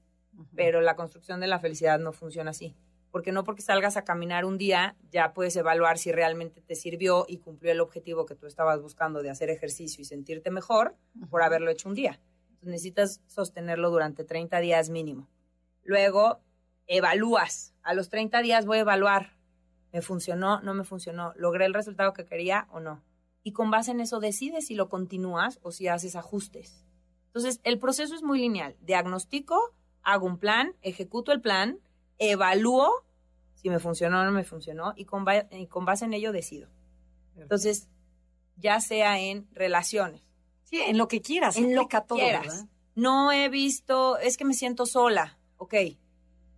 pero 0.55 0.79
la 0.79 0.95
construcción 0.95 1.41
de 1.41 1.47
la 1.47 1.59
felicidad 1.59 1.99
no 1.99 2.13
funciona 2.13 2.51
así, 2.51 2.73
porque 3.11 3.33
no 3.33 3.43
porque 3.43 3.61
salgas 3.61 3.97
a 3.97 4.05
caminar 4.05 4.45
un 4.45 4.57
día 4.57 4.95
ya 5.11 5.33
puedes 5.33 5.57
evaluar 5.57 5.97
si 5.97 6.13
realmente 6.13 6.61
te 6.61 6.75
sirvió 6.75 7.25
y 7.27 7.39
cumplió 7.39 7.73
el 7.73 7.81
objetivo 7.81 8.25
que 8.25 8.35
tú 8.35 8.47
estabas 8.47 8.81
buscando 8.81 9.21
de 9.21 9.29
hacer 9.29 9.49
ejercicio 9.49 10.01
y 10.03 10.05
sentirte 10.05 10.51
mejor 10.51 10.95
por 11.29 11.43
haberlo 11.43 11.69
hecho 11.69 11.89
un 11.89 11.95
día. 11.95 12.17
necesitas 12.61 13.21
sostenerlo 13.27 13.89
durante 13.89 14.23
30 14.23 14.57
días 14.61 14.89
mínimo. 14.89 15.27
Luego 15.83 16.39
evalúas. 16.87 17.73
A 17.83 17.93
los 17.93 18.09
30 18.09 18.41
días 18.41 18.65
voy 18.65 18.77
a 18.77 18.81
evaluar. 18.81 19.37
¿Me 19.91 20.01
funcionó? 20.01 20.61
¿No 20.61 20.73
me 20.73 20.83
funcionó? 20.83 21.33
¿Logré 21.35 21.65
el 21.65 21.73
resultado 21.73 22.13
que 22.13 22.25
quería 22.25 22.67
o 22.71 22.79
no? 22.79 23.03
Y 23.43 23.53
con 23.53 23.71
base 23.71 23.91
en 23.91 24.01
eso 24.01 24.19
decides 24.19 24.67
si 24.67 24.75
lo 24.75 24.89
continúas 24.89 25.59
o 25.63 25.71
si 25.71 25.87
haces 25.87 26.15
ajustes. 26.15 26.85
Entonces, 27.27 27.59
el 27.63 27.79
proceso 27.79 28.15
es 28.15 28.23
muy 28.23 28.39
lineal. 28.39 28.75
Diagnostico, 28.81 29.73
hago 30.03 30.25
un 30.25 30.37
plan, 30.37 30.75
ejecuto 30.81 31.31
el 31.31 31.41
plan, 31.41 31.79
evalúo 32.17 33.05
si 33.55 33.69
me 33.69 33.79
funcionó 33.79 34.21
o 34.21 34.23
no 34.23 34.31
me 34.31 34.43
funcionó 34.43 34.93
y 34.95 35.05
con, 35.05 35.25
y 35.51 35.67
con 35.67 35.85
base 35.85 36.05
en 36.05 36.13
ello 36.13 36.31
decido. 36.31 36.69
Entonces, 37.35 37.89
ya 38.55 38.79
sea 38.79 39.19
en 39.19 39.47
relaciones. 39.53 40.21
Sí, 40.63 40.79
en 40.79 40.97
lo 40.97 41.07
que 41.07 41.21
quieras. 41.21 41.57
En 41.57 41.75
lo 41.75 41.87
que 41.87 41.97
quieras. 42.07 42.65
No 42.95 43.31
he 43.31 43.49
visto, 43.49 44.17
es 44.17 44.37
que 44.37 44.45
me 44.45 44.53
siento 44.53 44.85
sola. 44.85 45.38
Ok, 45.59 45.75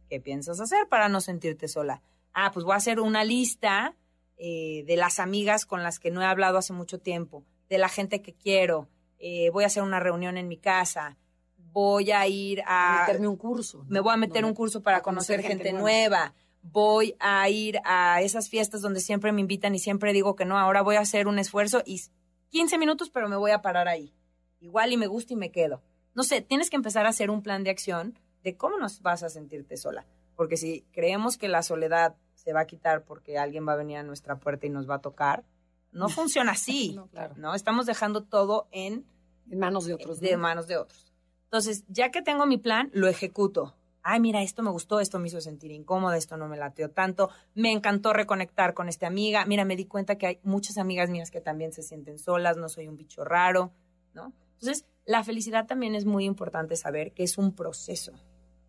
¿qué 0.10 0.22
piensas 0.22 0.62
hacer 0.62 0.88
para 0.88 1.10
no 1.10 1.20
sentirte 1.20 1.68
sola? 1.68 2.02
Ah, 2.34 2.52
pues 2.54 2.64
voy 2.64 2.74
a 2.74 2.78
hacer 2.78 3.00
una 3.00 3.24
lista 3.24 3.98
eh, 4.38 4.84
de 4.86 4.96
las 4.96 5.20
amigas 5.20 5.66
con 5.66 5.84
las 5.84 6.00
que 6.00 6.12
no 6.12 6.22
he 6.22 6.26
hablado 6.26 6.58
hace 6.58 6.72
mucho 6.72 7.00
tiempo, 7.00 7.44
de 7.68 7.80
la 7.80 7.90
gente 7.90 8.22
que 8.22 8.34
quiero. 8.34 8.88
Eh, 9.20 9.50
voy 9.50 9.64
a 9.66 9.68
hacer 9.68 9.84
una 9.84 10.00
reunión 10.00 10.38
en 10.38 10.48
mi 10.48 10.58
casa. 10.58 11.18
Voy 11.58 12.12
a 12.12 12.28
ir 12.28 12.62
a... 12.66 13.06
Meterme 13.08 13.28
un 13.28 13.38
curso. 13.38 13.84
Me 13.90 14.00
voy 14.00 14.14
a 14.14 14.18
meter 14.18 14.46
un 14.46 14.54
curso 14.54 14.84
para 14.84 15.02
conocer, 15.02 15.42
gente, 15.42 15.74
nueva 15.74 16.34
voy 16.64 17.16
a 17.20 17.50
ir 17.50 17.80
a 17.84 18.22
esas 18.22 18.50
fiestas 18.50 18.82
donde 18.82 19.00
siempre 19.00 19.32
me 19.32 19.42
invitan 19.42 19.74
y 19.74 19.80
siempre 19.80 20.14
digo 20.14 20.36
que 20.36 20.46
no, 20.46 20.58
ahora 20.58 20.82
voy 20.82 20.96
a 20.96 21.02
hacer 21.02 21.28
un 21.28 21.40
esfuerzo 21.40 21.82
y 21.86 22.02
15 22.50 22.78
minutos, 22.78 23.10
pero 23.10 23.30
me 23.30 23.36
voy 23.36 23.52
a 23.52 23.62
parar 23.62 23.88
ahí. 23.88 24.14
Igual 24.60 24.92
y 24.92 24.98
me 24.98 25.08
gusta 25.08 25.34
y 25.34 25.38
me 25.38 25.52
quedo. 25.52 25.82
No 26.14 26.24
sé, 26.24 26.42
tienes 26.42 26.70
que 26.70 26.76
empezar 26.76 27.06
a 27.06 27.10
hacer 27.10 27.32
un 27.32 27.42
plan 27.42 27.64
de 27.64 27.72
acción 27.72 28.20
de 28.44 28.56
cómo 28.58 28.78
nos 28.78 29.02
vas 29.02 29.24
a 29.24 29.30
sentirte 29.30 29.78
sola. 29.78 30.06
Porque 30.36 30.58
si 30.58 30.82
creemos 30.92 31.38
que 31.38 31.48
la 31.48 31.62
soledad 31.64 32.16
se 32.36 32.54
va 32.54 32.62
a 32.62 32.66
quitar 32.66 33.04
porque 33.04 33.38
alguien 33.38 33.68
va 33.68 33.74
a 33.74 33.78
venir 33.78 33.98
a 33.98 34.04
nuestra 34.04 34.38
puerta 34.38 34.66
y 34.66 34.70
nos 34.70 34.90
va 34.90 34.96
a 34.96 35.02
tocar, 35.02 35.44
no 35.92 36.10
funciona 36.10 36.52
así. 36.52 36.94
no, 36.96 37.08
claro. 37.08 37.36
no, 37.38 37.54
estamos 37.54 37.86
dejando 37.86 38.24
todo 38.24 38.68
en, 38.72 39.06
en 39.50 39.60
manos 39.60 39.86
de 39.86 39.94
otros. 39.94 40.20
De 40.20 40.38
manos 40.38 40.68
de 40.68 40.78
otros. 40.78 41.14
Entonces, 41.46 41.84
ya 41.88 42.12
que 42.12 42.22
tengo 42.22 42.46
mi 42.46 42.58
plan, 42.58 42.90
lo 42.94 43.08
ejecuto 43.08 43.76
ay, 44.04 44.20
mira, 44.20 44.42
esto 44.42 44.64
me 44.64 44.72
gustó, 44.72 45.00
esto 45.00 45.20
me 45.20 45.28
hizo 45.28 45.42
sentir 45.42 45.72
incómoda, 45.72 46.18
esto 46.18 46.38
no 46.38 46.48
me 46.48 46.58
lateó 46.58 46.90
tanto, 46.90 47.30
me 47.54 47.72
encantó 47.72 48.14
reconectar 48.14 48.74
con 48.74 48.90
esta 48.90 49.08
amiga, 49.08 49.46
mira, 49.46 49.66
me 49.66 49.76
di 49.76 49.86
cuenta 49.86 50.18
que 50.18 50.28
hay 50.28 50.40
muchas 50.44 50.78
amigas 50.78 51.10
mías 51.10 51.32
que 51.32 51.42
también 51.42 51.72
se 51.72 51.84
sienten 51.84 52.20
solas, 52.20 52.58
no 52.58 52.70
soy 52.70 52.88
un 52.88 52.98
bicho 52.98 53.24
raro, 53.24 53.72
¿no? 54.14 54.34
Entonces, 54.54 54.86
la 55.06 55.24
felicidad 55.24 55.66
también 55.66 55.96
es 55.96 56.06
muy 56.06 56.26
importante 56.26 56.76
saber 56.76 57.14
que 57.14 57.24
es 57.24 57.38
un 57.38 57.54
proceso, 57.54 58.14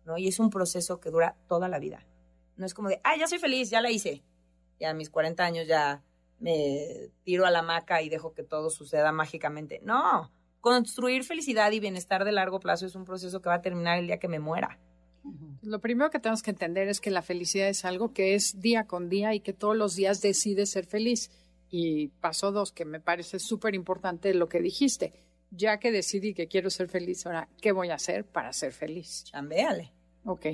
¿no? 0.05 0.17
Y 0.17 0.27
es 0.27 0.39
un 0.39 0.49
proceso 0.49 0.99
que 0.99 1.09
dura 1.09 1.35
toda 1.47 1.67
la 1.67 1.79
vida. 1.79 2.05
No 2.55 2.65
es 2.65 2.73
como 2.73 2.89
de, 2.89 3.01
ay, 3.03 3.19
ya 3.19 3.27
soy 3.27 3.39
feliz, 3.39 3.69
ya 3.69 3.81
la 3.81 3.91
hice. 3.91 4.23
Ya 4.79 4.91
a 4.91 4.93
mis 4.93 5.09
40 5.09 5.43
años 5.43 5.67
ya 5.67 6.03
me 6.39 7.09
tiro 7.23 7.45
a 7.45 7.51
la 7.51 7.59
hamaca 7.59 8.01
y 8.01 8.09
dejo 8.09 8.33
que 8.33 8.43
todo 8.43 8.69
suceda 8.69 9.11
mágicamente. 9.11 9.79
No, 9.83 10.31
construir 10.61 11.23
felicidad 11.23 11.71
y 11.71 11.79
bienestar 11.79 12.25
de 12.25 12.31
largo 12.31 12.59
plazo 12.59 12.85
es 12.85 12.95
un 12.95 13.05
proceso 13.05 13.41
que 13.41 13.49
va 13.49 13.55
a 13.55 13.61
terminar 13.61 13.97
el 13.99 14.07
día 14.07 14.19
que 14.19 14.27
me 14.27 14.39
muera. 14.39 14.79
Lo 15.61 15.79
primero 15.79 16.09
que 16.09 16.19
tenemos 16.19 16.43
que 16.43 16.51
entender 16.51 16.89
es 16.89 16.99
que 16.99 17.09
la 17.09 17.21
felicidad 17.21 17.69
es 17.69 17.85
algo 17.85 18.13
que 18.13 18.35
es 18.35 18.59
día 18.59 18.85
con 18.85 19.07
día 19.07 19.33
y 19.33 19.39
que 19.39 19.53
todos 19.53 19.77
los 19.77 19.95
días 19.95 20.21
decides 20.21 20.71
ser 20.71 20.85
feliz. 20.85 21.31
Y 21.69 22.09
paso 22.19 22.51
dos, 22.51 22.73
que 22.73 22.85
me 22.85 22.99
parece 22.99 23.39
súper 23.39 23.73
importante 23.73 24.33
lo 24.33 24.49
que 24.49 24.59
dijiste. 24.59 25.13
Ya 25.55 25.77
que 25.77 25.91
decidí 25.91 26.33
que 26.33 26.47
quiero 26.47 26.71
ser 26.71 26.89
feliz, 26.89 27.25
ahora, 27.25 27.47
¿qué 27.61 27.71
voy 27.71 27.89
a 27.89 27.95
hacer 27.95 28.25
para 28.25 28.51
ser 28.53 28.73
feliz? 28.73 29.23
Chambeale. 29.25 29.91
Ok. 30.25 30.47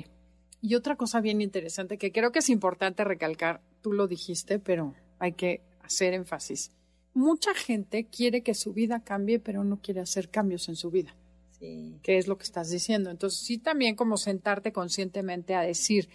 Y 0.60 0.74
otra 0.74 0.96
cosa 0.96 1.22
bien 1.22 1.40
interesante 1.40 1.96
que 1.96 2.12
creo 2.12 2.32
que 2.32 2.40
es 2.40 2.50
importante 2.50 3.02
recalcar, 3.02 3.62
tú 3.80 3.94
lo 3.94 4.06
dijiste, 4.06 4.58
pero 4.58 4.94
hay 5.18 5.32
que 5.32 5.62
hacer 5.82 6.12
énfasis. 6.12 6.72
Mucha 7.14 7.54
gente 7.54 8.08
quiere 8.08 8.42
que 8.42 8.52
su 8.52 8.74
vida 8.74 9.02
cambie, 9.02 9.38
pero 9.38 9.64
no 9.64 9.80
quiere 9.80 10.00
hacer 10.00 10.28
cambios 10.28 10.68
en 10.68 10.76
su 10.76 10.90
vida. 10.90 11.16
¿Qué 11.58 12.18
es 12.18 12.26
lo 12.26 12.38
que 12.38 12.44
estás 12.44 12.70
diciendo? 12.70 13.10
Entonces, 13.10 13.40
sí 13.40 13.58
también 13.58 13.94
como 13.94 14.16
sentarte 14.16 14.72
conscientemente 14.72 15.54
a 15.54 15.62
decir, 15.62 16.08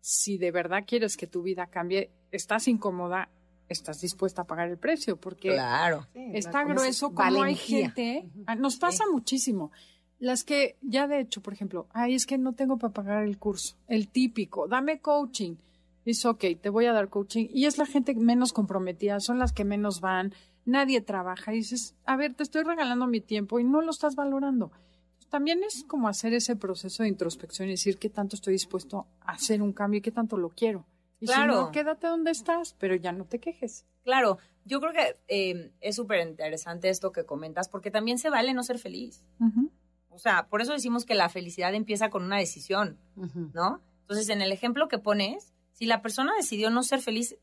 si 0.00 0.38
de 0.38 0.50
verdad 0.50 0.84
quieres 0.86 1.16
que 1.16 1.26
tu 1.26 1.42
vida 1.42 1.66
cambie, 1.66 2.10
estás 2.30 2.68
incómoda, 2.68 3.30
estás 3.68 4.00
dispuesta 4.00 4.42
a 4.42 4.46
pagar 4.46 4.68
el 4.68 4.78
precio, 4.78 5.16
porque 5.16 5.50
claro. 5.50 6.06
está 6.14 6.64
grueso 6.64 7.12
como 7.12 7.42
hay 7.42 7.54
gente, 7.54 8.28
ah, 8.46 8.54
nos 8.54 8.76
pasa 8.76 9.04
muchísimo. 9.10 9.70
Las 10.18 10.44
que 10.44 10.76
ya 10.80 11.06
de 11.06 11.20
hecho, 11.20 11.42
por 11.42 11.52
ejemplo, 11.52 11.86
ay, 11.92 12.14
es 12.14 12.26
que 12.26 12.38
no 12.38 12.52
tengo 12.52 12.78
para 12.78 12.92
pagar 12.92 13.24
el 13.24 13.38
curso, 13.38 13.76
el 13.88 14.08
típico, 14.08 14.68
dame 14.68 15.00
coaching. 15.00 15.56
Dice, 16.04 16.28
ok, 16.28 16.44
te 16.60 16.68
voy 16.68 16.86
a 16.86 16.92
dar 16.92 17.08
coaching. 17.08 17.48
Y 17.50 17.64
es 17.64 17.78
la 17.78 17.86
gente 17.86 18.14
menos 18.14 18.52
comprometida, 18.52 19.20
son 19.20 19.38
las 19.38 19.52
que 19.52 19.64
menos 19.64 20.00
van, 20.00 20.34
nadie 20.64 21.00
trabaja. 21.00 21.52
Y 21.52 21.58
dices, 21.58 21.94
a 22.04 22.16
ver, 22.16 22.34
te 22.34 22.42
estoy 22.42 22.62
regalando 22.62 23.06
mi 23.06 23.20
tiempo 23.20 23.58
y 23.58 23.64
no 23.64 23.80
lo 23.80 23.90
estás 23.90 24.14
valorando 24.14 24.70
también 25.34 25.64
es 25.64 25.82
como 25.88 26.06
hacer 26.06 26.32
ese 26.32 26.54
proceso 26.54 27.02
de 27.02 27.08
introspección 27.08 27.66
y 27.66 27.72
decir 27.72 27.98
qué 27.98 28.08
tanto 28.08 28.36
estoy 28.36 28.52
dispuesto 28.52 29.08
a 29.20 29.32
hacer 29.32 29.62
un 29.62 29.72
cambio 29.72 29.98
y 29.98 30.00
qué 30.00 30.12
tanto 30.12 30.36
lo 30.36 30.50
quiero. 30.50 30.86
Y 31.20 31.26
claro. 31.26 31.52
si 31.52 31.58
no, 31.60 31.70
quédate 31.72 32.06
donde 32.06 32.30
estás, 32.30 32.74
pero 32.74 32.94
ya 32.96 33.12
no 33.12 33.24
te 33.24 33.40
quejes. 33.40 33.86
Claro, 34.02 34.38
yo 34.64 34.80
creo 34.80 34.92
que 34.92 35.16
em, 35.28 35.72
es 35.80 35.96
súper 35.96 36.26
interesante 36.26 36.88
esto 36.88 37.12
que 37.12 37.24
comentas, 37.24 37.68
porque 37.68 37.90
también 37.90 38.18
se 38.18 38.30
vale 38.30 38.52
no 38.52 38.62
ser 38.62 38.78
feliz. 38.78 39.24
O 40.10 40.18
sea, 40.18 40.48
por 40.48 40.60
eso 40.60 40.72
decimos 40.72 41.04
que 41.04 41.14
la 41.14 41.28
felicidad 41.28 41.74
empieza 41.74 42.10
con 42.10 42.22
una 42.24 42.38
decisión, 42.38 42.98
¿no? 43.52 43.82
Entonces, 44.02 44.28
en 44.28 44.42
el 44.42 44.52
ejemplo 44.52 44.88
que 44.88 44.98
pones, 44.98 45.54
si 45.72 45.86
la 45.86 46.02
persona 46.02 46.32
decidió 46.36 46.70
no 46.70 46.82
ser 46.82 47.00
feliz, 47.00 47.36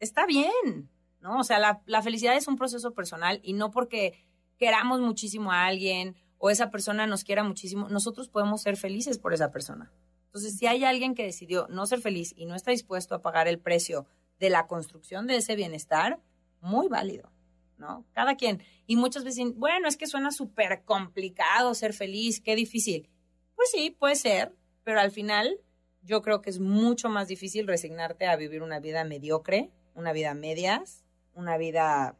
está 0.00 0.26
bien, 0.26 0.90
¿no? 1.20 1.38
O 1.38 1.44
sea, 1.44 1.58
la, 1.58 1.82
la 1.86 2.02
felicidad 2.02 2.36
es 2.36 2.48
un 2.48 2.56
proceso 2.56 2.94
personal 2.94 3.40
y 3.42 3.52
no 3.52 3.70
porque 3.70 4.24
queramos 4.58 5.00
muchísimo 5.00 5.52
a 5.52 5.66
alguien 5.66 6.16
o 6.38 6.50
esa 6.50 6.70
persona 6.70 7.06
nos 7.06 7.24
quiera 7.24 7.44
muchísimo, 7.44 7.88
nosotros 7.88 8.28
podemos 8.28 8.62
ser 8.62 8.76
felices 8.76 9.18
por 9.18 9.32
esa 9.32 9.50
persona. 9.50 9.92
Entonces, 10.36 10.58
si 10.58 10.66
hay 10.66 10.84
alguien 10.84 11.14
que 11.14 11.22
decidió 11.22 11.66
no 11.70 11.86
ser 11.86 12.02
feliz 12.02 12.34
y 12.36 12.44
no 12.44 12.54
está 12.54 12.70
dispuesto 12.70 13.14
a 13.14 13.22
pagar 13.22 13.48
el 13.48 13.58
precio 13.58 14.04
de 14.38 14.50
la 14.50 14.66
construcción 14.66 15.26
de 15.26 15.36
ese 15.36 15.56
bienestar, 15.56 16.20
muy 16.60 16.88
válido, 16.88 17.32
¿no? 17.78 18.04
Cada 18.12 18.34
quien. 18.34 18.62
Y 18.86 18.96
muchas 18.96 19.24
veces, 19.24 19.54
bueno, 19.56 19.88
es 19.88 19.96
que 19.96 20.06
suena 20.06 20.30
súper 20.32 20.84
complicado 20.84 21.72
ser 21.72 21.94
feliz, 21.94 22.42
qué 22.42 22.54
difícil. 22.54 23.08
Pues 23.54 23.70
sí, 23.70 23.96
puede 23.98 24.14
ser, 24.14 24.54
pero 24.84 25.00
al 25.00 25.10
final 25.10 25.58
yo 26.02 26.20
creo 26.20 26.42
que 26.42 26.50
es 26.50 26.60
mucho 26.60 27.08
más 27.08 27.28
difícil 27.28 27.66
resignarte 27.66 28.26
a 28.26 28.36
vivir 28.36 28.62
una 28.62 28.78
vida 28.78 29.04
mediocre, 29.04 29.70
una 29.94 30.12
vida 30.12 30.34
medias, 30.34 31.02
una 31.32 31.56
vida 31.56 32.14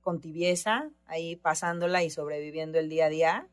con 0.00 0.20
tibieza, 0.20 0.90
ahí 1.06 1.36
pasándola 1.36 2.02
y 2.02 2.10
sobreviviendo 2.10 2.80
el 2.80 2.88
día 2.88 3.06
a 3.06 3.08
día, 3.08 3.48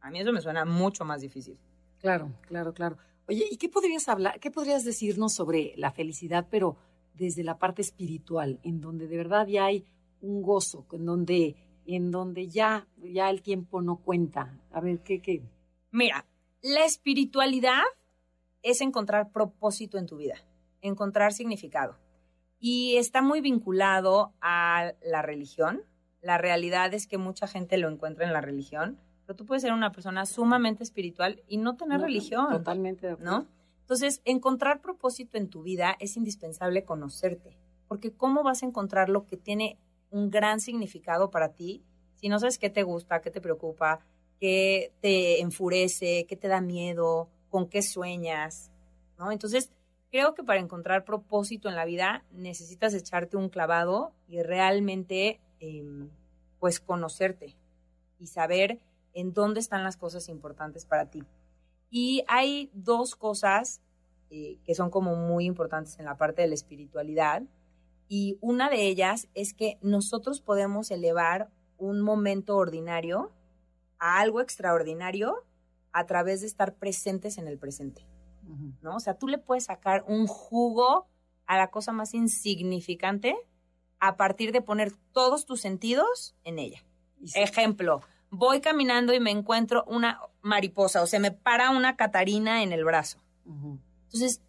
a 0.00 0.12
mí 0.12 0.20
eso 0.20 0.32
me 0.32 0.42
suena 0.42 0.64
mucho 0.64 1.04
más 1.04 1.22
difícil. 1.22 1.58
Claro, 1.98 2.30
claro, 2.46 2.72
claro. 2.72 2.98
Oye, 3.28 3.46
¿y 3.50 3.58
qué 3.58 3.68
podrías 3.68 4.08
hablar, 4.08 4.40
qué 4.40 4.50
podrías 4.50 4.84
decirnos 4.84 5.34
sobre 5.34 5.74
la 5.76 5.92
felicidad, 5.92 6.46
pero 6.50 6.78
desde 7.12 7.44
la 7.44 7.58
parte 7.58 7.82
espiritual, 7.82 8.58
en 8.62 8.80
donde 8.80 9.06
de 9.06 9.18
verdad 9.18 9.46
ya 9.46 9.66
hay 9.66 9.84
un 10.22 10.40
gozo, 10.40 10.86
en 10.92 11.04
donde, 11.04 11.56
en 11.84 12.10
donde 12.10 12.48
ya, 12.48 12.88
ya 12.96 13.28
el 13.28 13.42
tiempo 13.42 13.82
no 13.82 13.96
cuenta? 13.96 14.58
A 14.70 14.80
ver, 14.80 15.00
¿qué, 15.00 15.20
qué? 15.20 15.42
Mira, 15.90 16.24
la 16.62 16.86
espiritualidad 16.86 17.82
es 18.62 18.80
encontrar 18.80 19.30
propósito 19.30 19.98
en 19.98 20.06
tu 20.06 20.16
vida, 20.16 20.36
encontrar 20.80 21.34
significado. 21.34 21.98
Y 22.58 22.96
está 22.96 23.20
muy 23.20 23.42
vinculado 23.42 24.32
a 24.40 24.94
la 25.02 25.20
religión. 25.20 25.82
La 26.22 26.38
realidad 26.38 26.94
es 26.94 27.06
que 27.06 27.18
mucha 27.18 27.46
gente 27.46 27.76
lo 27.76 27.90
encuentra 27.90 28.26
en 28.26 28.32
la 28.32 28.40
religión 28.40 28.98
pero 29.28 29.36
tú 29.36 29.44
puedes 29.44 29.60
ser 29.60 29.74
una 29.74 29.92
persona 29.92 30.24
sumamente 30.24 30.82
espiritual 30.82 31.42
y 31.46 31.58
no 31.58 31.76
tener 31.76 32.00
religión. 32.00 32.48
Totalmente 32.50 33.14
¿No? 33.20 33.46
Entonces, 33.82 34.22
encontrar 34.24 34.80
propósito 34.80 35.36
en 35.36 35.50
tu 35.50 35.62
vida 35.62 35.96
es 36.00 36.16
indispensable 36.16 36.86
conocerte, 36.86 37.58
porque 37.88 38.10
¿cómo 38.10 38.42
vas 38.42 38.62
a 38.62 38.66
encontrar 38.66 39.10
lo 39.10 39.26
que 39.26 39.36
tiene 39.36 39.76
un 40.08 40.30
gran 40.30 40.60
significado 40.60 41.30
para 41.30 41.52
ti 41.52 41.84
si 42.14 42.30
no 42.30 42.38
sabes 42.38 42.58
qué 42.58 42.70
te 42.70 42.84
gusta, 42.84 43.20
qué 43.20 43.30
te 43.30 43.42
preocupa, 43.42 44.00
qué 44.40 44.94
te 45.02 45.42
enfurece, 45.42 46.24
qué 46.26 46.36
te 46.36 46.48
da 46.48 46.62
miedo, 46.62 47.28
con 47.50 47.68
qué 47.68 47.82
sueñas, 47.82 48.72
¿no? 49.18 49.30
Entonces, 49.30 49.70
creo 50.10 50.34
que 50.34 50.42
para 50.42 50.58
encontrar 50.58 51.04
propósito 51.04 51.68
en 51.68 51.76
la 51.76 51.84
vida 51.84 52.24
necesitas 52.32 52.94
echarte 52.94 53.36
un 53.36 53.50
clavado 53.50 54.14
y 54.26 54.40
realmente, 54.40 55.38
em, 55.60 56.08
pues, 56.60 56.80
conocerte 56.80 57.58
y 58.18 58.28
saber 58.28 58.80
en 59.18 59.32
dónde 59.32 59.58
están 59.58 59.82
las 59.82 59.96
cosas 59.96 60.28
importantes 60.28 60.84
para 60.84 61.10
ti. 61.10 61.24
Y 61.90 62.22
hay 62.28 62.70
dos 62.72 63.16
cosas 63.16 63.82
eh, 64.30 64.60
que 64.64 64.76
son 64.76 64.90
como 64.90 65.16
muy 65.16 65.44
importantes 65.44 65.98
en 65.98 66.04
la 66.04 66.16
parte 66.16 66.42
de 66.42 66.48
la 66.48 66.54
espiritualidad. 66.54 67.42
Y 68.06 68.38
una 68.40 68.70
de 68.70 68.86
ellas 68.86 69.28
es 69.34 69.54
que 69.54 69.76
nosotros 69.82 70.40
podemos 70.40 70.92
elevar 70.92 71.50
un 71.78 72.00
momento 72.00 72.56
ordinario 72.56 73.32
a 73.98 74.20
algo 74.20 74.40
extraordinario 74.40 75.44
a 75.90 76.06
través 76.06 76.40
de 76.42 76.46
estar 76.46 76.76
presentes 76.76 77.38
en 77.38 77.48
el 77.48 77.58
presente. 77.58 78.06
¿No? 78.80 78.96
O 78.96 79.00
sea, 79.00 79.14
tú 79.14 79.26
le 79.26 79.38
puedes 79.38 79.64
sacar 79.64 80.04
un 80.06 80.26
jugo 80.26 81.08
a 81.44 81.58
la 81.58 81.70
cosa 81.70 81.90
más 81.90 82.14
insignificante 82.14 83.36
a 83.98 84.16
partir 84.16 84.52
de 84.52 84.62
poner 84.62 84.92
todos 85.12 85.44
tus 85.44 85.60
sentidos 85.60 86.36
en 86.44 86.58
ella. 86.60 86.84
Ejemplo, 87.34 88.00
voy 88.30 88.60
caminando 88.60 89.14
y 89.14 89.20
me 89.20 89.30
encuentro 89.30 89.84
una 89.86 90.20
mariposa, 90.42 91.02
o 91.02 91.06
sea, 91.06 91.20
me 91.20 91.30
para 91.30 91.70
una 91.70 91.96
Catarina 91.96 92.62
en 92.62 92.72
el 92.72 92.84
brazo. 92.84 93.18
Entonces, 93.44 94.42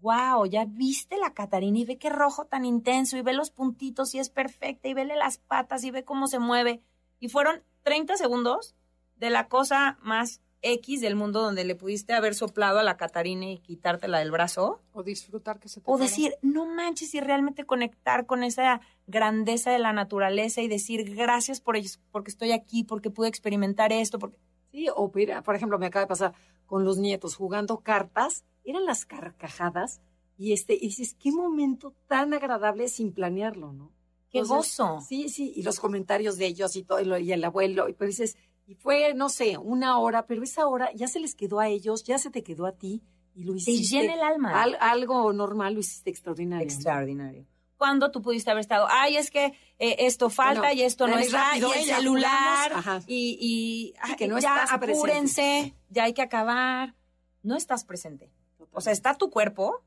wow, 0.00 0.46
ya 0.46 0.64
viste 0.64 1.16
la 1.16 1.34
Catarina 1.34 1.78
y 1.78 1.84
ve 1.84 1.98
qué 1.98 2.10
rojo 2.10 2.46
tan 2.46 2.64
intenso 2.64 3.16
y 3.16 3.22
ve 3.22 3.32
los 3.32 3.50
puntitos 3.50 4.14
y 4.14 4.18
es 4.18 4.30
perfecta 4.30 4.88
y 4.88 4.94
vele 4.94 5.16
las 5.16 5.38
patas 5.38 5.84
y 5.84 5.90
ve 5.90 6.04
cómo 6.04 6.26
se 6.26 6.38
mueve. 6.38 6.82
Y 7.20 7.28
fueron 7.28 7.62
30 7.82 8.16
segundos 8.16 8.74
de 9.16 9.30
la 9.30 9.48
cosa 9.48 9.98
más 10.02 10.40
X 10.62 11.00
del 11.00 11.16
mundo 11.16 11.42
donde 11.42 11.64
le 11.64 11.74
pudiste 11.74 12.12
haber 12.12 12.34
soplado 12.34 12.78
a 12.78 12.84
la 12.84 12.96
Catarina 12.96 13.50
y 13.50 13.58
quitártela 13.58 14.20
del 14.20 14.30
brazo. 14.30 14.80
O 14.92 15.02
disfrutar 15.02 15.58
que 15.58 15.68
se 15.68 15.80
te 15.80 15.90
O 15.90 15.98
decir, 15.98 16.36
no 16.40 16.66
manches, 16.66 17.14
y 17.14 17.20
realmente 17.20 17.64
conectar 17.64 18.26
con 18.26 18.44
esa 18.44 18.80
grandeza 19.06 19.70
de 19.72 19.80
la 19.80 19.92
naturaleza 19.92 20.62
y 20.62 20.68
decir 20.68 21.14
gracias 21.14 21.60
por 21.60 21.76
ellos, 21.76 22.00
porque 22.12 22.30
estoy 22.30 22.52
aquí, 22.52 22.84
porque 22.84 23.10
pude 23.10 23.28
experimentar 23.28 23.92
esto, 23.92 24.18
porque... 24.18 24.38
Sí, 24.70 24.86
o 24.94 25.10
mira, 25.14 25.42
por 25.42 25.54
ejemplo, 25.54 25.78
me 25.78 25.86
acaba 25.86 26.04
de 26.04 26.08
pasar 26.08 26.34
con 26.66 26.84
los 26.84 26.96
nietos 26.96 27.36
jugando 27.36 27.80
cartas, 27.80 28.44
eran 28.64 28.86
las 28.86 29.04
carcajadas, 29.04 30.00
y 30.38 30.52
este, 30.52 30.74
y 30.74 30.88
dices, 30.88 31.14
qué 31.14 31.30
momento 31.30 31.94
tan 32.06 32.32
agradable 32.32 32.88
sin 32.88 33.12
planearlo, 33.12 33.72
¿no? 33.72 33.92
¡Qué 34.30 34.42
gozo! 34.42 35.00
Sí, 35.06 35.28
sí, 35.28 35.52
y 35.54 35.62
los 35.62 35.78
comentarios 35.78 36.38
de 36.38 36.46
ellos 36.46 36.74
y 36.76 36.84
todo, 36.84 37.18
y 37.18 37.32
el 37.32 37.44
abuelo, 37.44 37.90
y 37.90 37.92
pues 37.92 38.10
dices, 38.10 38.38
y 38.66 38.74
fue, 38.74 39.12
no 39.14 39.28
sé, 39.28 39.58
una 39.58 39.98
hora, 39.98 40.26
pero 40.26 40.42
esa 40.42 40.66
hora 40.66 40.90
ya 40.94 41.08
se 41.08 41.20
les 41.20 41.34
quedó 41.34 41.60
a 41.60 41.68
ellos, 41.68 42.04
ya 42.04 42.18
se 42.18 42.30
te 42.30 42.42
quedó 42.42 42.66
a 42.66 42.72
ti, 42.72 43.02
y 43.34 43.44
lo 43.44 43.52
Te 43.54 43.58
hiciste. 43.70 44.00
llena 44.00 44.14
el 44.14 44.20
alma. 44.22 44.62
al- 44.62 44.76
algo 44.80 45.32
normal 45.32 45.74
lo 45.74 45.80
hiciste 45.80 46.10
extraordinario. 46.10 46.64
Extraordinario. 46.64 47.46
Cuando 47.78 48.10
tú 48.12 48.22
pudiste 48.22 48.50
haber 48.50 48.60
estado, 48.60 48.86
ay, 48.88 49.16
es 49.16 49.30
que 49.32 49.46
eh, 49.80 49.96
esto 50.00 50.30
falta 50.30 50.60
Bueno, 50.60 50.74
y 50.74 50.82
esto 50.82 51.08
no 51.08 51.18
está, 51.18 51.48
rápido, 51.50 51.70
y 51.74 51.78
el 51.78 51.84
celular, 51.96 52.72
ajá. 52.74 53.00
y, 53.08 53.94
y 54.06 54.14
que 54.16 54.28
no 54.28 54.38
ya 54.38 54.62
estás 54.62 54.78
presente. 54.78 54.98
apúrense, 55.10 55.74
ya 55.90 56.04
hay 56.04 56.12
que 56.12 56.22
acabar. 56.22 56.94
No 57.42 57.56
estás 57.56 57.84
presente. 57.84 58.30
O 58.70 58.80
sea, 58.80 58.92
está 58.92 59.14
tu 59.18 59.30
cuerpo, 59.30 59.82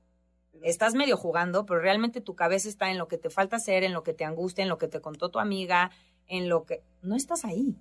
estás 0.61 0.93
medio 0.93 1.15
jugando, 1.15 1.65
pero 1.65 1.79
realmente 1.79 2.19
tu 2.19 2.35
cabeza 2.35 2.67
está 2.67 2.91
en 2.91 2.97
lo 2.97 3.07
que 3.07 3.17
te 3.17 3.29
falta 3.29 3.55
hacer, 3.55 3.83
en 3.85 3.93
lo 3.93 4.03
que 4.03 4.13
te 4.13 4.25
angustia, 4.25 4.63
en 4.63 4.69
lo 4.69 4.77
que 4.77 4.89
te 4.89 4.99
contó 4.99 5.29
tu 5.29 5.39
amiga, 5.39 5.91
en 6.27 6.49
lo 6.49 6.65
que... 6.65 6.83
No 7.01 7.15
estás 7.15 7.45
ahí. 7.45 7.77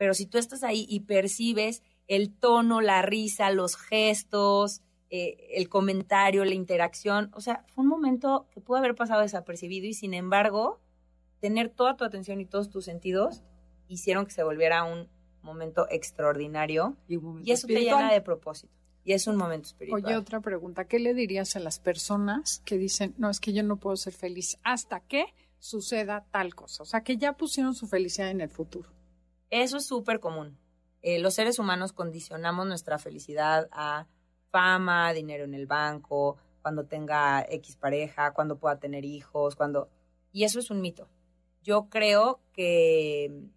Pero 0.00 0.14
si 0.14 0.24
tú 0.24 0.38
estás 0.38 0.62
ahí 0.62 0.86
y 0.88 1.00
percibes 1.00 1.82
el 2.08 2.32
tono, 2.32 2.80
la 2.80 3.02
risa, 3.02 3.50
los 3.50 3.76
gestos, 3.76 4.80
eh, 5.10 5.36
el 5.50 5.68
comentario, 5.68 6.42
la 6.46 6.54
interacción, 6.54 7.30
o 7.34 7.42
sea, 7.42 7.66
fue 7.68 7.84
un 7.84 7.90
momento 7.90 8.48
que 8.50 8.62
pudo 8.62 8.78
haber 8.78 8.94
pasado 8.94 9.20
desapercibido 9.20 9.86
y 9.86 9.92
sin 9.92 10.14
embargo, 10.14 10.80
tener 11.40 11.68
toda 11.68 11.98
tu 11.98 12.04
atención 12.04 12.40
y 12.40 12.46
todos 12.46 12.70
tus 12.70 12.86
sentidos 12.86 13.42
hicieron 13.88 14.24
que 14.24 14.30
se 14.30 14.42
volviera 14.42 14.84
un 14.84 15.06
momento 15.42 15.86
extraordinario 15.90 16.96
Y, 17.06 17.16
un 17.16 17.24
momento 17.24 17.50
y 17.50 17.52
eso 17.52 17.66
te 17.66 17.80
llena 17.82 18.10
de 18.10 18.22
propósito. 18.22 18.72
Y 19.04 19.12
es 19.12 19.26
un 19.26 19.36
momento 19.36 19.68
espiritual. 19.68 20.02
Oye, 20.02 20.16
otra 20.16 20.40
pregunta. 20.40 20.86
¿Qué 20.86 20.98
le 20.98 21.12
dirías 21.12 21.56
a 21.56 21.60
las 21.60 21.78
personas 21.78 22.62
que 22.64 22.78
dicen, 22.78 23.14
no, 23.18 23.28
es 23.28 23.38
que 23.38 23.52
yo 23.52 23.62
no 23.62 23.76
puedo 23.76 23.96
ser 23.96 24.14
feliz 24.14 24.56
hasta 24.62 25.00
que 25.00 25.26
suceda 25.58 26.24
tal 26.30 26.54
cosa? 26.54 26.84
O 26.84 26.86
sea, 26.86 27.02
que 27.02 27.18
ya 27.18 27.34
pusieron 27.34 27.74
su 27.74 27.86
felicidad 27.86 28.30
en 28.30 28.40
el 28.40 28.48
futuro. 28.48 28.98
Eso 29.50 29.78
es 29.78 29.86
súper 29.86 30.20
común. 30.20 30.58
Eh, 31.02 31.18
los 31.18 31.34
seres 31.34 31.58
humanos 31.58 31.92
condicionamos 31.92 32.66
nuestra 32.66 32.98
felicidad 32.98 33.68
a 33.72 34.06
fama, 34.50 35.12
dinero 35.12 35.44
en 35.44 35.54
el 35.54 35.66
banco, 35.66 36.36
cuando 36.62 36.84
tenga 36.84 37.44
X 37.48 37.76
pareja, 37.76 38.32
cuando 38.32 38.58
pueda 38.58 38.78
tener 38.78 39.04
hijos, 39.04 39.56
cuando... 39.56 39.88
Y 40.32 40.44
eso 40.44 40.58
es 40.58 40.70
un 40.70 40.80
mito. 40.80 41.08
Yo 41.62 41.88
creo 41.88 42.40
que... 42.52 43.48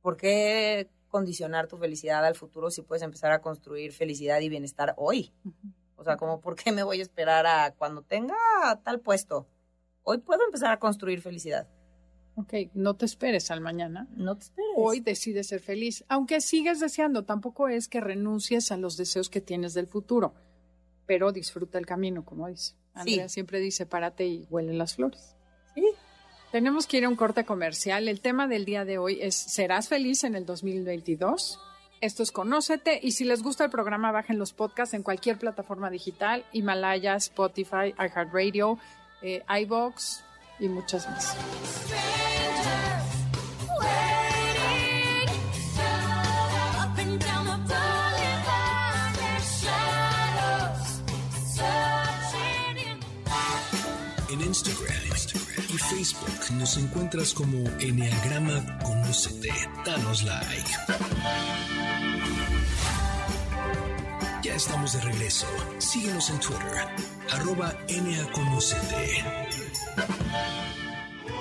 ¿Por 0.00 0.16
qué 0.16 0.88
condicionar 1.08 1.66
tu 1.66 1.76
felicidad 1.76 2.24
al 2.24 2.34
futuro 2.34 2.70
si 2.70 2.82
puedes 2.82 3.02
empezar 3.02 3.32
a 3.32 3.40
construir 3.40 3.92
felicidad 3.92 4.40
y 4.40 4.48
bienestar 4.48 4.94
hoy? 4.96 5.32
O 5.96 6.04
sea, 6.04 6.16
como, 6.16 6.40
¿por 6.40 6.56
qué 6.56 6.72
me 6.72 6.82
voy 6.82 7.00
a 7.00 7.02
esperar 7.02 7.46
a 7.46 7.72
cuando 7.72 8.02
tenga 8.02 8.36
tal 8.84 9.00
puesto? 9.00 9.46
Hoy 10.02 10.18
puedo 10.18 10.44
empezar 10.44 10.70
a 10.72 10.78
construir 10.78 11.20
felicidad. 11.20 11.68
Ok, 12.36 12.52
no 12.74 12.94
te 12.94 13.06
esperes 13.06 13.50
al 13.50 13.60
mañana. 13.60 14.06
No 14.14 14.36
te 14.36 14.44
esperes. 14.44 14.70
Hoy 14.76 15.00
decides 15.00 15.46
ser 15.46 15.60
feliz, 15.60 16.04
aunque 16.08 16.40
sigues 16.40 16.80
deseando. 16.80 17.24
Tampoco 17.24 17.68
es 17.68 17.88
que 17.88 18.00
renuncies 18.00 18.70
a 18.70 18.76
los 18.76 18.96
deseos 18.96 19.30
que 19.30 19.40
tienes 19.40 19.72
del 19.72 19.86
futuro, 19.86 20.34
pero 21.06 21.32
disfruta 21.32 21.78
el 21.78 21.86
camino, 21.86 22.24
como 22.24 22.46
dice. 22.48 22.74
Andrea 22.94 23.28
siempre 23.28 23.60
dice, 23.60 23.86
párate 23.86 24.26
y 24.26 24.46
huele 24.50 24.74
las 24.74 24.94
flores. 24.94 25.34
Sí. 25.74 25.84
Tenemos 26.52 26.86
que 26.86 26.98
ir 26.98 27.04
a 27.04 27.08
un 27.08 27.16
corte 27.16 27.44
comercial. 27.44 28.08
El 28.08 28.20
tema 28.20 28.46
del 28.48 28.64
día 28.64 28.84
de 28.84 28.98
hoy 28.98 29.18
es 29.20 29.34
¿Serás 29.34 29.88
feliz 29.88 30.24
en 30.24 30.34
el 30.34 30.46
2022? 30.46 31.58
Esto 32.00 32.22
es 32.22 32.32
Conócete 32.32 33.00
y 33.02 33.12
si 33.12 33.24
les 33.24 33.42
gusta 33.42 33.64
el 33.64 33.70
programa 33.70 34.12
bajen 34.12 34.38
los 34.38 34.52
podcasts 34.52 34.94
en 34.94 35.02
cualquier 35.02 35.38
plataforma 35.38 35.90
digital, 35.90 36.44
Himalaya, 36.52 37.16
Spotify, 37.16 37.94
iHeartRadio, 37.98 38.78
eh, 39.22 39.42
iBox 39.48 40.22
y 40.60 40.68
muchas 40.68 41.08
más. 41.08 42.25
Facebook 55.96 56.58
nos 56.58 56.76
encuentras 56.76 57.32
como 57.32 57.56
Enneagrama 57.80 58.78
Conócete. 58.84 59.48
Danos 59.82 60.24
like. 60.24 60.70
Ya 64.42 64.54
estamos 64.54 64.92
de 64.92 65.00
regreso. 65.00 65.46
Síguenos 65.78 66.28
en 66.28 66.40
Twitter, 66.40 66.86
arroba. 67.32 67.72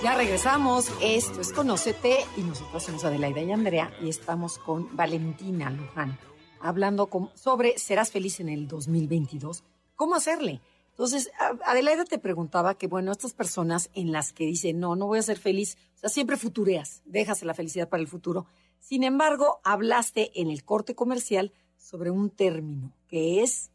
Ya 0.02 0.16
regresamos. 0.16 0.90
Esto 1.02 1.42
es 1.42 1.52
Conócete 1.52 2.20
y 2.38 2.42
nosotros 2.42 2.82
somos 2.82 3.04
Adelaida 3.04 3.42
y 3.42 3.52
Andrea 3.52 3.92
y 4.02 4.08
estamos 4.08 4.58
con 4.58 4.96
Valentina 4.96 5.70
Luján 5.70 6.18
hablando 6.62 7.10
sobre 7.34 7.78
serás 7.78 8.10
feliz 8.10 8.40
en 8.40 8.48
el 8.48 8.70
2022. 8.70 9.66
¿Cómo 9.96 10.16
hacerle? 10.16 10.62
Entonces, 10.96 11.30
Adelaida 11.66 12.06
te 12.06 12.20
preguntaba 12.20 12.76
que, 12.78 12.88
bueno, 12.88 13.12
estas 13.12 13.34
personas 13.34 13.90
en 13.94 14.14
las 14.14 14.32
que 14.32 14.46
dicen, 14.46 14.80
no, 14.80 14.96
no 14.96 15.08
voy 15.08 15.20
a 15.20 15.24
ser 15.24 15.38
feliz, 15.38 15.78
o 15.96 15.98
sea, 16.00 16.10
siempre 16.10 16.38
futureas, 16.38 17.02
dejas 17.04 17.44
la 17.44 17.54
felicidad 17.54 17.90
para 17.90 18.00
el 18.02 18.08
futuro. 18.08 18.46
Sin 18.80 19.04
embargo, 19.04 19.60
hablaste 19.66 20.32
en 20.40 20.50
el 20.50 20.64
corte 20.64 20.96
comercial 20.96 21.52
sobre 21.78 22.12
un 22.12 22.30
término 22.30 22.94
que 23.10 23.44
es 23.44 23.72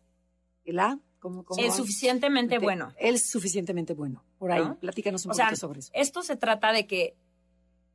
la... 0.65 0.99
¿cómo- 1.19 1.45
cómo 1.45 1.61
Es 1.63 1.73
va? 1.73 1.77
suficientemente 1.77 2.59
Te- 2.59 2.65
bueno. 2.65 2.95
El 2.99 3.19
suficientemente 3.19 3.93
bueno. 3.93 4.25
Por 4.39 4.53
ahí, 4.53 4.65
¿No? 4.65 4.79
platícanos 4.79 5.27
un 5.27 5.33
O 5.33 5.35
sea, 5.35 5.47
poquito 5.47 5.61
sobre 5.61 5.81
eso. 5.81 5.91
esto 5.93 6.23
se 6.23 6.37
trata 6.37 6.73
de 6.73 6.87
que, 6.87 7.15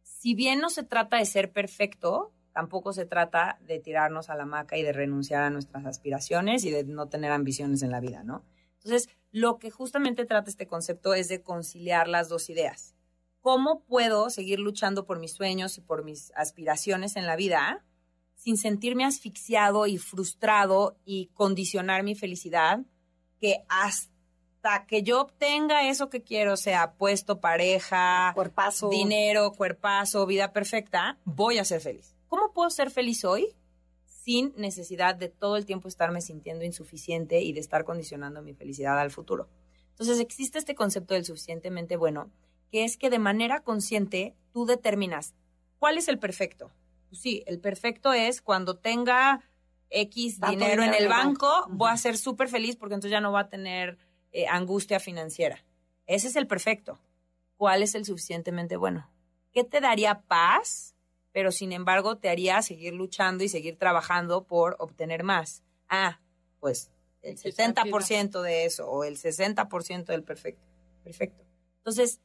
si 0.04 0.36
bien 0.36 0.60
no 0.60 0.70
se 0.70 0.84
trata 0.84 1.18
de 1.18 1.26
ser 1.26 1.52
perfecto, 1.52 2.32
tampoco 2.54 2.94
se 2.94 3.06
trata 3.08 3.58
de 3.66 3.80
tirarnos 3.80 4.30
a 4.30 4.36
la 4.36 4.44
hamaca 4.44 4.78
y 4.78 4.84
de 4.84 4.94
renunciar 4.94 5.42
a 5.42 5.50
nuestras 5.50 5.86
aspiraciones 5.88 6.64
y 6.64 6.70
de 6.70 6.84
no 6.84 7.08
tener 7.08 7.32
ambiciones 7.32 7.82
en 7.82 7.90
la 7.92 8.00
vida, 8.00 8.24
¿no? 8.24 8.44
Entonces, 8.86 9.10
lo 9.32 9.58
que 9.58 9.72
justamente 9.72 10.26
trata 10.26 10.50
este 10.50 10.68
concepto 10.68 11.16
es 11.16 11.28
de 11.28 11.42
conciliar 11.42 12.08
las 12.08 12.30
dos 12.30 12.50
ideas. 12.50 12.94
¿Cómo 13.42 13.82
puedo 13.82 14.30
seguir 14.30 14.60
luchando 14.60 15.06
por 15.06 15.20
mis 15.20 15.34
sueños 15.34 15.78
y 15.78 15.82
por 15.82 16.04
mis 16.04 16.32
aspiraciones 16.36 17.16
en 17.16 17.26
la 17.26 17.36
vida 17.36 17.84
sin 18.36 18.58
sentirme 18.58 19.04
asfixiado 19.04 19.88
y 19.88 19.98
frustrado 19.98 20.98
y 21.04 21.28
condicionar 21.34 22.04
mi 22.04 22.16
felicidad 22.16 22.82
que 23.40 23.64
hasta 23.70 24.86
que 24.88 25.02
yo 25.04 25.22
obtenga 25.22 25.90
eso 25.90 26.10
que 26.10 26.22
quiero, 26.22 26.56
sea 26.56 26.94
puesto, 26.94 27.40
pareja, 27.40 28.32
Cuerpazo. 28.36 28.90
dinero, 28.90 29.52
cuerpazo, 29.54 30.26
vida 30.28 30.54
perfecta, 30.54 31.18
voy 31.26 31.58
a 31.58 31.66
ser 31.66 31.82
feliz. 31.82 32.16
¿Cómo 32.28 32.54
puedo 32.54 32.70
ser 32.70 32.92
feliz 32.92 33.26
hoy 33.26 33.56
sin 34.26 34.54
necesidad 34.58 35.14
de 35.14 35.30
todo 35.30 35.56
el 35.56 35.68
tiempo 35.68 35.88
estarme 35.88 36.20
sintiendo 36.20 36.66
insuficiente 36.66 37.42
y 37.42 37.54
de 37.54 37.60
estar 37.60 37.84
condicionando 37.86 38.42
mi 38.42 38.56
felicidad 38.56 39.00
al 39.00 39.12
futuro? 39.12 39.48
Entonces 39.92 40.20
existe 40.20 40.58
este 40.58 40.74
concepto 40.74 41.14
del 41.14 41.26
suficientemente 41.26 41.96
bueno, 41.96 42.32
que 42.72 42.84
es 42.86 42.98
que 42.98 43.12
de 43.12 43.20
manera 43.20 43.62
consciente 43.62 44.36
tú 44.52 44.66
determinas 44.66 45.36
cuál 45.78 46.00
es 46.00 46.08
el 46.08 46.18
perfecto. 46.18 46.72
Pues 47.10 47.22
sí, 47.22 47.44
el 47.46 47.60
perfecto 47.60 48.14
es 48.14 48.42
cuando 48.42 48.78
tenga 48.78 49.44
X 49.92 50.40
dinero 50.40 50.52
en 50.52 50.60
dinero 50.60 50.84
el 50.84 50.90
en 50.90 51.04
el 51.04 51.08
banco, 51.08 51.48
banco. 51.48 51.70
voy 51.74 51.92
a 51.92 51.98
ser 51.98 52.18
súper 52.18 52.50
feliz 52.50 52.78
porque 52.78 52.96
entonces 52.96 53.12
ya 53.12 53.22
no 53.22 53.32
va 53.32 53.42
a 53.42 53.50
tener 53.50 54.00
eh, 54.32 54.48
angustia 54.48 55.00
financiera. 55.00 55.64
Ese 56.08 56.30
es 56.30 56.36
el 56.36 56.48
perfecto. 56.48 57.00
¿Cuál 57.58 57.84
es 57.84 57.94
el 57.94 58.06
suficientemente 58.06 58.76
bueno? 58.76 59.08
¿Qué 59.54 59.64
te 59.64 59.82
daría 59.82 60.22
paz, 60.22 60.95
pero 61.36 61.52
sin 61.52 61.74
embargo 61.74 62.18
te 62.18 62.30
haría 62.30 62.62
seguir 62.62 62.94
luchando 62.94 63.44
y 63.44 63.50
seguir 63.50 63.78
trabajando 63.78 64.46
por 64.46 64.78
obtener 64.80 65.24
más? 65.24 65.64
Ah, 65.90 66.22
pues 66.62 66.92
el 67.22 67.36
Quizá 67.36 67.74
70% 67.74 68.42
de 68.42 68.64
eso 68.64 68.90
o 68.90 69.04
el 69.04 69.18
60% 69.18 70.06
del 70.06 70.24
perfecto. 70.24 70.66
Perfecto. 71.04 71.44
Entonces, 71.80 72.22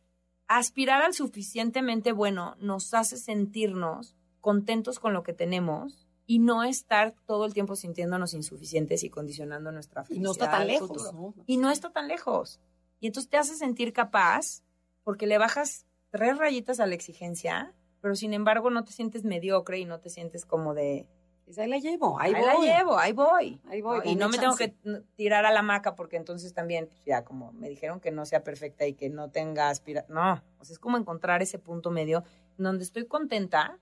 aspirar 0.46 1.02
al 1.02 1.12
suficientemente 1.12 2.12
bueno 2.12 2.54
nos 2.60 2.94
hace 2.94 3.16
sentirnos 3.16 4.14
contentos 4.40 5.00
con 5.00 5.12
lo 5.12 5.24
que 5.24 5.32
tenemos 5.32 6.06
y 6.24 6.38
no 6.38 6.62
estar 6.62 7.16
todo 7.26 7.46
el 7.46 7.52
tiempo 7.52 7.74
sintiéndonos 7.74 8.32
insuficientes 8.32 9.02
y 9.02 9.10
condicionando 9.10 9.72
nuestra 9.72 10.02
Y 10.02 10.04
felicidad. 10.04 10.24
no 10.24 10.30
está 10.30 10.50
tan 10.52 10.66
lejos. 10.68 11.14
Y 11.46 11.56
no 11.56 11.72
está 11.72 11.90
tan 11.90 12.06
lejos. 12.06 12.60
Y 13.00 13.08
entonces 13.08 13.28
te 13.28 13.38
hace 13.38 13.56
sentir 13.56 13.92
capaz 13.92 14.62
porque 15.02 15.26
le 15.26 15.36
bajas 15.36 15.84
tres 16.10 16.38
rayitas 16.38 16.78
a 16.78 16.86
la 16.86 16.94
exigencia, 16.94 17.74
pero 18.00 18.14
sin 18.14 18.34
embargo 18.34 18.70
no 18.70 18.84
te 18.84 18.92
sientes 18.92 19.24
mediocre 19.24 19.78
y 19.78 19.84
no 19.84 20.00
te 20.00 20.10
sientes 20.10 20.44
como 20.44 20.74
de, 20.74 21.06
Pues 21.44 21.58
ahí 21.58 21.68
la 21.68 21.78
llevo, 21.78 22.18
ahí, 22.20 22.32
ahí, 22.34 22.44
la 22.44 22.54
voy. 22.54 22.66
llevo, 22.66 22.98
ahí 22.98 23.12
voy. 23.12 23.60
Ahí 23.68 23.80
voy, 23.80 23.98
¿no? 23.98 24.10
Y 24.10 24.14
no 24.14 24.28
me 24.28 24.38
tengo 24.38 24.54
que 24.56 24.74
tirar 25.16 25.44
a 25.46 25.52
la 25.52 25.62
maca 25.62 25.94
porque 25.94 26.16
entonces 26.16 26.54
también, 26.54 26.86
pues, 26.86 27.02
ya 27.04 27.24
como 27.24 27.52
me 27.52 27.68
dijeron 27.68 28.00
que 28.00 28.10
no 28.10 28.24
sea 28.24 28.44
perfecta 28.44 28.86
y 28.86 28.94
que 28.94 29.10
no 29.10 29.30
tenga 29.30 29.68
aspira... 29.68 30.04
No, 30.08 30.42
o 30.58 30.64
sea, 30.64 30.72
es 30.72 30.78
como 30.78 30.96
encontrar 30.96 31.42
ese 31.42 31.58
punto 31.58 31.90
medio 31.90 32.24
donde 32.56 32.84
estoy 32.84 33.06
contenta, 33.06 33.78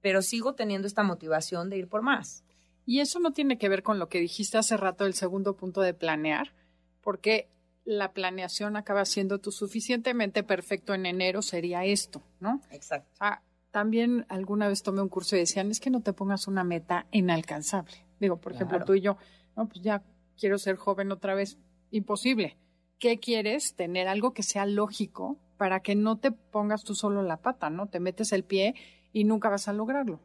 pero 0.00 0.22
sigo 0.22 0.54
teniendo 0.54 0.86
esta 0.86 1.02
motivación 1.02 1.70
de 1.70 1.78
ir 1.78 1.88
por 1.88 2.02
más. 2.02 2.44
Y 2.84 3.00
eso 3.00 3.18
no 3.18 3.32
tiene 3.32 3.58
que 3.58 3.68
ver 3.68 3.82
con 3.82 3.98
lo 3.98 4.08
que 4.08 4.20
dijiste 4.20 4.58
hace 4.58 4.76
rato, 4.76 5.06
el 5.06 5.14
segundo 5.14 5.56
punto 5.56 5.80
de 5.80 5.94
planear, 5.94 6.52
porque 7.00 7.48
la 7.86 8.12
planeación 8.12 8.76
acaba 8.76 9.04
siendo 9.04 9.38
tú 9.38 9.52
suficientemente 9.52 10.42
perfecto 10.42 10.92
en 10.92 11.06
enero, 11.06 11.40
sería 11.40 11.84
esto, 11.84 12.22
¿no? 12.40 12.60
Exacto. 12.70 13.08
O 13.14 13.16
sea, 13.16 13.42
también 13.70 14.26
alguna 14.28 14.68
vez 14.68 14.82
tomé 14.82 15.00
un 15.00 15.08
curso 15.08 15.36
y 15.36 15.40
decían, 15.40 15.70
es 15.70 15.80
que 15.80 15.88
no 15.90 16.02
te 16.02 16.12
pongas 16.12 16.48
una 16.48 16.64
meta 16.64 17.06
inalcanzable. 17.12 18.04
Digo, 18.18 18.38
por 18.38 18.52
ejemplo, 18.52 18.84
tú 18.84 18.94
y 18.94 19.02
yo, 19.02 19.16
no, 19.56 19.68
pues 19.68 19.82
ya 19.82 20.02
quiero 20.38 20.58
ser 20.58 20.76
joven 20.76 21.12
otra 21.12 21.34
vez, 21.34 21.58
imposible. 21.90 22.58
¿Qué 22.98 23.20
quieres? 23.20 23.76
Tener 23.76 24.08
algo 24.08 24.32
que 24.32 24.42
sea 24.42 24.66
lógico 24.66 25.38
para 25.56 25.80
que 25.80 25.94
no 25.94 26.18
te 26.18 26.32
pongas 26.32 26.82
tú 26.82 26.94
solo 26.94 27.22
la 27.22 27.36
pata, 27.36 27.70
¿no? 27.70 27.86
Te 27.86 28.00
metes 28.00 28.32
el 28.32 28.42
pie 28.42 28.74
y 29.12 29.24
nunca 29.24 29.48
vas 29.48 29.68
a 29.68 29.72
lograrlo. 29.72 30.20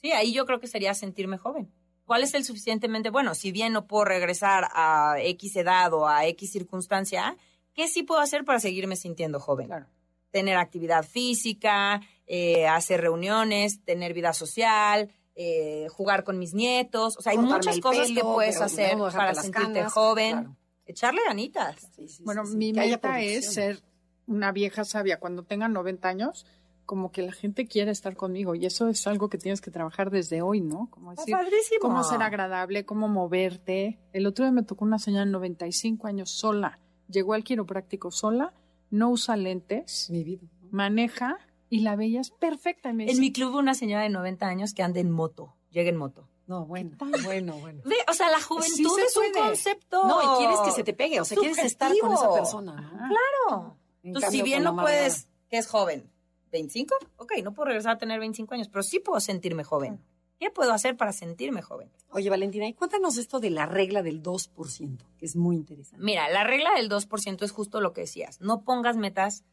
Sí, 0.00 0.10
ahí 0.12 0.32
yo 0.32 0.46
creo 0.46 0.58
que 0.58 0.66
sería 0.66 0.94
sentirme 0.94 1.38
joven. 1.38 1.70
¿Cuál 2.04 2.22
es 2.22 2.34
el 2.34 2.44
suficientemente 2.44 3.10
bueno? 3.10 3.34
Si 3.34 3.50
bien 3.52 3.72
no 3.72 3.86
puedo 3.86 4.04
regresar 4.04 4.68
a 4.74 5.16
X 5.20 5.56
edad 5.56 5.92
o 5.92 6.06
a 6.06 6.26
X 6.26 6.52
circunstancia, 6.52 7.36
¿qué 7.72 7.88
sí 7.88 8.02
puedo 8.02 8.20
hacer 8.20 8.44
para 8.44 8.60
seguirme 8.60 8.96
sintiendo 8.96 9.40
joven? 9.40 9.66
Claro. 9.66 9.86
Tener 10.30 10.56
actividad 10.56 11.04
física, 11.04 12.00
eh, 12.26 12.66
hacer 12.66 13.00
reuniones, 13.00 13.82
tener 13.84 14.12
vida 14.12 14.32
social, 14.32 15.10
eh, 15.34 15.86
jugar 15.90 16.24
con 16.24 16.38
mis 16.38 16.54
nietos. 16.54 17.16
O 17.18 17.22
sea, 17.22 17.32
hay 17.32 17.36
Cortarme 17.38 17.58
muchas 17.58 17.80
cosas 17.80 18.08
que 18.10 18.20
puedes 18.20 18.60
hacer 18.60 18.96
no 18.96 19.10
para 19.10 19.34
sentirte 19.34 19.72
canas, 19.72 19.92
joven. 19.92 20.30
claro. 20.32 20.56
Echarle 20.86 21.20
ganitas. 21.26 21.76
Sí, 21.96 22.08
sí, 22.08 22.22
Bueno, 22.24 22.44
sí, 22.44 22.56
mi 22.56 22.72
meta 22.72 23.20
es 23.22 23.54
ser 23.54 23.80
una 24.26 24.52
vieja 24.52 24.84
sabia. 24.84 25.18
Cuando 25.18 25.42
tenga 25.42 25.66
90 25.66 26.08
años, 26.08 26.46
como 26.86 27.12
que 27.12 27.22
la 27.22 27.32
gente 27.32 27.66
quiere 27.66 27.90
estar 27.90 28.16
conmigo. 28.16 28.54
Y 28.54 28.66
eso 28.66 28.88
es 28.88 29.06
algo 29.06 29.28
que 29.28 29.38
tienes 29.38 29.60
que 29.60 29.70
trabajar 29.70 30.10
desde 30.10 30.42
hoy, 30.42 30.60
¿no? 30.60 30.88
Como 30.90 31.12
Está 31.12 31.22
decir, 31.22 31.34
padrísimo. 31.34 31.80
cómo 31.80 32.04
ser 32.04 32.22
agradable, 32.22 32.84
cómo 32.84 33.08
moverte. 33.08 33.98
El 34.12 34.26
otro 34.26 34.44
día 34.44 34.52
me 34.52 34.62
tocó 34.62 34.84
una 34.84 34.98
señora 34.98 35.24
de 35.24 35.30
95 35.30 36.06
años 36.06 36.30
sola. 36.30 36.78
Llegó 37.08 37.34
al 37.34 37.44
quiropráctico 37.44 38.10
sola, 38.10 38.52
no 38.90 39.10
usa 39.10 39.36
lentes, 39.36 40.08
Mi 40.10 40.24
vida. 40.24 40.46
maneja 40.70 41.38
y 41.68 41.80
la 41.80 41.96
veías 41.96 42.30
perfecta. 42.30 42.90
En 42.90 42.98
dice, 42.98 43.20
mi 43.20 43.32
club 43.32 43.54
una 43.56 43.74
señora 43.74 44.02
de 44.02 44.10
90 44.10 44.46
años 44.46 44.74
que 44.74 44.82
anda 44.82 45.00
en 45.00 45.10
moto, 45.10 45.56
llega 45.70 45.88
en 45.90 45.96
moto. 45.96 46.28
No, 46.46 46.66
bueno, 46.66 46.96
bueno, 47.24 47.54
bueno. 47.58 47.80
Ve, 47.86 47.96
o 48.08 48.12
sea, 48.12 48.30
la 48.30 48.40
juventud 48.40 48.96
se 48.96 49.02
es 49.02 49.16
un 49.16 49.32
concepto. 49.32 50.06
No, 50.06 50.22
y 50.22 50.38
quieres 50.38 50.58
que 50.60 50.70
se 50.72 50.84
te 50.84 50.92
pegue, 50.92 51.20
o 51.20 51.24
sea, 51.24 51.38
quieres 51.38 51.58
estar 51.58 51.90
con 51.98 52.12
esa 52.12 52.30
persona. 52.32 52.90
Claro. 53.08 53.76
En 54.02 54.08
Entonces, 54.08 54.30
si 54.30 54.42
bien 54.42 54.62
no 54.62 54.76
puedes, 54.76 55.26
que 55.48 55.56
es 55.56 55.66
joven, 55.66 56.10
¿25? 56.54 56.88
Ok, 57.16 57.32
no 57.42 57.52
puedo 57.52 57.66
regresar 57.66 57.92
a 57.92 57.98
tener 57.98 58.20
25 58.20 58.54
años, 58.54 58.68
pero 58.68 58.82
sí 58.82 59.00
puedo 59.00 59.20
sentirme 59.20 59.64
joven. 59.64 60.00
¿Qué 60.38 60.50
puedo 60.50 60.72
hacer 60.72 60.96
para 60.96 61.12
sentirme 61.12 61.62
joven? 61.62 61.90
Oye, 62.10 62.28
Valentina, 62.30 62.66
y 62.66 62.74
cuéntanos 62.74 63.16
esto 63.18 63.40
de 63.40 63.50
la 63.50 63.66
regla 63.66 64.02
del 64.02 64.22
2%, 64.22 64.98
que 65.18 65.26
es 65.26 65.36
muy 65.36 65.56
interesante. 65.56 66.04
Mira, 66.04 66.28
la 66.28 66.44
regla 66.44 66.74
del 66.74 66.88
2% 66.88 67.42
es 67.44 67.52
justo 67.52 67.80
lo 67.80 67.92
que 67.92 68.02
decías. 68.02 68.40
No 68.40 68.62
pongas 68.62 68.96
metas 68.96 69.44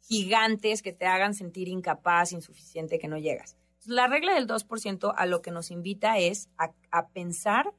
gigantes 0.00 0.82
que 0.82 0.92
te 0.92 1.06
hagan 1.06 1.34
sentir 1.34 1.68
incapaz, 1.68 2.32
insuficiente, 2.32 2.98
que 2.98 3.08
no 3.08 3.18
llegas. 3.18 3.56
Entonces, 3.70 3.92
la 3.92 4.06
regla 4.06 4.34
del 4.34 4.46
2% 4.46 5.12
a 5.16 5.26
lo 5.26 5.42
que 5.42 5.50
nos 5.50 5.70
invita 5.70 6.18
es 6.18 6.48
a, 6.58 6.72
a 6.90 7.08
pensar 7.08 7.72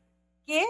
qué 0.46 0.64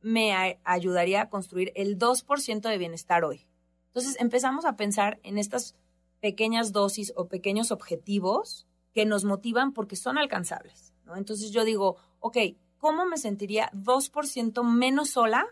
me 0.00 0.32
a- 0.34 0.58
ayudaría 0.64 1.22
a 1.22 1.28
construir 1.28 1.72
el 1.74 1.98
2% 1.98 2.68
de 2.68 2.78
bienestar 2.78 3.24
hoy. 3.24 3.46
Entonces 3.88 4.16
empezamos 4.20 4.64
a 4.64 4.76
pensar 4.76 5.18
en 5.24 5.38
estas 5.38 5.74
pequeñas 6.20 6.72
dosis 6.72 7.12
o 7.16 7.28
pequeños 7.28 7.70
objetivos 7.70 8.66
que 8.94 9.06
nos 9.06 9.24
motivan 9.24 9.72
porque 9.72 9.96
son 9.96 10.18
alcanzables. 10.18 10.94
¿no? 11.04 11.16
Entonces 11.16 11.50
yo 11.50 11.64
digo, 11.64 11.96
ok, 12.20 12.36
¿cómo 12.78 13.06
me 13.06 13.18
sentiría 13.18 13.70
2% 13.72 14.64
menos 14.64 15.10
sola 15.10 15.46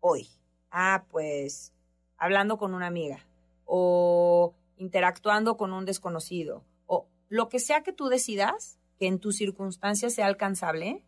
hoy? 0.00 0.28
Ah, 0.70 1.04
pues 1.10 1.72
hablando 2.16 2.58
con 2.58 2.74
una 2.74 2.86
amiga 2.86 3.26
o 3.64 4.54
interactuando 4.76 5.56
con 5.56 5.72
un 5.72 5.84
desconocido 5.84 6.64
o 6.86 7.06
lo 7.28 7.48
que 7.48 7.58
sea 7.58 7.82
que 7.82 7.92
tú 7.92 8.08
decidas 8.08 8.78
que 8.98 9.06
en 9.06 9.18
tus 9.18 9.36
circunstancias 9.36 10.14
sea 10.14 10.26
alcanzable 10.26 11.02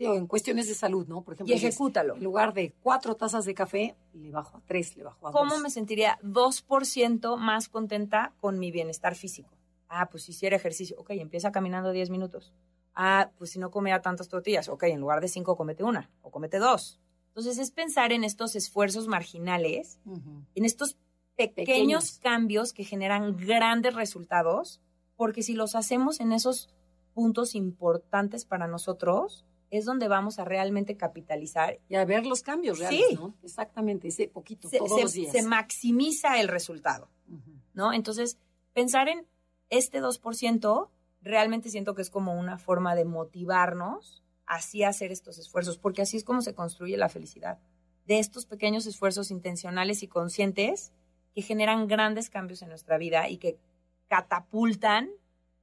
Sí, 0.00 0.06
o 0.06 0.14
en 0.14 0.26
cuestiones 0.26 0.66
de 0.66 0.72
salud, 0.74 1.06
¿no? 1.08 1.20
Por 1.22 1.34
ejemplo, 1.34 1.54
y 1.54 1.58
ejecútalo. 1.58 2.16
en 2.16 2.24
lugar 2.24 2.54
de 2.54 2.72
cuatro 2.82 3.16
tazas 3.16 3.44
de 3.44 3.52
café, 3.54 3.96
le 4.14 4.30
bajo 4.30 4.56
a 4.56 4.62
tres, 4.66 4.96
le 4.96 5.04
bajo 5.04 5.28
a 5.28 5.30
¿Cómo 5.32 5.52
dos. 5.52 5.62
me 5.62 5.68
sentiría 5.68 6.18
2% 6.22 7.36
más 7.36 7.68
contenta 7.68 8.32
con 8.40 8.58
mi 8.58 8.70
bienestar 8.70 9.14
físico? 9.14 9.50
Ah, 9.90 10.08
pues 10.10 10.22
si 10.22 10.30
hiciera 10.32 10.56
ejercicio. 10.56 10.96
Ok, 10.98 11.10
empieza 11.10 11.52
caminando 11.52 11.90
10 11.92 12.08
minutos. 12.08 12.54
Ah, 12.94 13.30
pues 13.36 13.50
si 13.50 13.58
no 13.58 13.70
comía 13.70 14.00
tantas 14.00 14.28
tortillas. 14.28 14.70
Ok, 14.70 14.84
en 14.84 15.00
lugar 15.00 15.20
de 15.20 15.28
5, 15.28 15.54
comete 15.54 15.84
una 15.84 16.08
o 16.22 16.30
comete 16.30 16.58
dos. 16.58 16.98
Entonces 17.28 17.58
es 17.58 17.70
pensar 17.70 18.10
en 18.12 18.24
estos 18.24 18.56
esfuerzos 18.56 19.06
marginales, 19.06 20.00
Ujú. 20.06 20.44
en 20.54 20.64
estos 20.64 20.96
pequeños, 21.36 21.56
Pequeños. 21.66 22.18
cambios 22.22 22.72
que 22.72 22.84
generan 22.84 23.36
grandes 23.36 23.94
resultados, 23.94 24.80
porque 25.16 25.42
si 25.42 25.52
los 25.52 25.74
hacemos 25.74 26.20
en 26.20 26.32
esos 26.32 26.70
puntos 27.12 27.54
importantes 27.54 28.46
para 28.46 28.66
nosotros, 28.66 29.44
es 29.70 29.84
donde 29.84 30.08
vamos 30.08 30.38
a 30.38 30.44
realmente 30.44 30.96
capitalizar 30.96 31.78
Y 31.88 31.94
a 31.94 32.04
ver 32.04 32.26
los 32.26 32.42
cambios 32.42 32.78
reales, 32.80 33.04
Sí. 33.10 33.14
¿no? 33.14 33.34
Exactamente, 33.42 34.08
ese 34.08 34.26
poquito, 34.28 34.68
se, 34.68 34.78
todos 34.78 34.94
se- 34.96 35.02
los 35.02 35.12
días. 35.12 35.32
se 35.32 35.42
maximiza 35.42 36.40
el 36.40 36.48
resultado. 36.48 37.08
¿no? 37.74 37.92
Entonces, 37.92 38.36
pensar 38.72 39.08
en 39.08 39.26
este 39.68 40.00
2% 40.02 40.90
realmente 41.22 41.68
siento 41.70 41.94
que 41.94 42.02
es 42.02 42.10
como 42.10 42.34
una 42.38 42.58
forma 42.58 42.94
de 42.96 43.04
motivarnos 43.04 44.24
así 44.46 44.82
a 44.82 44.88
hacer 44.88 45.12
estos 45.12 45.38
esfuerzos, 45.38 45.78
porque 45.78 46.02
así 46.02 46.16
es 46.16 46.24
como 46.24 46.42
se 46.42 46.54
construye 46.54 46.96
la 46.96 47.08
felicidad. 47.08 47.58
De 48.06 48.18
estos 48.18 48.46
pequeños 48.46 48.86
esfuerzos 48.86 49.30
intencionales 49.30 50.02
y 50.02 50.08
conscientes 50.08 50.92
que 51.32 51.42
generan 51.42 51.86
grandes 51.86 52.28
cambios 52.30 52.60
en 52.62 52.68
nuestra 52.70 52.98
vida 52.98 53.28
y 53.28 53.36
que 53.38 53.58
catapultan 54.08 55.10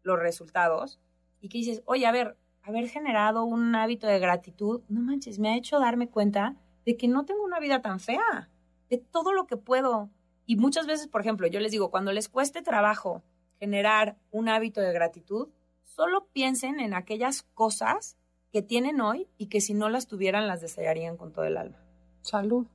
los 0.04 0.18
resultados 0.18 1.00
y 1.42 1.50
que 1.50 1.58
dices, 1.58 1.82
oye, 1.86 2.06
a 2.06 2.12
ver, 2.12 2.38
haber 2.68 2.90
generado 2.90 3.46
un 3.46 3.74
hábito 3.76 4.08
de 4.08 4.20
gratitud, 4.20 4.82
no 4.90 5.02
manches, 5.02 5.40
me 5.40 5.50
ha 5.50 5.58
hecho 5.58 5.80
darme 5.80 6.10
cuenta 6.10 6.56
de 6.86 6.98
que 6.98 7.08
no 7.08 7.26
tengo 7.26 7.44
una 7.44 7.60
vida 7.60 7.82
tan 7.82 8.00
fea, 8.00 8.50
de 8.90 8.98
todo 8.98 9.32
lo 9.34 9.48
que 9.48 9.58
puedo, 9.58 10.10
y 10.46 10.56
muchas 10.56 10.86
veces, 10.86 11.08
por 11.08 11.22
ejemplo, 11.22 11.48
yo 11.48 11.60
les 11.60 11.72
digo, 11.72 11.92
cuando 11.92 12.12
les 12.12 12.30
cueste 12.30 12.62
trabajo 12.62 13.22
generar 13.60 14.18
un 14.32 14.50
hábito 14.50 14.82
de 14.82 14.94
gratitud, 14.94 15.50
solo 15.84 16.28
piensen 16.32 16.80
en 16.80 16.94
aquellas 16.94 17.44
cosas 17.54 18.18
que 18.52 18.62
tienen 18.62 19.02
hoy 19.02 19.28
y 19.38 19.48
que 19.48 19.62
si 19.62 19.74
no 19.74 19.90
las 19.90 20.08
tuvieran 20.08 20.48
las 20.48 20.62
desearían 20.62 21.18
con 21.18 21.34
todo 21.34 21.46
el 21.46 21.58
alma. 21.58 21.78
salud. 22.22 22.68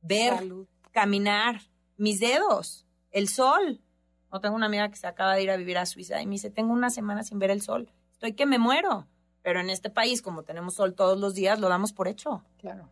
Ver, 0.00 0.38
Salud. 0.38 0.66
caminar, 0.92 1.60
mis 1.96 2.20
dedos, 2.20 2.86
el 3.10 3.28
sol. 3.28 3.82
No 4.30 4.40
tengo 4.40 4.54
una 4.56 4.66
amiga 4.66 4.88
que 4.88 4.96
se 4.96 5.06
acaba 5.06 5.34
de 5.34 5.42
ir 5.42 5.50
a 5.50 5.56
vivir 5.56 5.76
a 5.76 5.86
Suiza 5.86 6.22
y 6.22 6.26
me 6.26 6.32
dice, 6.32 6.50
tengo 6.50 6.72
una 6.72 6.88
semana 6.88 7.22
sin 7.22 7.38
ver 7.38 7.50
el 7.50 7.60
sol. 7.60 7.90
Estoy 8.12 8.34
que 8.34 8.46
me 8.46 8.58
muero. 8.58 9.06
Pero 9.42 9.60
en 9.60 9.70
este 9.70 9.90
país, 9.90 10.20
como 10.22 10.42
tenemos 10.42 10.74
sol 10.74 10.94
todos 10.94 11.18
los 11.18 11.34
días, 11.34 11.58
lo 11.60 11.68
damos 11.68 11.92
por 11.92 12.08
hecho. 12.08 12.44
Claro. 12.58 12.88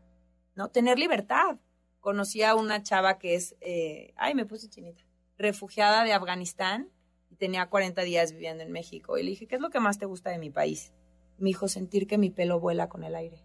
¿no? 0.55 0.69
Tener 0.69 0.99
libertad. 0.99 1.57
Conocí 2.01 2.43
a 2.43 2.55
una 2.55 2.83
chava 2.83 3.19
que 3.19 3.35
es, 3.35 3.57
eh, 3.61 4.15
ay, 4.17 4.35
me 4.35 4.47
puse 4.47 4.69
chinita, 4.69 5.03
refugiada 5.37 6.05
de 6.05 6.13
Afganistán 6.13 6.89
y 7.31 7.35
tenía 7.35 7.69
40 7.69 8.03
días 8.03 8.33
viviendo 8.33 8.63
en 8.63 8.73
México. 8.73 9.19
Y 9.19 9.23
le 9.25 9.31
dije, 9.31 9.47
¿qué 9.47 9.57
es 9.57 9.61
lo 9.61 9.71
que 9.71 9.81
más 9.81 9.99
te 9.99 10.07
gusta 10.07 10.31
de 10.31 10.39
mi 10.39 10.51
país? 10.51 10.93
Me 11.39 11.49
dijo, 11.49 11.69
sentir 11.69 12.07
que 12.07 12.17
mi 12.17 12.31
pelo 12.31 12.61
vuela 12.61 12.89
con 12.89 13.03
el 13.05 13.15
aire. 13.17 13.43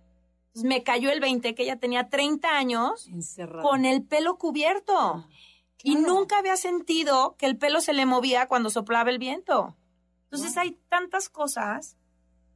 Entonces 0.48 0.70
me 0.70 0.84
cayó 0.84 1.12
el 1.12 1.20
20 1.20 1.56
que 1.56 1.64
ella 1.64 1.78
tenía 1.80 2.08
30 2.10 2.58
años 2.58 3.08
Encerrado. 3.08 3.68
con 3.68 3.84
el 3.86 4.04
pelo 4.04 4.38
cubierto. 4.38 5.26
Y 5.84 5.96
Claro. 5.96 6.14
nunca 6.14 6.38
había 6.38 6.56
sentido 6.58 7.36
que 7.38 7.48
el 7.48 7.58
pelo 7.58 7.82
se 7.82 7.94
le 7.94 8.06
movía 8.06 8.48
cuando 8.48 8.70
soplaba 8.70 9.10
el 9.10 9.18
viento. 9.18 9.76
Entonces 10.26 10.56
hay 10.58 10.78
tantas 10.90 11.28
cosas 11.30 11.98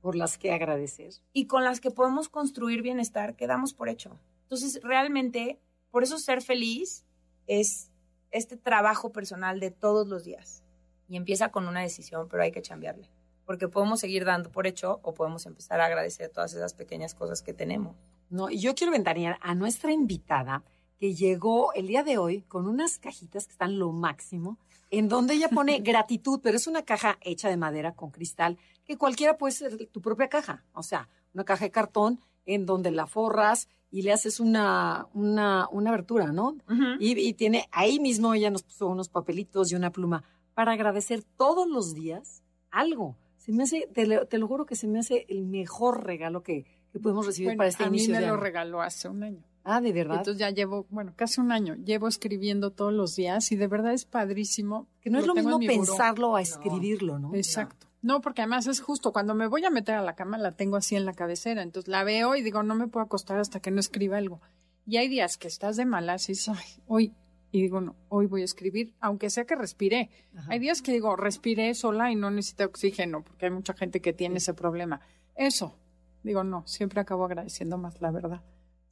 Por 0.05 0.15
las 0.15 0.37
que 0.37 0.51
agradecer. 0.51 1.13
y 1.33 1.47
con 1.47 1.63
las 1.63 1.81
que 1.81 1.89
podemos 1.89 2.29
construir 2.29 2.83
bienestar 2.83 3.35
que 3.35 3.47
damos 3.47 3.73
por 3.73 3.89
hecho. 3.89 4.19
Entonces, 4.43 4.79
realmente, 4.83 5.59
por 5.89 6.03
eso 6.03 6.19
ser 6.19 6.43
feliz 6.43 7.03
es 7.47 7.89
este 8.29 8.55
trabajo 8.55 9.11
personal 9.11 9.59
de 9.59 9.71
todos 9.71 10.07
los 10.07 10.23
días. 10.23 10.63
Y 11.07 11.15
empieza 11.15 11.49
con 11.49 11.67
una 11.67 11.81
decisión, 11.81 12.27
pero 12.29 12.43
hay 12.43 12.51
que 12.51 12.61
cambiarle. 12.61 13.09
porque 13.45 13.67
podemos 13.67 13.99
seguir 13.99 14.25
dando 14.25 14.51
por 14.51 14.67
hecho 14.67 14.99
o 15.01 15.13
podemos 15.15 15.45
empezar 15.47 15.79
a 15.81 15.85
agradecer 15.85 16.29
todas 16.29 16.53
esas 16.53 16.73
pequeñas 16.75 17.13
cosas 17.15 17.41
que 17.41 17.53
tenemos. 17.53 17.95
No, 18.29 18.49
y 18.49 18.59
yo 18.59 18.73
quiero 18.75 18.91
ventanear 18.91 19.37
a 19.41 19.55
nuestra 19.55 19.91
invitada 19.91 20.63
que 20.99 21.13
llegó 21.13 21.73
el 21.73 21.87
día 21.87 22.03
de 22.03 22.17
hoy 22.17 22.41
con 22.43 22.67
unas 22.67 22.97
cajitas 22.99 23.45
que 23.45 23.51
están 23.53 23.77
lo 23.79 23.91
máximo, 23.91 24.57
en 24.91 25.09
donde 25.09 25.33
ella 25.33 25.49
pone 25.49 25.79
gratitud, 25.83 26.39
pero 26.41 26.57
es 26.57 26.67
una 26.67 26.83
caja 26.83 27.17
hecha 27.21 27.49
de 27.49 27.57
madera 27.57 27.93
con 27.93 28.11
cristal, 28.11 28.57
que 28.85 28.97
cualquiera 28.97 29.37
puede 29.37 29.53
ser 29.53 29.87
tu 29.87 30.01
propia 30.01 30.29
caja, 30.29 30.63
o 30.73 30.83
sea, 30.83 31.09
una 31.33 31.43
caja 31.43 31.65
de 31.65 31.71
cartón 31.71 32.19
en 32.45 32.65
donde 32.65 32.91
la 32.91 33.07
forras 33.07 33.67
y 33.91 34.01
le 34.01 34.11
haces 34.11 34.39
una, 34.39 35.07
una, 35.13 35.67
una 35.71 35.89
abertura, 35.89 36.31
¿no? 36.31 36.57
y, 36.99 37.19
y 37.19 37.33
tiene, 37.33 37.67
ahí 37.71 37.99
mismo 37.99 38.33
ella 38.33 38.51
nos 38.51 38.63
puso 38.63 38.87
unos 38.87 39.09
papelitos 39.09 39.71
y 39.71 39.75
una 39.75 39.91
pluma 39.91 40.23
para 40.53 40.73
agradecer 40.73 41.23
todos 41.37 41.67
los 41.67 41.93
días 41.93 42.43
algo 42.71 43.15
se 43.45 43.51
me 43.51 43.61
hace, 43.61 43.87
te 43.93 44.37
lo, 44.39 44.47
juro 44.47 44.65
que 44.65 44.75
se 44.75 44.87
me 44.87 44.97
hace 44.97 45.27
el 45.29 45.45
mejor 45.45 46.03
regalo 46.03 46.41
que, 46.41 46.65
podemos 47.03 47.27
recibir 47.27 47.55
para 47.55 47.69
este 47.69 47.83
inicio 47.83 48.15
a 48.15 48.19
mí 48.19 48.25
me 48.25 48.31
lo 48.31 48.37
regaló 48.37 48.81
hace 48.81 49.07
un 49.07 49.21
año. 49.21 49.43
Ah, 49.65 49.81
de 49.81 49.91
verdad. 49.91 50.17
Entonces 50.17 50.39
ya 50.39 50.51
llevo, 50.51 50.85
bueno, 50.91 51.13
casi 51.15 51.41
un 51.41 51.51
año, 51.51 51.75
llevo 51.75 52.07
escribiendo 52.07 52.69
todos 52.69 52.93
los 52.93 53.15
días 53.15 53.51
y 53.51 53.55
de 53.55 53.67
verdad 53.67 53.93
es 53.93 54.05
padrísimo. 54.05 54.87
Que 55.01 55.09
no 55.09 55.17
es 55.17 55.25
lo 55.25 55.33
mismo 55.33 55.59
pensarlo 55.59 56.35
a 56.35 56.41
escribirlo, 56.41 57.17
¿no? 57.17 57.33
Exacto. 57.33 57.87
No. 58.01 58.21
porque 58.21 58.43
además 58.43 58.67
es 58.67 58.79
justo, 58.79 59.11
cuando 59.11 59.33
me 59.33 59.47
voy 59.47 59.65
a 59.65 59.71
meter 59.71 59.95
a 59.95 60.03
la 60.03 60.15
cama 60.15 60.37
la 60.37 60.51
tengo 60.51 60.77
así 60.77 60.95
en 60.95 61.05
la 61.05 61.13
cabecera, 61.13 61.63
entonces 61.63 61.89
la 61.89 62.03
veo 62.03 62.35
y 62.35 62.43
digo, 62.43 62.61
no 62.61 62.75
me 62.75 62.87
puedo 62.87 63.03
acostar 63.03 63.39
hasta 63.39 63.59
que 63.59 63.71
no 63.71 63.79
escriba 63.79 64.17
algo. 64.17 64.39
Y 64.85 64.97
hay 64.97 65.07
días 65.07 65.37
que 65.37 65.47
estás 65.47 65.77
de 65.77 65.85
malas 65.85 66.29
y 66.29 66.33
dices, 66.33 66.49
ay, 66.49 66.83
hoy 66.85 67.13
y 67.51 67.61
digo, 67.61 67.79
no, 67.79 67.95
hoy 68.09 68.27
voy 68.27 68.41
a 68.41 68.45
escribir, 68.45 68.93
aunque 68.99 69.29
sea 69.29 69.45
que 69.45 69.55
respiré. 69.55 70.09
Hay 70.49 70.59
días 70.59 70.81
que 70.81 70.91
digo, 70.91 71.15
respiré 71.15 71.73
sola 71.73 72.11
y 72.11 72.15
no 72.15 72.29
necesito 72.29 72.65
oxígeno, 72.65 73.23
porque 73.23 73.45
hay 73.45 73.51
mucha 73.51 73.73
gente 73.73 74.01
que 74.01 74.11
tiene 74.11 74.39
ese 74.39 74.53
problema. 74.53 74.99
Eso, 75.35 75.79
digo, 76.21 76.43
no, 76.43 76.67
siempre 76.67 76.99
acabo 76.99 77.23
agradeciendo 77.23 77.77
más, 77.77 78.01
la 78.01 78.11
verdad. 78.11 78.41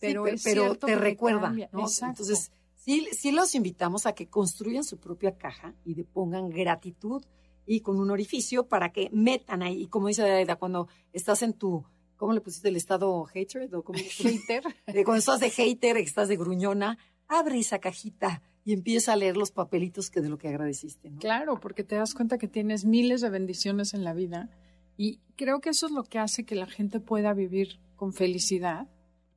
Pero, 0.07 0.25
pero 0.43 0.75
te 0.75 0.95
recuerda, 0.95 1.49
¿no? 1.71 1.85
Entonces, 2.01 2.51
sí, 2.75 3.07
sí 3.11 3.31
los 3.31 3.55
invitamos 3.55 4.05
a 4.05 4.13
que 4.13 4.27
construyan 4.27 4.83
su 4.83 4.97
propia 4.97 5.37
caja 5.37 5.73
y 5.85 5.93
de 5.93 6.03
pongan 6.03 6.49
gratitud 6.49 7.23
y 7.65 7.81
con 7.81 7.99
un 7.99 8.11
orificio 8.11 8.67
para 8.67 8.91
que 8.91 9.09
metan 9.13 9.63
ahí. 9.63 9.83
Y 9.83 9.87
como 9.87 10.07
dice 10.07 10.23
Aida, 10.23 10.57
cuando 10.57 10.87
estás 11.13 11.41
en 11.43 11.53
tu, 11.53 11.85
¿cómo 12.17 12.33
le 12.33 12.41
pusiste 12.41 12.69
el 12.69 12.75
estado 12.75 13.23
hater? 13.25 13.69
¿O 13.73 13.83
hater. 13.93 14.63
cuando 15.05 15.15
estás 15.15 15.39
de 15.39 15.49
hater, 15.49 15.97
estás 15.97 16.27
de 16.27 16.37
gruñona, 16.37 16.97
abre 17.27 17.59
esa 17.59 17.79
cajita 17.79 18.41
y 18.65 18.73
empieza 18.73 19.13
a 19.13 19.15
leer 19.15 19.37
los 19.37 19.51
papelitos 19.51 20.09
que 20.09 20.21
de 20.21 20.29
lo 20.29 20.37
que 20.37 20.47
agradeciste. 20.47 21.09
¿no? 21.09 21.19
Claro, 21.19 21.59
porque 21.59 21.83
te 21.83 21.95
das 21.95 22.13
cuenta 22.13 22.37
que 22.37 22.47
tienes 22.47 22.85
miles 22.85 23.21
de 23.21 23.29
bendiciones 23.29 23.93
en 23.93 24.03
la 24.03 24.13
vida 24.13 24.49
y 24.97 25.19
creo 25.35 25.59
que 25.59 25.69
eso 25.69 25.87
es 25.87 25.91
lo 25.91 26.03
que 26.03 26.19
hace 26.19 26.45
que 26.45 26.55
la 26.55 26.67
gente 26.67 26.99
pueda 26.99 27.33
vivir 27.33 27.79
con 27.95 28.13
felicidad. 28.13 28.87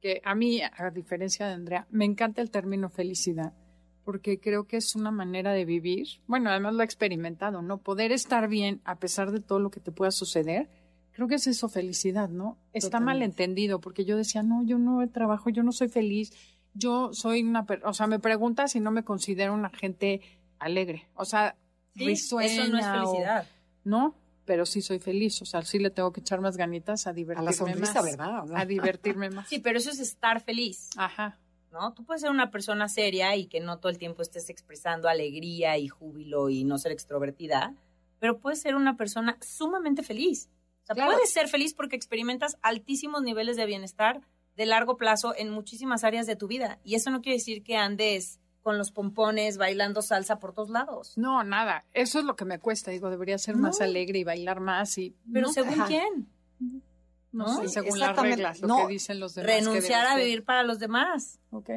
Que 0.01 0.21
a 0.25 0.35
mí, 0.35 0.61
a 0.63 0.91
diferencia 0.91 1.47
de 1.47 1.55
Andrea, 1.55 1.87
me 1.91 2.05
encanta 2.05 2.43
el 2.43 2.51
término 2.51 2.89
felicidad 2.91 3.53
porque 4.07 4.39
creo 4.39 4.69
que 4.69 4.77
es 4.77 4.95
una 4.95 5.11
manera 5.11 5.53
de 5.53 5.65
vivir. 5.65 6.07
Bueno, 6.29 6.49
además 6.49 6.75
lo 6.75 6.83
he 6.83 6.85
experimentado, 6.85 7.61
¿no? 7.61 7.79
Poder 7.79 8.13
estar 8.13 8.47
bien 8.47 8.81
a 8.85 9.01
pesar 9.01 9.33
de 9.33 9.41
todo 9.41 9.59
lo 9.59 9.73
que 9.73 9.81
te 9.81 9.91
pueda 9.91 10.13
suceder. 10.13 10.71
Creo 11.11 11.27
que 11.27 11.35
es 11.35 11.49
eso, 11.49 11.69
felicidad, 11.69 12.29
¿no? 12.29 12.57
Está 12.73 13.01
mal 13.01 13.21
entendido, 13.23 13.81
porque 13.81 14.05
yo 14.05 14.17
decía, 14.17 14.45
no, 14.45 14.63
yo 14.63 14.79
no 14.79 15.05
trabajo, 15.11 15.51
yo 15.51 15.65
no 15.65 15.73
soy 15.73 15.89
feliz, 15.89 16.31
yo 16.73 17.13
soy 17.13 17.43
una, 17.43 17.67
o 17.83 17.95
sea, 17.95 18.07
me 18.07 18.21
pregunta 18.21 18.69
si 18.69 18.79
no 18.79 18.93
me 18.93 19.03
considero 19.03 19.55
una 19.55 19.71
gente 19.71 20.21
alegre, 20.61 21.09
o 21.17 21.25
sea, 21.25 21.57
eso 21.97 22.37
no 22.37 22.41
es 22.79 22.87
felicidad. 22.87 23.47
no, 23.83 24.15
pero 24.47 24.65
sí 24.65 24.81
soy 24.81 24.99
feliz, 25.01 25.43
o 25.43 25.45
sea, 25.45 25.61
sí 25.63 25.79
le 25.79 25.91
tengo 25.91 26.13
que 26.13 26.21
echar 26.21 26.41
más 26.41 26.57
ganitas 26.57 27.07
a 27.07 27.13
divertirme 27.13 27.49
a 27.49 27.51
la 27.51 27.53
sonrisa, 27.53 28.01
¿verdad? 28.01 28.45
A 28.55 28.65
divertirme 28.65 29.29
más. 29.29 29.49
Sí, 29.51 29.59
pero 29.59 29.79
eso 29.79 29.91
es 29.91 29.99
estar 29.99 30.41
feliz. 30.41 30.91
Ajá. 30.97 31.39
¿No? 31.73 31.93
Tú 31.93 32.05
puedes 32.05 32.23
ser 32.23 32.31
una 32.31 32.51
persona 32.51 32.89
seria 32.89 33.37
y 33.37 33.47
que 33.47 33.61
no 33.61 33.79
todo 33.79 33.91
el 33.91 33.99
tiempo 33.99 34.23
estés 34.23 34.49
expresando 34.49 35.09
alegría 35.09 35.77
y 35.77 35.89
júbilo 35.89 36.49
y 36.49 36.65
no 36.65 36.79
ser 36.79 36.93
extrovertida, 36.93 37.75
pero 38.19 38.39
puedes 38.39 38.63
ser 38.63 38.77
una 38.77 38.97
persona 38.97 39.37
sumamente 39.43 40.03
feliz. 40.03 40.49
O 40.89 40.95
sea, 40.95 41.05
puedes 41.05 41.31
ser 41.31 41.49
feliz 41.49 41.75
porque 41.75 41.97
experimentas 41.97 42.57
altísimos 42.63 43.23
niveles 43.23 43.57
de 43.57 43.67
bienestar 43.67 44.23
de 44.57 44.67
largo 44.67 44.97
plazo 44.97 45.35
en 45.37 45.51
muchísimas 45.51 46.05
áreas 46.05 46.27
de 46.27 46.37
tu 46.37 46.47
vida. 46.47 46.79
Y 46.83 46.95
eso 46.95 47.11
no 47.11 47.21
quiere 47.21 47.39
decir 47.39 47.63
que 47.63 47.77
andes 47.77 48.41
con 48.67 48.79
los 48.79 48.91
pompones 48.91 49.59
bailando 49.59 50.03
salsa 50.03 50.41
por 50.41 50.53
todos 50.53 50.71
lados. 50.71 51.17
No, 51.17 51.45
nada. 51.45 51.85
Eso 51.95 52.19
es 52.19 52.25
lo 52.25 52.35
que 52.35 52.45
me 52.45 52.59
cuesta. 52.59 52.91
Digo, 52.91 53.11
debería 53.11 53.39
ser 53.39 53.55
más 53.55 53.81
alegre 53.81 54.19
y 54.19 54.25
bailar 54.25 54.59
más. 54.59 54.99
y 54.99 55.15
Pero 55.33 55.53
según 55.53 55.85
quién. 55.87 56.29
No, 57.31 57.61
sé, 57.61 57.69
según 57.69 58.01
las 58.01 58.17
reglas, 58.17 58.61
lo 58.63 58.89
que 58.89 58.95
dicen 58.95 59.21
los 59.21 59.37
demás. 59.37 59.53
Renunciar 59.53 60.05
a 60.09 60.17
vivir 60.17 60.43
para 60.45 60.65
los 60.65 60.81
demás. 60.81 61.39
Ok, 61.51 61.71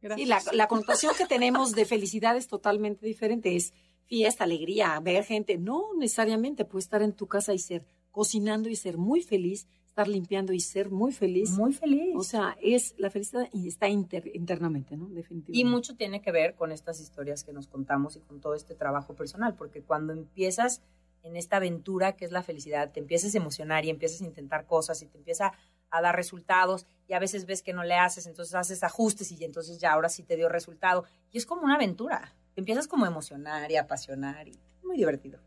gracias. 0.00 0.24
Y 0.24 0.30
la, 0.30 0.40
la 0.52 0.68
connotación 0.68 1.16
que 1.18 1.26
tenemos 1.26 1.72
de 1.72 1.84
felicidad 1.84 2.36
es 2.36 2.46
totalmente 2.46 3.04
diferente. 3.04 3.56
Es 3.56 3.72
fiesta, 4.04 4.44
alegría, 4.44 5.00
ver 5.00 5.24
gente. 5.24 5.58
No 5.58 5.94
necesariamente 5.98 6.64
puede 6.64 6.84
estar 6.84 7.02
en 7.02 7.12
tu 7.12 7.26
casa 7.26 7.54
y 7.54 7.58
ser 7.58 7.84
cocinando 8.12 8.68
y 8.68 8.76
ser 8.76 8.98
muy 8.98 9.20
feliz 9.20 9.66
estar 9.96 10.08
limpiando 10.08 10.52
y 10.52 10.60
ser 10.60 10.90
muy 10.90 11.10
feliz. 11.10 11.52
Muy 11.52 11.72
feliz. 11.72 12.14
O 12.16 12.22
sea, 12.22 12.54
es 12.60 12.94
la 12.98 13.08
felicidad 13.08 13.48
y 13.50 13.66
está 13.66 13.88
internamente, 13.88 14.94
¿no? 14.94 15.08
Definitivamente. 15.08 15.58
Y 15.58 15.64
mucho 15.64 15.96
tiene 15.96 16.20
que 16.20 16.30
ver 16.32 16.54
con 16.54 16.70
estas 16.70 17.00
historias 17.00 17.44
que 17.44 17.54
nos 17.54 17.66
contamos 17.66 18.14
y 18.14 18.20
con 18.20 18.38
todo 18.42 18.54
este 18.54 18.74
trabajo 18.74 19.14
personal, 19.14 19.54
porque 19.54 19.80
cuando 19.80 20.12
empiezas 20.12 20.82
en 21.22 21.34
esta 21.34 21.56
aventura 21.56 22.14
que 22.14 22.26
es 22.26 22.30
la 22.30 22.42
felicidad, 22.42 22.92
te 22.92 23.00
empiezas 23.00 23.34
a 23.34 23.38
emocionar 23.38 23.86
y 23.86 23.90
empiezas 23.90 24.20
a 24.20 24.26
intentar 24.26 24.66
cosas 24.66 25.00
y 25.00 25.06
te 25.06 25.16
empieza 25.16 25.52
a 25.88 26.02
dar 26.02 26.14
resultados 26.14 26.86
y 27.08 27.14
a 27.14 27.18
veces 27.18 27.46
ves 27.46 27.62
que 27.62 27.72
no 27.72 27.82
le 27.82 27.94
haces, 27.94 28.26
entonces 28.26 28.54
haces 28.54 28.84
ajustes 28.84 29.32
y 29.32 29.42
entonces 29.44 29.80
ya 29.80 29.94
ahora 29.94 30.10
sí 30.10 30.24
te 30.24 30.36
dio 30.36 30.50
resultado. 30.50 31.04
Y 31.32 31.38
es 31.38 31.46
como 31.46 31.62
una 31.62 31.76
aventura. 31.76 32.34
Te 32.54 32.60
empiezas 32.60 32.86
como 32.86 33.06
a 33.06 33.08
emocionar 33.08 33.70
y 33.70 33.76
a 33.76 33.82
apasionar 33.82 34.46
y 34.46 34.60
muy 34.84 34.98
divertido. 34.98 35.40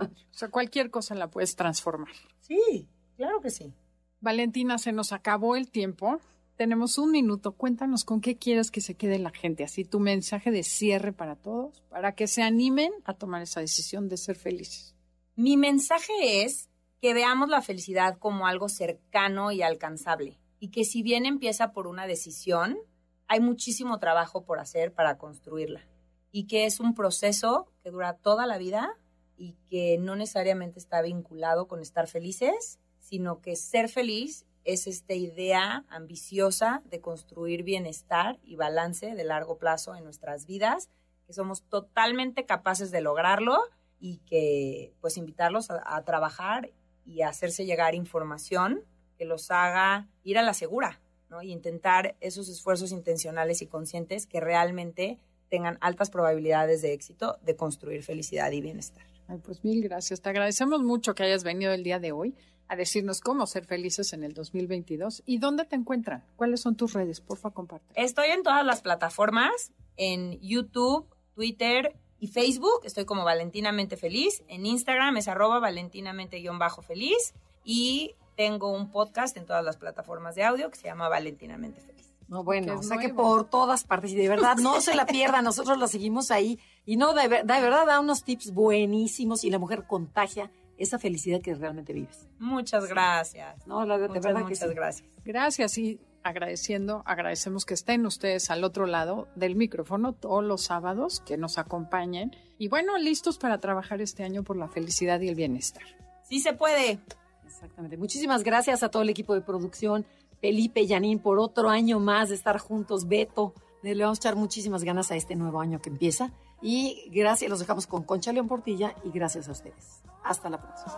O 0.00 0.08
sea, 0.30 0.48
cualquier 0.48 0.90
cosa 0.90 1.14
la 1.14 1.28
puedes 1.28 1.54
transformar. 1.54 2.14
Sí, 2.40 2.88
Claro 3.16 3.40
que 3.40 3.50
sí. 3.50 3.72
Valentina, 4.20 4.78
se 4.78 4.92
nos 4.92 5.12
acabó 5.12 5.56
el 5.56 5.70
tiempo. 5.70 6.18
Tenemos 6.56 6.98
un 6.98 7.10
minuto. 7.10 7.52
Cuéntanos 7.52 8.04
con 8.04 8.20
qué 8.20 8.36
quieres 8.36 8.70
que 8.70 8.80
se 8.80 8.94
quede 8.94 9.18
la 9.18 9.30
gente. 9.30 9.64
Así 9.64 9.84
tu 9.84 10.00
mensaje 10.00 10.50
de 10.50 10.62
cierre 10.62 11.12
para 11.12 11.36
todos, 11.36 11.82
para 11.90 12.14
que 12.14 12.26
se 12.26 12.42
animen 12.42 12.92
a 13.04 13.14
tomar 13.14 13.42
esa 13.42 13.60
decisión 13.60 14.08
de 14.08 14.16
ser 14.16 14.36
felices. 14.36 14.94
Mi 15.36 15.56
mensaje 15.56 16.44
es 16.44 16.70
que 17.00 17.12
veamos 17.12 17.48
la 17.48 17.60
felicidad 17.60 18.18
como 18.18 18.46
algo 18.46 18.68
cercano 18.68 19.52
y 19.52 19.62
alcanzable. 19.62 20.40
Y 20.58 20.68
que 20.68 20.84
si 20.84 21.02
bien 21.02 21.26
empieza 21.26 21.72
por 21.72 21.86
una 21.86 22.06
decisión, 22.06 22.78
hay 23.26 23.40
muchísimo 23.40 23.98
trabajo 23.98 24.44
por 24.44 24.58
hacer 24.58 24.94
para 24.94 25.18
construirla. 25.18 25.86
Y 26.30 26.46
que 26.46 26.64
es 26.64 26.80
un 26.80 26.94
proceso 26.94 27.70
que 27.82 27.90
dura 27.90 28.16
toda 28.16 28.46
la 28.46 28.58
vida 28.58 28.96
y 29.36 29.56
que 29.68 29.98
no 29.98 30.16
necesariamente 30.16 30.78
está 30.78 31.02
vinculado 31.02 31.68
con 31.68 31.80
estar 31.80 32.06
felices, 32.06 32.78
sino 33.14 33.40
que 33.40 33.54
ser 33.54 33.88
feliz 33.88 34.44
es 34.64 34.88
esta 34.88 35.14
idea 35.14 35.84
ambiciosa 35.88 36.82
de 36.90 37.00
construir 37.00 37.62
bienestar 37.62 38.40
y 38.42 38.56
balance 38.56 39.14
de 39.14 39.22
largo 39.22 39.56
plazo 39.56 39.94
en 39.94 40.02
nuestras 40.02 40.46
vidas, 40.46 40.90
que 41.24 41.32
somos 41.32 41.62
totalmente 41.62 42.44
capaces 42.44 42.90
de 42.90 43.02
lograrlo 43.02 43.56
y 44.00 44.16
que 44.26 44.92
pues 45.00 45.16
invitarlos 45.16 45.70
a, 45.70 46.02
trabajar 46.02 46.72
y 47.06 47.22
a 47.22 47.28
hacerse 47.28 47.66
llegar 47.66 47.94
información 47.94 48.80
que 49.16 49.26
los 49.26 49.52
haga 49.52 50.08
ir 50.24 50.36
a 50.36 50.42
la 50.42 50.52
segura, 50.52 51.00
¿no? 51.30 51.40
Y 51.40 51.52
intentar 51.52 52.16
esos 52.18 52.48
esfuerzos 52.48 52.90
intencionales 52.90 53.62
y 53.62 53.68
conscientes 53.68 54.26
que 54.26 54.40
realmente 54.40 55.20
tengan 55.48 55.78
altas 55.80 56.10
probabilidades 56.10 56.82
de 56.82 56.94
éxito 56.94 57.38
de 57.44 57.54
construir 57.54 58.02
felicidad 58.02 58.50
y 58.50 58.60
bienestar. 58.60 59.04
Pues 59.44 59.62
mil 59.64 59.84
gracias. 59.84 60.20
Te 60.20 60.30
agradecemos 60.30 60.82
mucho 60.82 61.14
que 61.14 61.22
hayas 61.22 61.44
venido 61.44 61.72
el 61.72 61.84
día 61.84 62.00
de 62.00 62.10
hoy 62.10 62.34
a 62.68 62.76
decirnos 62.76 63.20
cómo 63.20 63.46
ser 63.46 63.64
felices 63.64 64.12
en 64.12 64.24
el 64.24 64.34
2022 64.34 65.22
y 65.26 65.38
dónde 65.38 65.64
te 65.64 65.76
encuentran. 65.76 66.24
¿Cuáles 66.36 66.60
son 66.60 66.76
tus 66.76 66.92
redes? 66.92 67.20
Porfa, 67.20 67.50
comparte. 67.50 67.86
Estoy 67.94 68.28
en 68.28 68.42
todas 68.42 68.64
las 68.64 68.80
plataformas, 68.82 69.72
en 69.96 70.40
YouTube, 70.40 71.06
Twitter 71.34 71.96
y 72.18 72.28
Facebook. 72.28 72.80
Estoy 72.84 73.04
como 73.04 73.24
Valentinamente 73.24 73.96
Feliz. 73.96 74.42
En 74.48 74.66
Instagram 74.66 75.16
es 75.16 75.28
arroba 75.28 75.60
valentinamente-feliz. 75.60 77.34
Y 77.64 78.14
tengo 78.36 78.72
un 78.72 78.90
podcast 78.90 79.36
en 79.36 79.46
todas 79.46 79.64
las 79.64 79.76
plataformas 79.76 80.34
de 80.34 80.44
audio 80.44 80.70
que 80.70 80.76
se 80.76 80.84
llama 80.84 81.08
Valentinamente 81.08 81.80
Feliz. 81.80 82.12
No, 82.26 82.42
bueno, 82.42 82.78
o 82.78 82.82
sea 82.82 82.96
que 82.96 83.10
por 83.10 83.50
todas 83.50 83.84
partes 83.84 84.12
y 84.12 84.16
de 84.16 84.28
verdad 84.30 84.56
no 84.56 84.80
se 84.80 84.94
la 84.94 85.04
pierda, 85.04 85.42
nosotros 85.42 85.78
la 85.78 85.86
seguimos 85.86 86.30
ahí 86.30 86.58
y 86.86 86.96
no, 86.96 87.12
de, 87.12 87.28
de 87.28 87.42
verdad 87.42 87.86
da 87.86 88.00
unos 88.00 88.24
tips 88.24 88.52
buenísimos 88.52 89.44
y 89.44 89.50
la 89.50 89.58
mujer 89.58 89.86
contagia 89.86 90.50
esa 90.78 90.98
felicidad 90.98 91.40
que 91.40 91.54
realmente 91.54 91.92
vives. 91.92 92.28
Muchas 92.38 92.88
gracias. 92.88 93.66
No, 93.66 93.80
de 93.86 93.98
verdad 93.98 94.20
que 94.20 94.44
muchas 94.44 94.74
gracias. 94.74 95.08
Gracias 95.24 95.78
y 95.78 96.00
agradeciendo, 96.22 97.02
agradecemos 97.04 97.66
que 97.66 97.74
estén 97.74 98.06
ustedes 98.06 98.50
al 98.50 98.64
otro 98.64 98.86
lado 98.86 99.28
del 99.36 99.56
micrófono 99.56 100.14
todos 100.14 100.42
los 100.42 100.62
sábados, 100.62 101.20
que 101.20 101.36
nos 101.36 101.58
acompañen 101.58 102.32
y 102.58 102.68
bueno, 102.68 102.96
listos 102.98 103.36
para 103.38 103.58
trabajar 103.58 104.00
este 104.00 104.24
año 104.24 104.42
por 104.42 104.56
la 104.56 104.68
felicidad 104.68 105.20
y 105.20 105.28
el 105.28 105.34
bienestar. 105.34 105.82
Sí 106.22 106.40
se 106.40 106.54
puede. 106.54 106.98
Exactamente. 107.46 107.96
Muchísimas 107.96 108.42
gracias 108.42 108.82
a 108.82 108.88
todo 108.88 109.02
el 109.02 109.10
equipo 109.10 109.34
de 109.34 109.42
producción, 109.42 110.06
Felipe 110.40 110.80
y 110.80 110.88
Janine, 110.88 111.20
por 111.20 111.38
otro 111.38 111.68
año 111.68 112.00
más 112.00 112.30
de 112.30 112.34
estar 112.36 112.58
juntos, 112.58 113.06
Beto. 113.06 113.54
Le 113.82 113.94
vamos 113.94 114.18
a 114.18 114.20
echar 114.20 114.36
muchísimas 114.36 114.82
ganas 114.82 115.10
a 115.10 115.16
este 115.16 115.36
nuevo 115.36 115.60
año 115.60 115.80
que 115.80 115.90
empieza. 115.90 116.32
Y 116.62 117.10
gracias, 117.12 117.50
los 117.50 117.60
dejamos 117.60 117.86
con 117.86 118.04
Concha 118.04 118.32
León 118.32 118.48
Portilla 118.48 118.94
y 119.04 119.10
gracias 119.10 119.48
a 119.48 119.52
ustedes. 119.52 120.02
Hasta 120.22 120.48
la 120.48 120.60
próxima. 120.60 120.94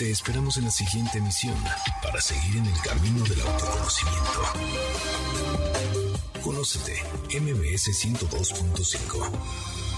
Te 0.00 0.10
esperamos 0.10 0.56
en 0.56 0.64
la 0.64 0.70
siguiente 0.70 1.18
emisión 1.18 1.54
para 2.02 2.22
seguir 2.22 2.56
en 2.56 2.64
el 2.64 2.80
camino 2.80 3.22
del 3.24 3.38
autoconocimiento. 3.42 4.40
Conócete, 6.42 7.02
MBS 7.38 7.90
102.5. 8.02 9.89